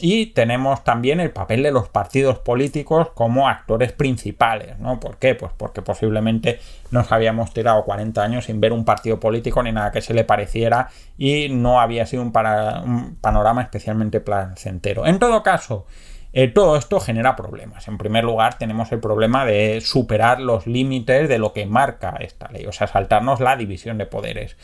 Y 0.01 0.27
tenemos 0.27 0.85
también 0.85 1.21
el 1.21 1.31
papel 1.31 1.63
de 1.63 1.71
los 1.71 1.89
partidos 1.89 2.39
políticos 2.39 3.09
como 3.15 3.49
actores 3.49 3.93
principales, 3.93 4.79
¿no? 4.79 5.01
¿Por 5.01 5.19
qué? 5.19 5.35
Pues 5.35 5.53
porque 5.57 5.83
posiblemente 5.83 6.61
nos 6.91 7.11
habíamos 7.13 7.53
tirado 7.53 7.85
40 7.85 8.23
años 8.23 8.45
sin 8.45 8.61
ver 8.61 8.73
un 8.73 8.85
partido 8.85 9.19
político 9.19 9.63
ni 9.63 9.73
nada 9.73 9.91
que 9.91 10.01
se 10.01 10.15
le 10.15 10.25
pareciera 10.25 10.89
y 11.17 11.49
no 11.49 11.81
había 11.81 12.07
sido 12.07 12.23
un, 12.23 12.33
panorama 12.33 13.63
especialmente 13.63 14.21
placentero. 14.21 15.07
En 15.07 15.19
todo 15.19 15.43
caso, 15.43 15.87
eh, 16.33 16.49
todo 16.49 16.77
esto 16.77 17.01
genera 17.01 17.35
problemas. 17.37 17.89
En 17.89 17.99
primer 17.99 18.25
lugar, 18.25 18.59
tenemos 18.59 18.93
el 18.93 19.01
problema 19.01 19.45
de 19.45 19.81
superar 19.81 20.41
los 20.41 20.67
límites 20.67 21.29
de 21.29 21.39
lo 21.39 21.53
que 21.53 21.67
marca 21.67 22.17
esta 22.21 22.49
ley, 22.51 22.67
o 22.67 22.73
sea, 22.73 22.87
saltarnos 22.87 23.41
la 23.41 23.57
división 23.57 23.99
de 23.99 24.07
poderes. 24.07 24.57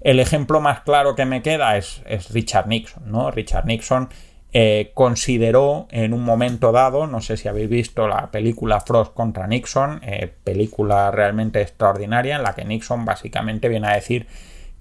El 0.00 0.20
ejemplo 0.20 0.60
más 0.60 0.80
claro 0.80 1.14
que 1.14 1.24
me 1.24 1.42
queda 1.42 1.76
es, 1.76 2.02
Richard 2.30 2.68
Nixon, 2.68 3.10
¿no? 3.10 3.30
Richard 3.30 3.66
Nixon 3.66 4.08
eh, 4.52 4.92
consideró 4.94 5.88
en 5.90 6.14
un 6.14 6.24
momento 6.24 6.72
dado, 6.72 7.06
no 7.06 7.20
sé 7.20 7.36
si 7.36 7.48
habéis 7.48 7.68
visto 7.68 8.08
la 8.08 8.30
película 8.30 8.80
Frost 8.80 9.12
contra 9.12 9.46
Nixon, 9.46 10.00
eh, 10.02 10.32
película 10.42 11.10
realmente 11.10 11.60
extraordinaria 11.60 12.36
en 12.36 12.42
la 12.42 12.54
que 12.54 12.64
Nixon 12.64 13.04
básicamente 13.04 13.68
viene 13.68 13.88
a 13.88 13.94
decir 13.94 14.26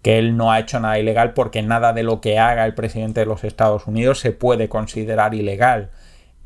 que 0.01 0.19
él 0.19 0.37
no 0.37 0.51
ha 0.53 0.59
hecho 0.59 0.79
nada 0.79 0.99
ilegal 0.99 1.33
porque 1.33 1.61
nada 1.63 1.91
de 1.91 2.03
lo 2.03 2.21
que 2.21 2.39
haga 2.39 2.65
el 2.65 2.75
presidente 2.75 3.19
de 3.19 3.25
los 3.25 3.43
Estados 3.43 3.87
Unidos 3.87 4.19
se 4.19 4.31
puede 4.31 4.69
considerar 4.69 5.33
ilegal. 5.33 5.89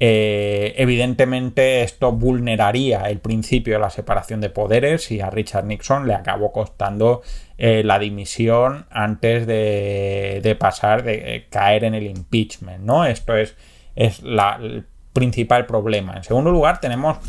Eh, 0.03 0.73
evidentemente 0.77 1.83
esto 1.83 2.11
vulneraría 2.11 3.01
el 3.01 3.19
principio 3.19 3.75
de 3.75 3.79
la 3.81 3.91
separación 3.91 4.41
de 4.41 4.49
poderes 4.49 5.11
y 5.11 5.21
a 5.21 5.29
Richard 5.29 5.65
Nixon 5.65 6.07
le 6.07 6.15
acabó 6.15 6.51
costando 6.51 7.21
eh, 7.59 7.83
la 7.83 7.99
dimisión 7.99 8.87
antes 8.89 9.45
de, 9.45 10.57
pasar, 10.59 11.03
de 11.03 11.35
eh, 11.35 11.45
caer 11.51 11.83
en 11.83 11.93
el 11.93 12.07
impeachment, 12.07 12.83
¿no? 12.83 13.05
Esto 13.05 13.37
es, 13.37 13.55
es 13.95 14.23
el 14.23 14.87
principal 15.13 15.67
problema. 15.67 16.15
En 16.17 16.23
segundo 16.23 16.49
lugar, 16.49 16.81
tenemos 16.81 17.19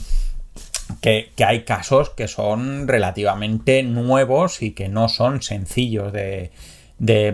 que, 1.02 1.30
hay 1.46 1.64
casos 1.64 2.08
que 2.08 2.26
son 2.26 2.88
relativamente 2.88 3.82
nuevos 3.82 4.62
y 4.62 4.70
que 4.70 4.88
no 4.88 5.10
son 5.10 5.42
sencillos 5.42 6.10
de, 6.10 6.50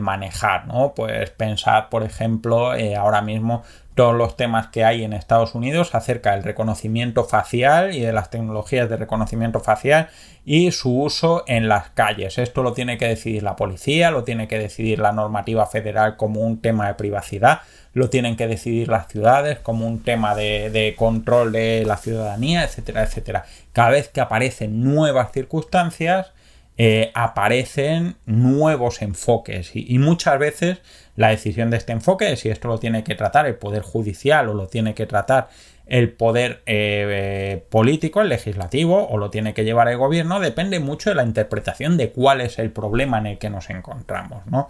manejar, 0.01 0.67
¿no? 0.67 0.95
Pues 0.97 1.31
pensad, 1.31 1.91
por 1.91 2.03
ejemplo, 2.03 2.73
ahora 2.97 3.21
mismo 3.21 3.63
todos 3.99 4.15
los 4.15 4.37
temas 4.37 4.69
que 4.69 4.85
hay 4.85 5.03
en 5.03 5.13
Estados 5.13 5.57
Unidos 5.57 5.93
acerca 5.93 6.31
del 6.31 6.45
reconocimiento 6.45 7.25
facial 7.25 7.93
y 7.93 8.01
de 8.03 8.13
las 8.13 8.31
tecnologías 8.31 8.89
de 8.89 8.97
reconocimiento 8.97 9.59
facial 9.59 10.07
y 10.45 10.71
su 10.71 11.03
uso 11.03 11.43
en 11.49 11.69
las 11.69 11.91
calles. 11.91 12.39
Esto 12.39 12.63
lo 12.63 12.75
tiene 12.75 12.97
que 12.97 13.09
decidir 13.09 13.43
la 13.43 13.57
policía, 13.57 14.13
lo 14.13 14.23
tiene 14.23 14.47
que 14.47 14.57
decidir 14.57 15.01
la 15.01 15.11
normativa 15.11 15.67
federal 15.67 16.17
como 16.17 16.43
un 16.43 16.61
tema 16.61 16.87
de 16.87 16.95
privacidad, 16.95 17.63
lo 17.93 18.09
tienen 18.09 18.37
que 18.37 18.47
decidir 18.47 18.87
las 18.87 19.09
ciudades 19.09 19.59
como 19.59 19.85
un 19.85 20.05
tema 20.05 20.37
de, 20.37 20.95
control 20.97 21.51
de 21.51 21.83
la 21.85 21.97
ciudadanía, 21.97 22.63
etcétera, 22.63 23.03
etcétera. 23.03 23.47
Cada 23.73 23.91
vez 23.91 24.07
que 24.07 24.21
aparecen 24.21 24.81
nuevas 24.81 25.33
circunstancias, 25.33 26.29
eh, 26.77 27.11
aparecen 27.15 28.15
nuevos 28.27 29.03
enfoques 29.03 29.73
y, 29.75 29.99
muchas 29.99 30.39
veces 30.39 30.79
la 31.19 31.31
decisión 31.31 31.69
de 31.69 31.79
este 31.79 31.91
enfoque, 31.91 32.37
si 32.37 32.49
esto 32.49 32.69
lo 32.69 32.79
tiene 32.79 33.03
que 33.03 33.17
tratar 33.17 33.45
el 33.47 33.57
Poder 33.57 33.83
Judicial 33.83 34.49
o 34.49 34.55
lo 34.55 34.69
tiene 34.69 34.95
que 34.95 35.05
tratar 35.05 35.49
el 35.87 36.13
poder 36.13 36.63
eh, 36.67 37.65
político, 37.71 38.21
el 38.21 38.29
legislativo, 38.29 39.09
o 39.09 39.19
lo 39.19 39.29
tiene 39.29 39.53
que 39.53 39.65
llevar 39.65 39.89
el 39.89 39.97
gobierno, 39.97 40.39
depende 40.39 40.79
mucho 40.79 41.11
de 41.11 41.17
la 41.17 41.25
interpretación 41.25 41.97
de 41.97 42.13
cuál 42.13 42.41
es 42.41 42.61
el 42.61 42.71
problema 42.71 43.19
en 43.19 43.27
el 43.27 43.39
que 43.39 43.51
nos 43.51 43.69
encontramos, 43.69 44.47
¿no? 44.47 44.69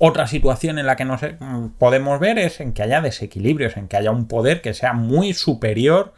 Otra 0.00 0.26
situación 0.26 0.80
en 0.80 0.86
la 0.86 0.96
que 0.96 1.04
nos 1.04 1.22
eh, 1.22 1.36
podemos 1.78 2.18
ver 2.18 2.40
es 2.40 2.58
en 2.58 2.72
que 2.72 2.82
haya 2.82 3.00
desequilibrios, 3.00 3.76
en 3.76 3.86
que 3.86 3.96
haya 3.96 4.10
un 4.10 4.26
poder 4.26 4.62
que 4.62 4.74
sea 4.74 4.92
muy 4.92 5.34
superior 5.34 6.14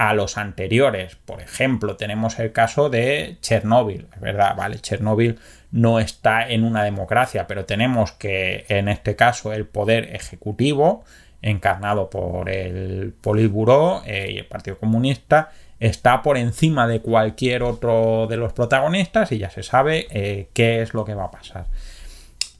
a 0.00 0.14
los 0.14 0.38
anteriores. 0.38 1.16
Por 1.26 1.42
ejemplo, 1.42 1.96
tenemos 1.96 2.38
el 2.38 2.52
caso 2.52 2.88
de 2.88 3.36
Chernóbil, 3.42 4.06
es 4.14 4.20
verdad, 4.20 4.56
vale, 4.56 4.78
Chernóbil 4.78 5.38
no 5.72 6.00
está 6.00 6.48
en 6.48 6.64
una 6.64 6.84
democracia, 6.84 7.46
pero 7.46 7.66
tenemos 7.66 8.12
que 8.12 8.64
en 8.70 8.88
este 8.88 9.14
caso 9.14 9.52
el 9.52 9.66
poder 9.66 10.16
ejecutivo, 10.16 11.04
encarnado 11.42 12.08
por 12.08 12.48
el 12.48 13.12
Politburó 13.20 14.02
eh, 14.06 14.30
y 14.32 14.38
el 14.38 14.46
Partido 14.46 14.78
Comunista, 14.78 15.50
está 15.80 16.22
por 16.22 16.38
encima 16.38 16.88
de 16.88 17.02
cualquier 17.02 17.62
otro 17.62 18.26
de 18.26 18.38
los 18.38 18.54
protagonistas 18.54 19.32
y 19.32 19.38
ya 19.38 19.50
se 19.50 19.62
sabe 19.62 20.06
eh, 20.12 20.48
qué 20.54 20.80
es 20.80 20.94
lo 20.94 21.04
que 21.04 21.12
va 21.12 21.24
a 21.24 21.30
pasar 21.30 21.66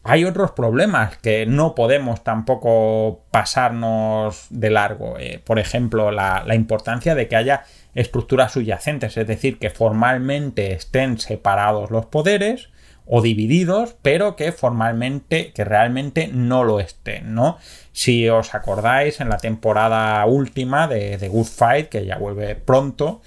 hay 0.02 0.24
otros 0.24 0.52
problemas 0.52 1.18
que 1.18 1.44
no 1.46 1.74
podemos 1.74 2.24
tampoco 2.24 3.24
pasarnos 3.30 4.46
de 4.48 4.70
largo. 4.70 5.18
Eh, 5.18 5.42
por 5.44 5.58
ejemplo, 5.58 6.10
la, 6.10 6.44
importancia 6.54 7.14
de 7.14 7.28
que 7.28 7.36
haya 7.36 7.64
estructuras 7.94 8.52
subyacentes, 8.52 9.16
es 9.16 9.26
decir, 9.26 9.58
que 9.58 9.68
formalmente 9.68 10.72
estén 10.72 11.18
separados 11.18 11.90
los 11.90 12.06
poderes 12.06 12.70
o 13.04 13.20
divididos, 13.20 13.96
pero 14.00 14.36
que 14.36 14.52
formalmente, 14.52 15.52
que 15.52 15.64
realmente 15.64 16.30
no 16.32 16.64
lo 16.64 16.80
estén, 16.80 17.34
¿no? 17.34 17.58
Si 17.92 18.28
os 18.28 18.54
acordáis, 18.54 19.20
en 19.20 19.28
la 19.28 19.36
temporada 19.36 20.24
última 20.26 20.86
de, 20.86 21.18
The 21.18 21.28
Good 21.28 21.46
Fight, 21.46 21.88
que 21.88 22.06
ya 22.06 22.16
vuelve 22.16 22.54
pronto, 22.54 23.20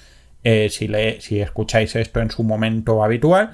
eh, 0.43 0.69
si, 0.69 0.88
le, 0.88 1.21
si 1.21 1.41
escucháis 1.41 1.95
esto 1.95 2.21
en 2.21 2.32
su 2.32 2.43
momento 2.43 3.03
habitual, 3.03 3.51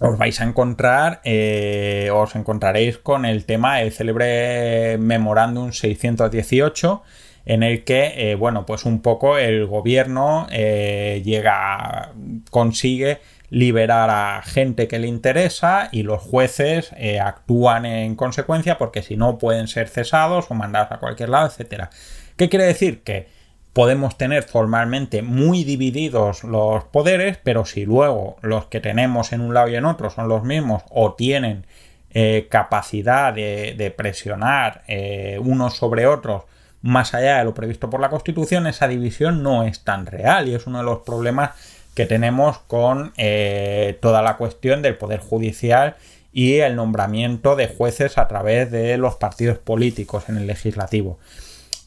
os 0.00 0.18
vais 0.18 0.40
a 0.40 0.44
encontrar, 0.44 1.20
eh, 1.24 2.10
os 2.12 2.34
encontraréis 2.34 2.98
con 2.98 3.24
el 3.24 3.44
tema, 3.44 3.80
el 3.80 3.92
célebre 3.92 4.98
Memorándum 4.98 5.72
618, 5.72 7.02
en 7.46 7.62
el 7.62 7.84
que, 7.84 8.30
eh, 8.30 8.34
bueno, 8.34 8.66
pues 8.66 8.84
un 8.84 9.02
poco 9.02 9.38
el 9.38 9.66
gobierno 9.66 10.46
eh, 10.50 11.22
llega, 11.24 12.12
consigue 12.50 13.20
liberar 13.50 14.10
a 14.10 14.42
gente 14.42 14.88
que 14.88 14.98
le 14.98 15.06
interesa 15.06 15.90
y 15.92 16.02
los 16.02 16.20
jueces 16.22 16.90
actúan 17.22 17.84
en 17.84 18.16
consecuencia 18.16 18.78
porque 18.78 19.02
si 19.02 19.16
no 19.16 19.38
pueden 19.38 19.68
ser 19.68 19.88
cesados 19.88 20.50
o 20.50 20.54
mandados 20.54 20.90
a 20.90 20.98
cualquier 20.98 21.28
lado, 21.28 21.46
etcétera. 21.46 21.90
¿Qué 22.36 22.48
quiere 22.48 22.64
decir? 22.64 23.02
Que 23.02 23.28
podemos 23.74 24.16
tener 24.16 24.44
formalmente 24.44 25.20
muy 25.20 25.64
divididos 25.64 26.44
los 26.44 26.84
poderes, 26.84 27.38
pero 27.42 27.66
si 27.66 27.84
luego 27.84 28.36
los 28.40 28.66
que 28.66 28.80
tenemos 28.80 29.32
en 29.32 29.40
un 29.40 29.52
lado 29.52 29.68
y 29.68 29.74
en 29.74 29.84
otro 29.84 30.10
son 30.10 30.28
los 30.28 30.44
mismos 30.44 30.84
o 30.90 31.14
tienen 31.14 31.66
eh, 32.10 32.46
capacidad 32.48 33.34
de, 33.34 33.94
presionar 33.96 34.84
eh, 34.86 35.40
unos 35.42 35.76
sobre 35.76 36.06
otros 36.06 36.44
más 36.80 37.14
allá 37.14 37.38
de 37.38 37.44
lo 37.44 37.54
previsto 37.54 37.90
por 37.90 37.98
la 37.98 38.10
Constitución, 38.10 38.68
esa 38.68 38.86
división 38.86 39.42
no 39.42 39.64
es 39.64 39.80
tan 39.80 40.06
real 40.06 40.48
y 40.48 40.54
es 40.54 40.66
uno 40.66 40.78
de 40.78 40.84
los 40.84 41.00
problemas 41.00 41.50
que 41.94 42.06
tenemos 42.06 42.58
con 42.58 43.12
eh, 43.16 43.98
toda 44.00 44.22
la 44.22 44.36
cuestión 44.36 44.82
del 44.82 44.96
Poder 44.96 45.18
Judicial 45.18 45.96
y 46.32 46.58
el 46.58 46.76
nombramiento 46.76 47.56
de 47.56 47.68
jueces 47.68 48.18
a 48.18 48.28
través 48.28 48.70
de 48.70 48.96
los 48.98 49.16
partidos 49.16 49.58
políticos 49.58 50.28
en 50.28 50.36
el 50.36 50.46
legislativo. 50.46 51.18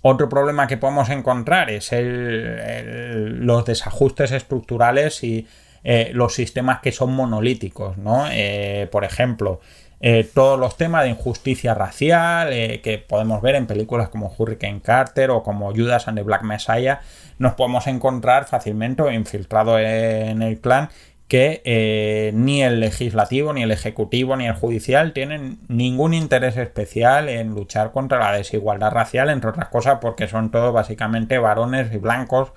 Otro 0.02 0.30
problema 0.30 0.68
que 0.68 0.78
podemos 0.78 1.10
encontrar 1.10 1.70
es 1.70 1.92
los 1.94 3.66
desajustes 3.66 4.32
estructurales 4.32 5.24
y 5.24 5.48
eh, 5.84 6.12
los 6.14 6.34
sistemas 6.34 6.82
que 6.82 6.92
son 6.92 7.14
monolíticos, 7.14 7.98
¿no? 7.98 8.26
Eh, 8.30 8.88
por 8.92 9.06
ejemplo, 9.06 9.62
eh, 10.00 10.30
todos 10.34 10.60
los 10.60 10.78
temas 10.78 11.04
de 11.04 11.10
injusticia 11.12 11.74
racial 11.74 12.50
que 12.50 13.04
podemos 13.08 13.42
ver 13.42 13.56
en 13.56 13.66
películas 13.66 14.10
como 14.10 14.34
Hurricane 14.38 14.82
Carter 14.82 15.32
o 15.32 15.44
como 15.44 15.72
Judas 15.72 16.08
and 16.08 16.18
the 16.18 16.24
Black 16.24 16.44
Messiah, 16.44 17.00
nos 17.40 17.54
podemos 17.54 17.88
encontrar 17.88 18.46
fácilmente 18.46 19.02
infiltrado 19.14 19.80
en 19.80 20.42
el 20.42 20.60
clan 20.60 20.90
que 21.28 21.62
eh, 21.66 22.32
ni 22.34 22.64
el 22.64 22.80
legislativo, 22.80 23.52
ni 23.54 23.64
el 23.64 23.72
ejecutivo, 23.72 24.38
ni 24.38 24.48
el 24.48 24.54
judicial 24.54 25.12
tienen 25.12 25.60
ningún 25.68 26.14
interés 26.14 26.56
especial 26.56 27.28
en 27.28 27.50
luchar 27.54 27.92
contra 27.92 28.20
la 28.20 28.32
desigualdad 28.32 28.92
racial, 28.92 29.30
entre 29.30 29.50
otras 29.50 29.68
cosas 29.68 30.00
porque 30.00 30.28
son 30.28 30.52
todos 30.52 30.74
básicamente 30.74 31.38
varones 31.38 31.94
y 31.94 31.98
blancos 31.98 32.54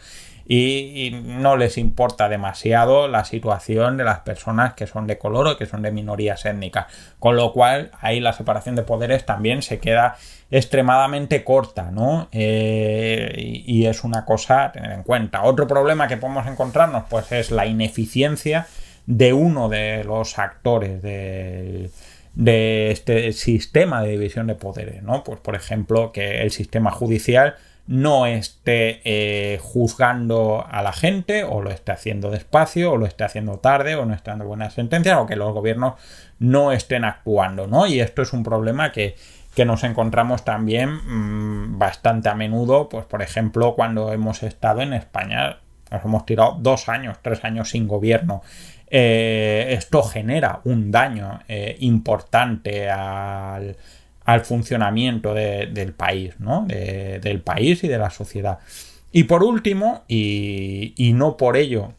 y, 0.53 1.13
no 1.23 1.57
les 1.57 1.79
importa 1.79 2.29
demasiado 2.29 3.07
la 3.07 3.25
situación 3.25 3.97
de 3.97 4.03
las 4.03 4.21
personas 4.21 4.75
que 4.75 4.89
son 4.89 5.07
de 5.07 5.17
color 5.17 5.47
o 5.47 5.57
que 5.57 5.67
son 5.67 5.81
de 5.81 5.93
minorías 5.93 6.45
étnicas. 6.45 6.87
Con 7.21 7.37
lo 7.37 7.53
cual 7.53 7.93
ahí 8.01 8.19
la 8.19 8.33
separación 8.33 8.75
de 8.75 8.83
poderes 8.83 9.25
también 9.25 9.63
se 9.63 9.79
queda 9.79 10.17
extremadamente 10.51 11.45
corta, 11.45 11.93
¿no? 11.93 12.29
Eh, 12.33 13.33
y, 13.39 13.87
es 13.87 14.03
una 14.03 14.25
cosa 14.25 14.65
a 14.65 14.73
tener 14.73 14.91
en 14.91 15.05
cuenta. 15.05 15.45
Otro 15.45 15.69
problema 15.69 16.09
que 16.09 16.17
podemos 16.17 16.45
encontrarnos 16.49 17.05
pues 17.09 17.31
es 17.31 17.53
la 17.53 17.67
ineficiencia 17.67 18.67
de 19.07 19.33
uno 19.33 19.69
de 19.69 20.03
los 20.03 20.37
actores 20.37 21.01
de 21.01 21.91
este 22.91 23.33
sistema 23.33 24.03
de 24.03 24.11
división 24.11 24.49
de 24.49 24.57
poderes, 24.57 25.05
¿no? 25.05 25.23
Pues 25.23 25.39
por 25.39 25.55
ejemplo 25.55 26.11
que 26.11 26.43
el 26.43 26.51
sistema 26.51 26.91
judicial 26.91 27.55
no 27.91 28.27
esté 28.27 29.01
eh, 29.03 29.59
juzgando 29.61 30.65
a 30.71 30.81
la 30.81 30.93
gente 30.93 31.43
o 31.43 31.61
lo 31.61 31.71
esté 31.71 31.91
haciendo 31.91 32.31
despacio 32.31 32.93
o 32.93 32.97
lo 32.97 33.05
esté 33.05 33.25
haciendo 33.25 33.59
tarde 33.59 33.97
o 33.97 34.07
no 34.07 34.15
esté 34.15 34.31
dando 34.31 34.45
buenas 34.45 34.75
sentencias 34.75 35.19
o 35.19 35.27
que 35.27 35.35
los 35.35 35.53
gobiernos 35.53 35.95
no 36.39 36.71
estén 36.71 37.05
actuando, 37.05 37.67
¿no? 37.67 37.89
Y 37.89 37.99
esto 37.99 38.23
es 38.23 38.33
un 38.33 38.45
problema 38.45 38.93
que, 38.93 39.17
nos 39.67 39.85
encontramos 39.85 40.43
también 40.43 40.89
mm, 40.89 41.79
bastante 41.79 42.31
a 42.31 42.35
menudo, 42.35 42.89
pues 42.89 43.05
por 43.05 43.21
ejemplo 43.21 43.75
cuando 43.75 44.11
hemos 44.11 44.43
estado 44.43 44.81
en 44.81 44.95
España, 44.95 45.59
nos 45.91 46.03
hemos 46.03 46.25
tirado 46.25 46.57
dos 46.61 46.89
años, 46.89 47.19
tres 47.21 47.45
años 47.45 47.69
sin 47.69 47.87
gobierno. 47.87 48.41
Eh, 48.87 49.67
esto 49.77 50.03
genera 50.03 50.61
un 50.65 50.91
daño 50.91 51.41
eh, 51.47 51.77
importante 51.81 52.89
al, 52.89 53.77
al 54.31 54.43
funcionamiento 54.43 55.35
del 55.35 55.93
país, 55.93 56.35
¿no? 56.39 56.65
del 56.67 57.41
país 57.41 57.83
y 57.83 57.89
de 57.89 57.99
la 57.99 58.11
sociedad. 58.11 58.59
Y 59.13 59.25
por 59.25 59.43
último, 59.43 60.05
y, 60.07 61.13
no 61.15 61.37
por 61.37 61.57
ello 61.57 61.95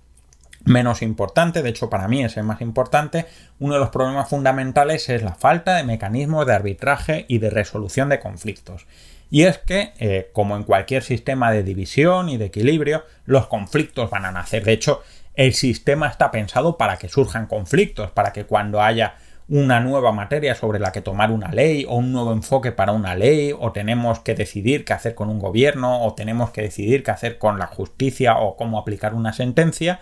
menos 0.63 1.01
importante, 1.01 1.63
de 1.63 1.69
hecho 1.69 1.89
para 1.89 2.07
mí 2.07 2.23
es 2.23 2.37
el 2.37 2.43
más 2.43 2.61
importante, 2.61 3.25
uno 3.59 3.73
de 3.73 3.79
los 3.79 3.89
problemas 3.89 4.29
fundamentales 4.29 5.09
es 5.09 5.23
la 5.23 5.33
falta 5.33 5.75
de 5.75 5.83
mecanismos 5.83 6.45
de 6.45 6.53
arbitraje 6.53 7.25
y 7.27 7.39
de 7.39 7.49
resolución 7.49 8.09
de 8.09 8.19
conflictos. 8.19 8.85
Y 9.31 9.43
es 9.43 9.57
que, 9.57 9.93
eh, 9.97 10.29
como 10.33 10.55
en 10.55 10.63
cualquier 10.63 11.03
sistema 11.03 11.51
de 11.51 11.63
división 11.63 12.29
y 12.29 12.37
de 12.37 12.45
equilibrio, 12.45 13.03
los 13.25 13.47
conflictos 13.47 14.09
van 14.09 14.25
a 14.25 14.31
nacer. 14.31 14.63
De 14.63 14.73
hecho, 14.73 15.01
el 15.35 15.53
sistema 15.53 16.07
está 16.07 16.31
pensado 16.31 16.77
para 16.77 16.97
que 16.97 17.09
surjan 17.09 17.47
conflictos, 17.47 18.11
para 18.11 18.33
que 18.33 18.45
cuando 18.45 18.81
haya 18.81 19.15
una 19.51 19.81
nueva 19.81 20.13
materia 20.13 20.55
sobre 20.55 20.79
la 20.79 20.93
que 20.93 21.01
tomar 21.01 21.29
una 21.29 21.51
ley 21.51 21.85
o 21.85 21.97
un 21.97 22.13
nuevo 22.13 22.31
enfoque 22.31 22.71
para 22.71 22.93
una 22.93 23.15
ley 23.15 23.53
o 23.57 23.73
tenemos 23.73 24.21
que 24.21 24.33
decidir 24.33 24.85
qué 24.85 24.93
hacer 24.93 25.13
con 25.13 25.29
un 25.29 25.39
gobierno 25.39 26.05
o 26.05 26.13
tenemos 26.13 26.51
que 26.51 26.61
decidir 26.61 27.03
qué 27.03 27.11
hacer 27.11 27.37
con 27.37 27.59
la 27.59 27.67
justicia 27.67 28.37
o 28.37 28.55
cómo 28.55 28.79
aplicar 28.79 29.13
una 29.13 29.33
sentencia, 29.33 29.99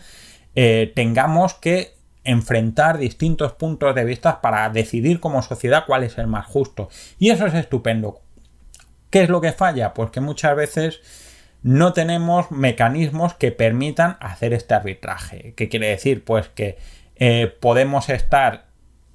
eh, 0.53 0.91
tengamos 0.95 1.55
que 1.55 1.95
enfrentar 2.23 2.99
distintos 2.99 3.53
puntos 3.53 3.95
de 3.95 4.05
vista 4.05 4.39
para 4.39 4.69
decidir 4.69 5.19
como 5.19 5.41
sociedad 5.41 5.85
cuál 5.87 6.03
es 6.03 6.19
el 6.19 6.27
más 6.27 6.45
justo. 6.45 6.89
Y 7.17 7.31
eso 7.31 7.47
es 7.47 7.55
estupendo. 7.55 8.21
¿Qué 9.09 9.23
es 9.23 9.29
lo 9.29 9.41
que 9.41 9.51
falla? 9.51 9.95
Pues 9.95 10.11
que 10.11 10.21
muchas 10.21 10.55
veces 10.55 11.01
no 11.63 11.93
tenemos 11.93 12.51
mecanismos 12.51 13.33
que 13.33 13.51
permitan 13.51 14.17
hacer 14.19 14.53
este 14.53 14.75
arbitraje. 14.75 15.55
¿Qué 15.55 15.69
quiere 15.69 15.87
decir? 15.87 16.23
Pues 16.23 16.49
que 16.49 16.77
eh, 17.15 17.51
podemos 17.59 18.09
estar 18.09 18.68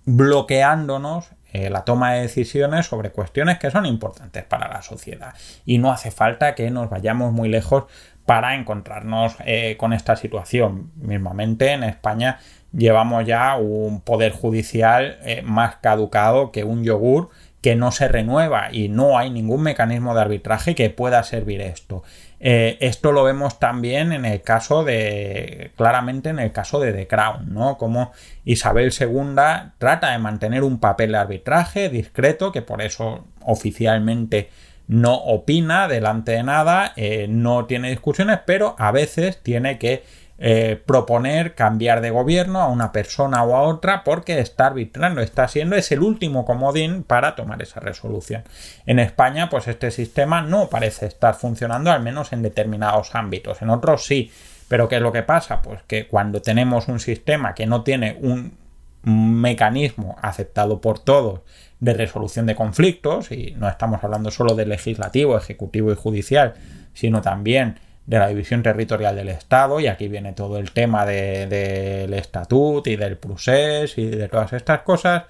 bloqueándonos 0.04 1.30
eh, 1.52 1.70
la 1.70 1.84
toma 1.84 2.12
de 2.12 2.22
decisiones 2.22 2.86
sobre 2.86 3.10
cuestiones 3.10 3.58
que 3.58 3.70
son 3.70 3.86
importantes 3.86 4.44
para 4.44 4.68
la 4.68 4.82
sociedad. 4.82 5.34
Y 5.64 5.78
no 5.78 5.92
hace 5.92 6.10
falta 6.10 6.54
que 6.54 6.70
nos 6.70 6.90
vayamos 6.90 7.32
muy 7.32 7.48
lejos 7.48 7.84
para 8.26 8.56
encontrarnos 8.56 9.36
eh, 9.44 9.76
con 9.78 9.92
esta 9.92 10.16
situación. 10.16 10.90
Mismamente 10.96 11.72
en 11.72 11.84
España 11.84 12.40
llevamos 12.72 13.24
ya 13.24 13.56
un 13.56 14.00
poder 14.00 14.32
judicial 14.32 15.18
eh, 15.22 15.42
más 15.42 15.76
caducado 15.76 16.50
que 16.50 16.64
un 16.64 16.82
yogur 16.82 17.30
que 17.60 17.76
no 17.76 17.92
se 17.92 18.08
renueva 18.08 18.68
y 18.72 18.88
no 18.88 19.16
hay 19.16 19.30
ningún 19.30 19.62
mecanismo 19.62 20.14
de 20.14 20.20
arbitraje 20.22 20.74
que 20.74 20.90
pueda 20.90 21.22
servir 21.22 21.60
esto. 21.60 22.02
Eh, 22.46 22.76
esto 22.80 23.10
lo 23.10 23.24
vemos 23.24 23.58
también 23.58 24.12
en 24.12 24.26
el 24.26 24.42
caso 24.42 24.84
de, 24.84 25.70
claramente 25.78 26.28
en 26.28 26.38
el 26.38 26.52
caso 26.52 26.78
de 26.78 26.92
The 26.92 27.06
Crown, 27.06 27.54
¿no? 27.54 27.78
Como 27.78 28.12
Isabel 28.44 28.92
II 28.92 29.34
trata 29.78 30.10
de 30.10 30.18
mantener 30.18 30.62
un 30.62 30.78
papel 30.78 31.12
de 31.12 31.16
arbitraje 31.16 31.88
discreto, 31.88 32.52
que 32.52 32.60
por 32.60 32.82
eso 32.82 33.24
oficialmente 33.40 34.50
no 34.88 35.14
opina 35.14 35.88
delante 35.88 36.32
de 36.32 36.42
nada, 36.42 36.92
eh, 36.96 37.28
no 37.30 37.64
tiene 37.64 37.88
discusiones, 37.88 38.40
pero 38.44 38.76
a 38.78 38.92
veces 38.92 39.42
tiene 39.42 39.78
que 39.78 40.04
eh, 40.38 40.82
proponer 40.84 41.54
cambiar 41.54 42.00
de 42.00 42.10
gobierno 42.10 42.60
a 42.60 42.68
una 42.68 42.90
persona 42.90 43.44
o 43.44 43.54
a 43.54 43.62
otra 43.62 44.02
porque 44.02 44.40
está 44.40 44.66
arbitrando, 44.66 45.20
está 45.20 45.46
siendo, 45.46 45.76
es 45.76 45.92
el 45.92 46.00
último 46.00 46.44
comodín 46.44 47.04
para 47.04 47.36
tomar 47.36 47.62
esa 47.62 47.80
resolución. 47.80 48.42
En 48.86 48.98
España, 48.98 49.48
pues 49.48 49.68
este 49.68 49.90
sistema 49.90 50.42
no 50.42 50.68
parece 50.68 51.06
estar 51.06 51.34
funcionando, 51.34 51.92
al 51.92 52.02
menos 52.02 52.32
en 52.32 52.42
determinados 52.42 53.14
ámbitos. 53.14 53.62
En 53.62 53.70
otros 53.70 54.04
sí. 54.04 54.32
Pero 54.66 54.88
¿qué 54.88 54.96
es 54.96 55.02
lo 55.02 55.12
que 55.12 55.22
pasa? 55.22 55.60
Pues 55.62 55.82
que 55.86 56.08
cuando 56.08 56.40
tenemos 56.40 56.88
un 56.88 56.98
sistema 56.98 57.54
que 57.54 57.66
no 57.66 57.82
tiene 57.82 58.18
un 58.20 58.56
mecanismo 59.04 60.16
aceptado 60.22 60.80
por 60.80 60.98
todos 60.98 61.40
de 61.80 61.92
resolución 61.92 62.46
de 62.46 62.54
conflictos, 62.54 63.30
y 63.30 63.54
no 63.58 63.68
estamos 63.68 64.02
hablando 64.02 64.30
solo 64.30 64.54
de 64.54 64.64
legislativo, 64.64 65.36
ejecutivo 65.36 65.92
y 65.92 65.96
judicial, 65.96 66.54
sino 66.94 67.20
también 67.20 67.78
de 68.06 68.18
la 68.18 68.28
división 68.28 68.62
territorial 68.62 69.16
del 69.16 69.28
Estado, 69.28 69.80
y 69.80 69.86
aquí 69.86 70.08
viene 70.08 70.32
todo 70.32 70.58
el 70.58 70.72
tema 70.72 71.06
del 71.06 71.48
de, 71.48 72.18
estatut 72.18 72.86
y 72.86 72.96
del 72.96 73.16
procés 73.16 73.96
y 73.96 74.06
de 74.06 74.28
todas 74.28 74.52
estas 74.52 74.80
cosas, 74.80 75.24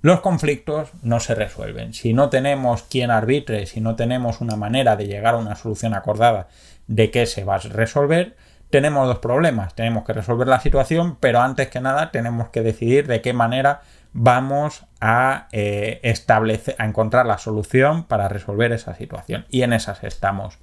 los 0.00 0.20
conflictos 0.20 0.90
no 1.02 1.20
se 1.20 1.34
resuelven. 1.34 1.94
Si 1.94 2.12
no 2.12 2.28
tenemos 2.28 2.82
quien 2.82 3.10
arbitre, 3.10 3.66
si 3.66 3.80
no 3.80 3.94
tenemos 3.94 4.40
una 4.40 4.56
manera 4.56 4.96
de 4.96 5.06
llegar 5.06 5.34
a 5.34 5.38
una 5.38 5.54
solución 5.54 5.94
acordada 5.94 6.48
de 6.88 7.10
qué 7.10 7.26
se 7.26 7.44
va 7.44 7.56
a 7.56 7.58
resolver, 7.58 8.36
tenemos 8.70 9.06
dos 9.06 9.18
problemas. 9.18 9.74
Tenemos 9.74 10.04
que 10.04 10.14
resolver 10.14 10.48
la 10.48 10.58
situación, 10.58 11.18
pero 11.20 11.40
antes 11.40 11.68
que 11.68 11.80
nada 11.80 12.10
tenemos 12.10 12.48
que 12.48 12.62
decidir 12.62 13.06
de 13.06 13.20
qué 13.20 13.32
manera 13.32 13.82
vamos 14.12 14.86
a 15.00 15.46
eh, 15.52 16.00
establecer, 16.02 16.74
a 16.78 16.86
encontrar 16.86 17.26
la 17.26 17.38
solución 17.38 18.04
para 18.04 18.28
resolver 18.28 18.72
esa 18.72 18.94
situación. 18.94 19.46
Y 19.50 19.62
en 19.62 19.72
esas 19.72 20.02
estamos. 20.02 20.58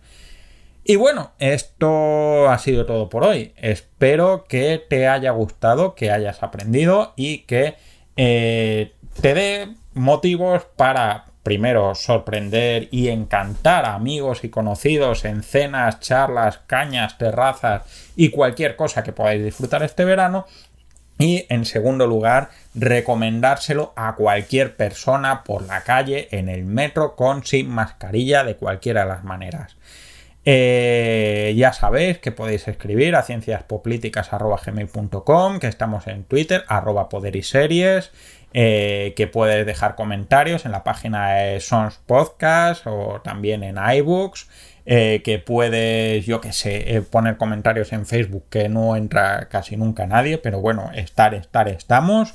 Y 0.89 0.95
bueno, 0.95 1.33
esto 1.37 2.49
ha 2.49 2.57
sido 2.57 2.87
todo 2.87 3.09
por 3.09 3.23
hoy. 3.23 3.53
Espero 3.57 4.45
que 4.45 4.83
te 4.89 5.07
haya 5.07 5.29
gustado, 5.29 5.93
que 5.93 6.09
hayas 6.09 6.41
aprendido 6.41 7.13
y 7.15 7.43
que 7.43 7.75
eh, 8.17 8.93
te 9.21 9.35
dé 9.35 9.75
motivos 9.93 10.63
para 10.75 11.25
primero 11.43 11.93
sorprender 11.93 12.87
y 12.89 13.09
encantar 13.09 13.85
a 13.85 13.93
amigos 13.93 14.43
y 14.43 14.49
conocidos 14.49 15.25
en 15.25 15.43
cenas, 15.43 15.99
charlas, 15.99 16.57
cañas, 16.65 17.19
terrazas 17.19 17.83
y 18.15 18.31
cualquier 18.31 18.75
cosa 18.75 19.03
que 19.03 19.13
podáis 19.13 19.43
disfrutar 19.43 19.83
este 19.83 20.05
verano. 20.05 20.47
Y 21.19 21.45
en 21.49 21.65
segundo 21.65 22.07
lugar, 22.07 22.49
recomendárselo 22.73 23.93
a 23.95 24.15
cualquier 24.15 24.75
persona 24.75 25.43
por 25.43 25.67
la 25.67 25.81
calle, 25.81 26.29
en 26.31 26.49
el 26.49 26.65
metro, 26.65 27.15
con 27.15 27.45
sin 27.45 27.69
mascarilla, 27.69 28.43
de 28.43 28.55
cualquiera 28.55 29.01
de 29.01 29.09
las 29.09 29.23
maneras. 29.23 29.75
Eh, 30.51 31.53
ya 31.55 31.73
sabéis 31.73 32.17
que 32.17 32.31
podéis 32.31 32.67
escribir 32.67 33.15
a 33.15 33.21
cienciaspoplíticas.gmail.com, 33.21 35.59
que 35.59 35.67
estamos 35.67 36.07
en 36.07 36.23
Twitter, 36.23 36.63
arroba 36.67 37.07
poder 37.07 37.35
y 37.35 37.43
series, 37.43 38.11
eh, 38.53 39.13
que 39.15 39.27
puedes 39.27 39.63
dejar 39.67 39.93
comentarios 39.93 40.65
en 40.65 40.71
la 40.71 40.83
página 40.83 41.35
de 41.35 41.59
Sons 41.59 41.99
Podcast 42.03 42.87
o 42.87 43.21
también 43.23 43.61
en 43.61 43.77
iBooks. 43.77 44.49
eh, 44.87 45.21
que 45.23 45.37
puedes, 45.37 46.25
yo 46.25 46.41
qué 46.41 46.51
sé, 46.51 47.03
poner 47.11 47.37
comentarios 47.37 47.93
en 47.93 48.07
Facebook 48.07 48.45
que 48.49 48.69
no 48.69 48.95
entra 48.95 49.49
casi 49.49 49.77
nunca 49.77 50.07
nadie, 50.07 50.39
pero 50.39 50.61
bueno, 50.61 50.89
estar, 50.95 51.35
estar, 51.35 51.67
estamos. 51.67 52.33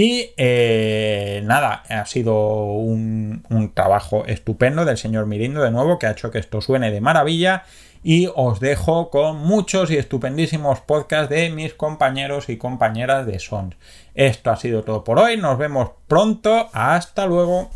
Y 0.00 0.30
eh, 0.36 1.42
nada, 1.44 1.82
ha 1.88 2.06
sido 2.06 2.36
un, 2.66 3.44
un, 3.50 3.74
trabajo 3.74 4.24
estupendo 4.26 4.84
del 4.84 4.96
señor 4.96 5.26
Mirindo 5.26 5.60
de 5.60 5.72
nuevo 5.72 5.98
que 5.98 6.06
ha 6.06 6.12
hecho 6.12 6.30
que 6.30 6.38
esto 6.38 6.60
suene 6.60 6.92
de 6.92 7.00
maravilla. 7.00 7.64
Y 8.04 8.28
os 8.36 8.60
dejo 8.60 9.10
con 9.10 9.38
muchos 9.38 9.90
y 9.90 9.96
estupendísimos 9.96 10.82
podcasts 10.82 11.30
de 11.30 11.50
mis 11.50 11.74
compañeros 11.74 12.48
y 12.48 12.58
compañeras 12.58 13.26
de 13.26 13.40
Sons. 13.40 13.74
Esto 14.14 14.52
ha 14.52 14.56
sido 14.56 14.84
todo 14.84 15.02
por 15.02 15.18
hoy. 15.18 15.36
Nos 15.36 15.58
vemos 15.58 15.90
pronto. 16.06 16.68
Hasta 16.72 17.26
luego. 17.26 17.68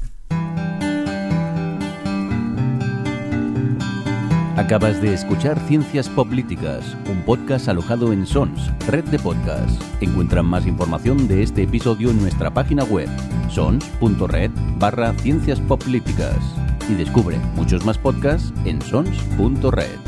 Acabas 4.56 5.00
de 5.00 5.14
escuchar 5.14 5.58
Ciencias 5.60 6.10
Políticas, 6.10 6.84
un 7.10 7.22
podcast 7.22 7.68
alojado 7.68 8.12
en 8.12 8.26
Sons, 8.26 8.70
red 8.86 9.02
de 9.04 9.18
podcasts. 9.18 9.82
Encuentran 10.02 10.44
más 10.44 10.66
información 10.66 11.26
de 11.26 11.42
este 11.42 11.62
episodio 11.62 12.10
en 12.10 12.20
nuestra 12.20 12.52
página 12.52 12.84
web, 12.84 13.08
sons.red 13.48 14.50
barra 14.78 15.14
ciencias 15.14 15.58
políticas. 15.58 16.36
Y 16.86 16.94
descubre 16.94 17.38
muchos 17.56 17.86
más 17.86 17.96
podcasts 17.96 18.52
en 18.66 18.82
sons.red. 18.82 19.98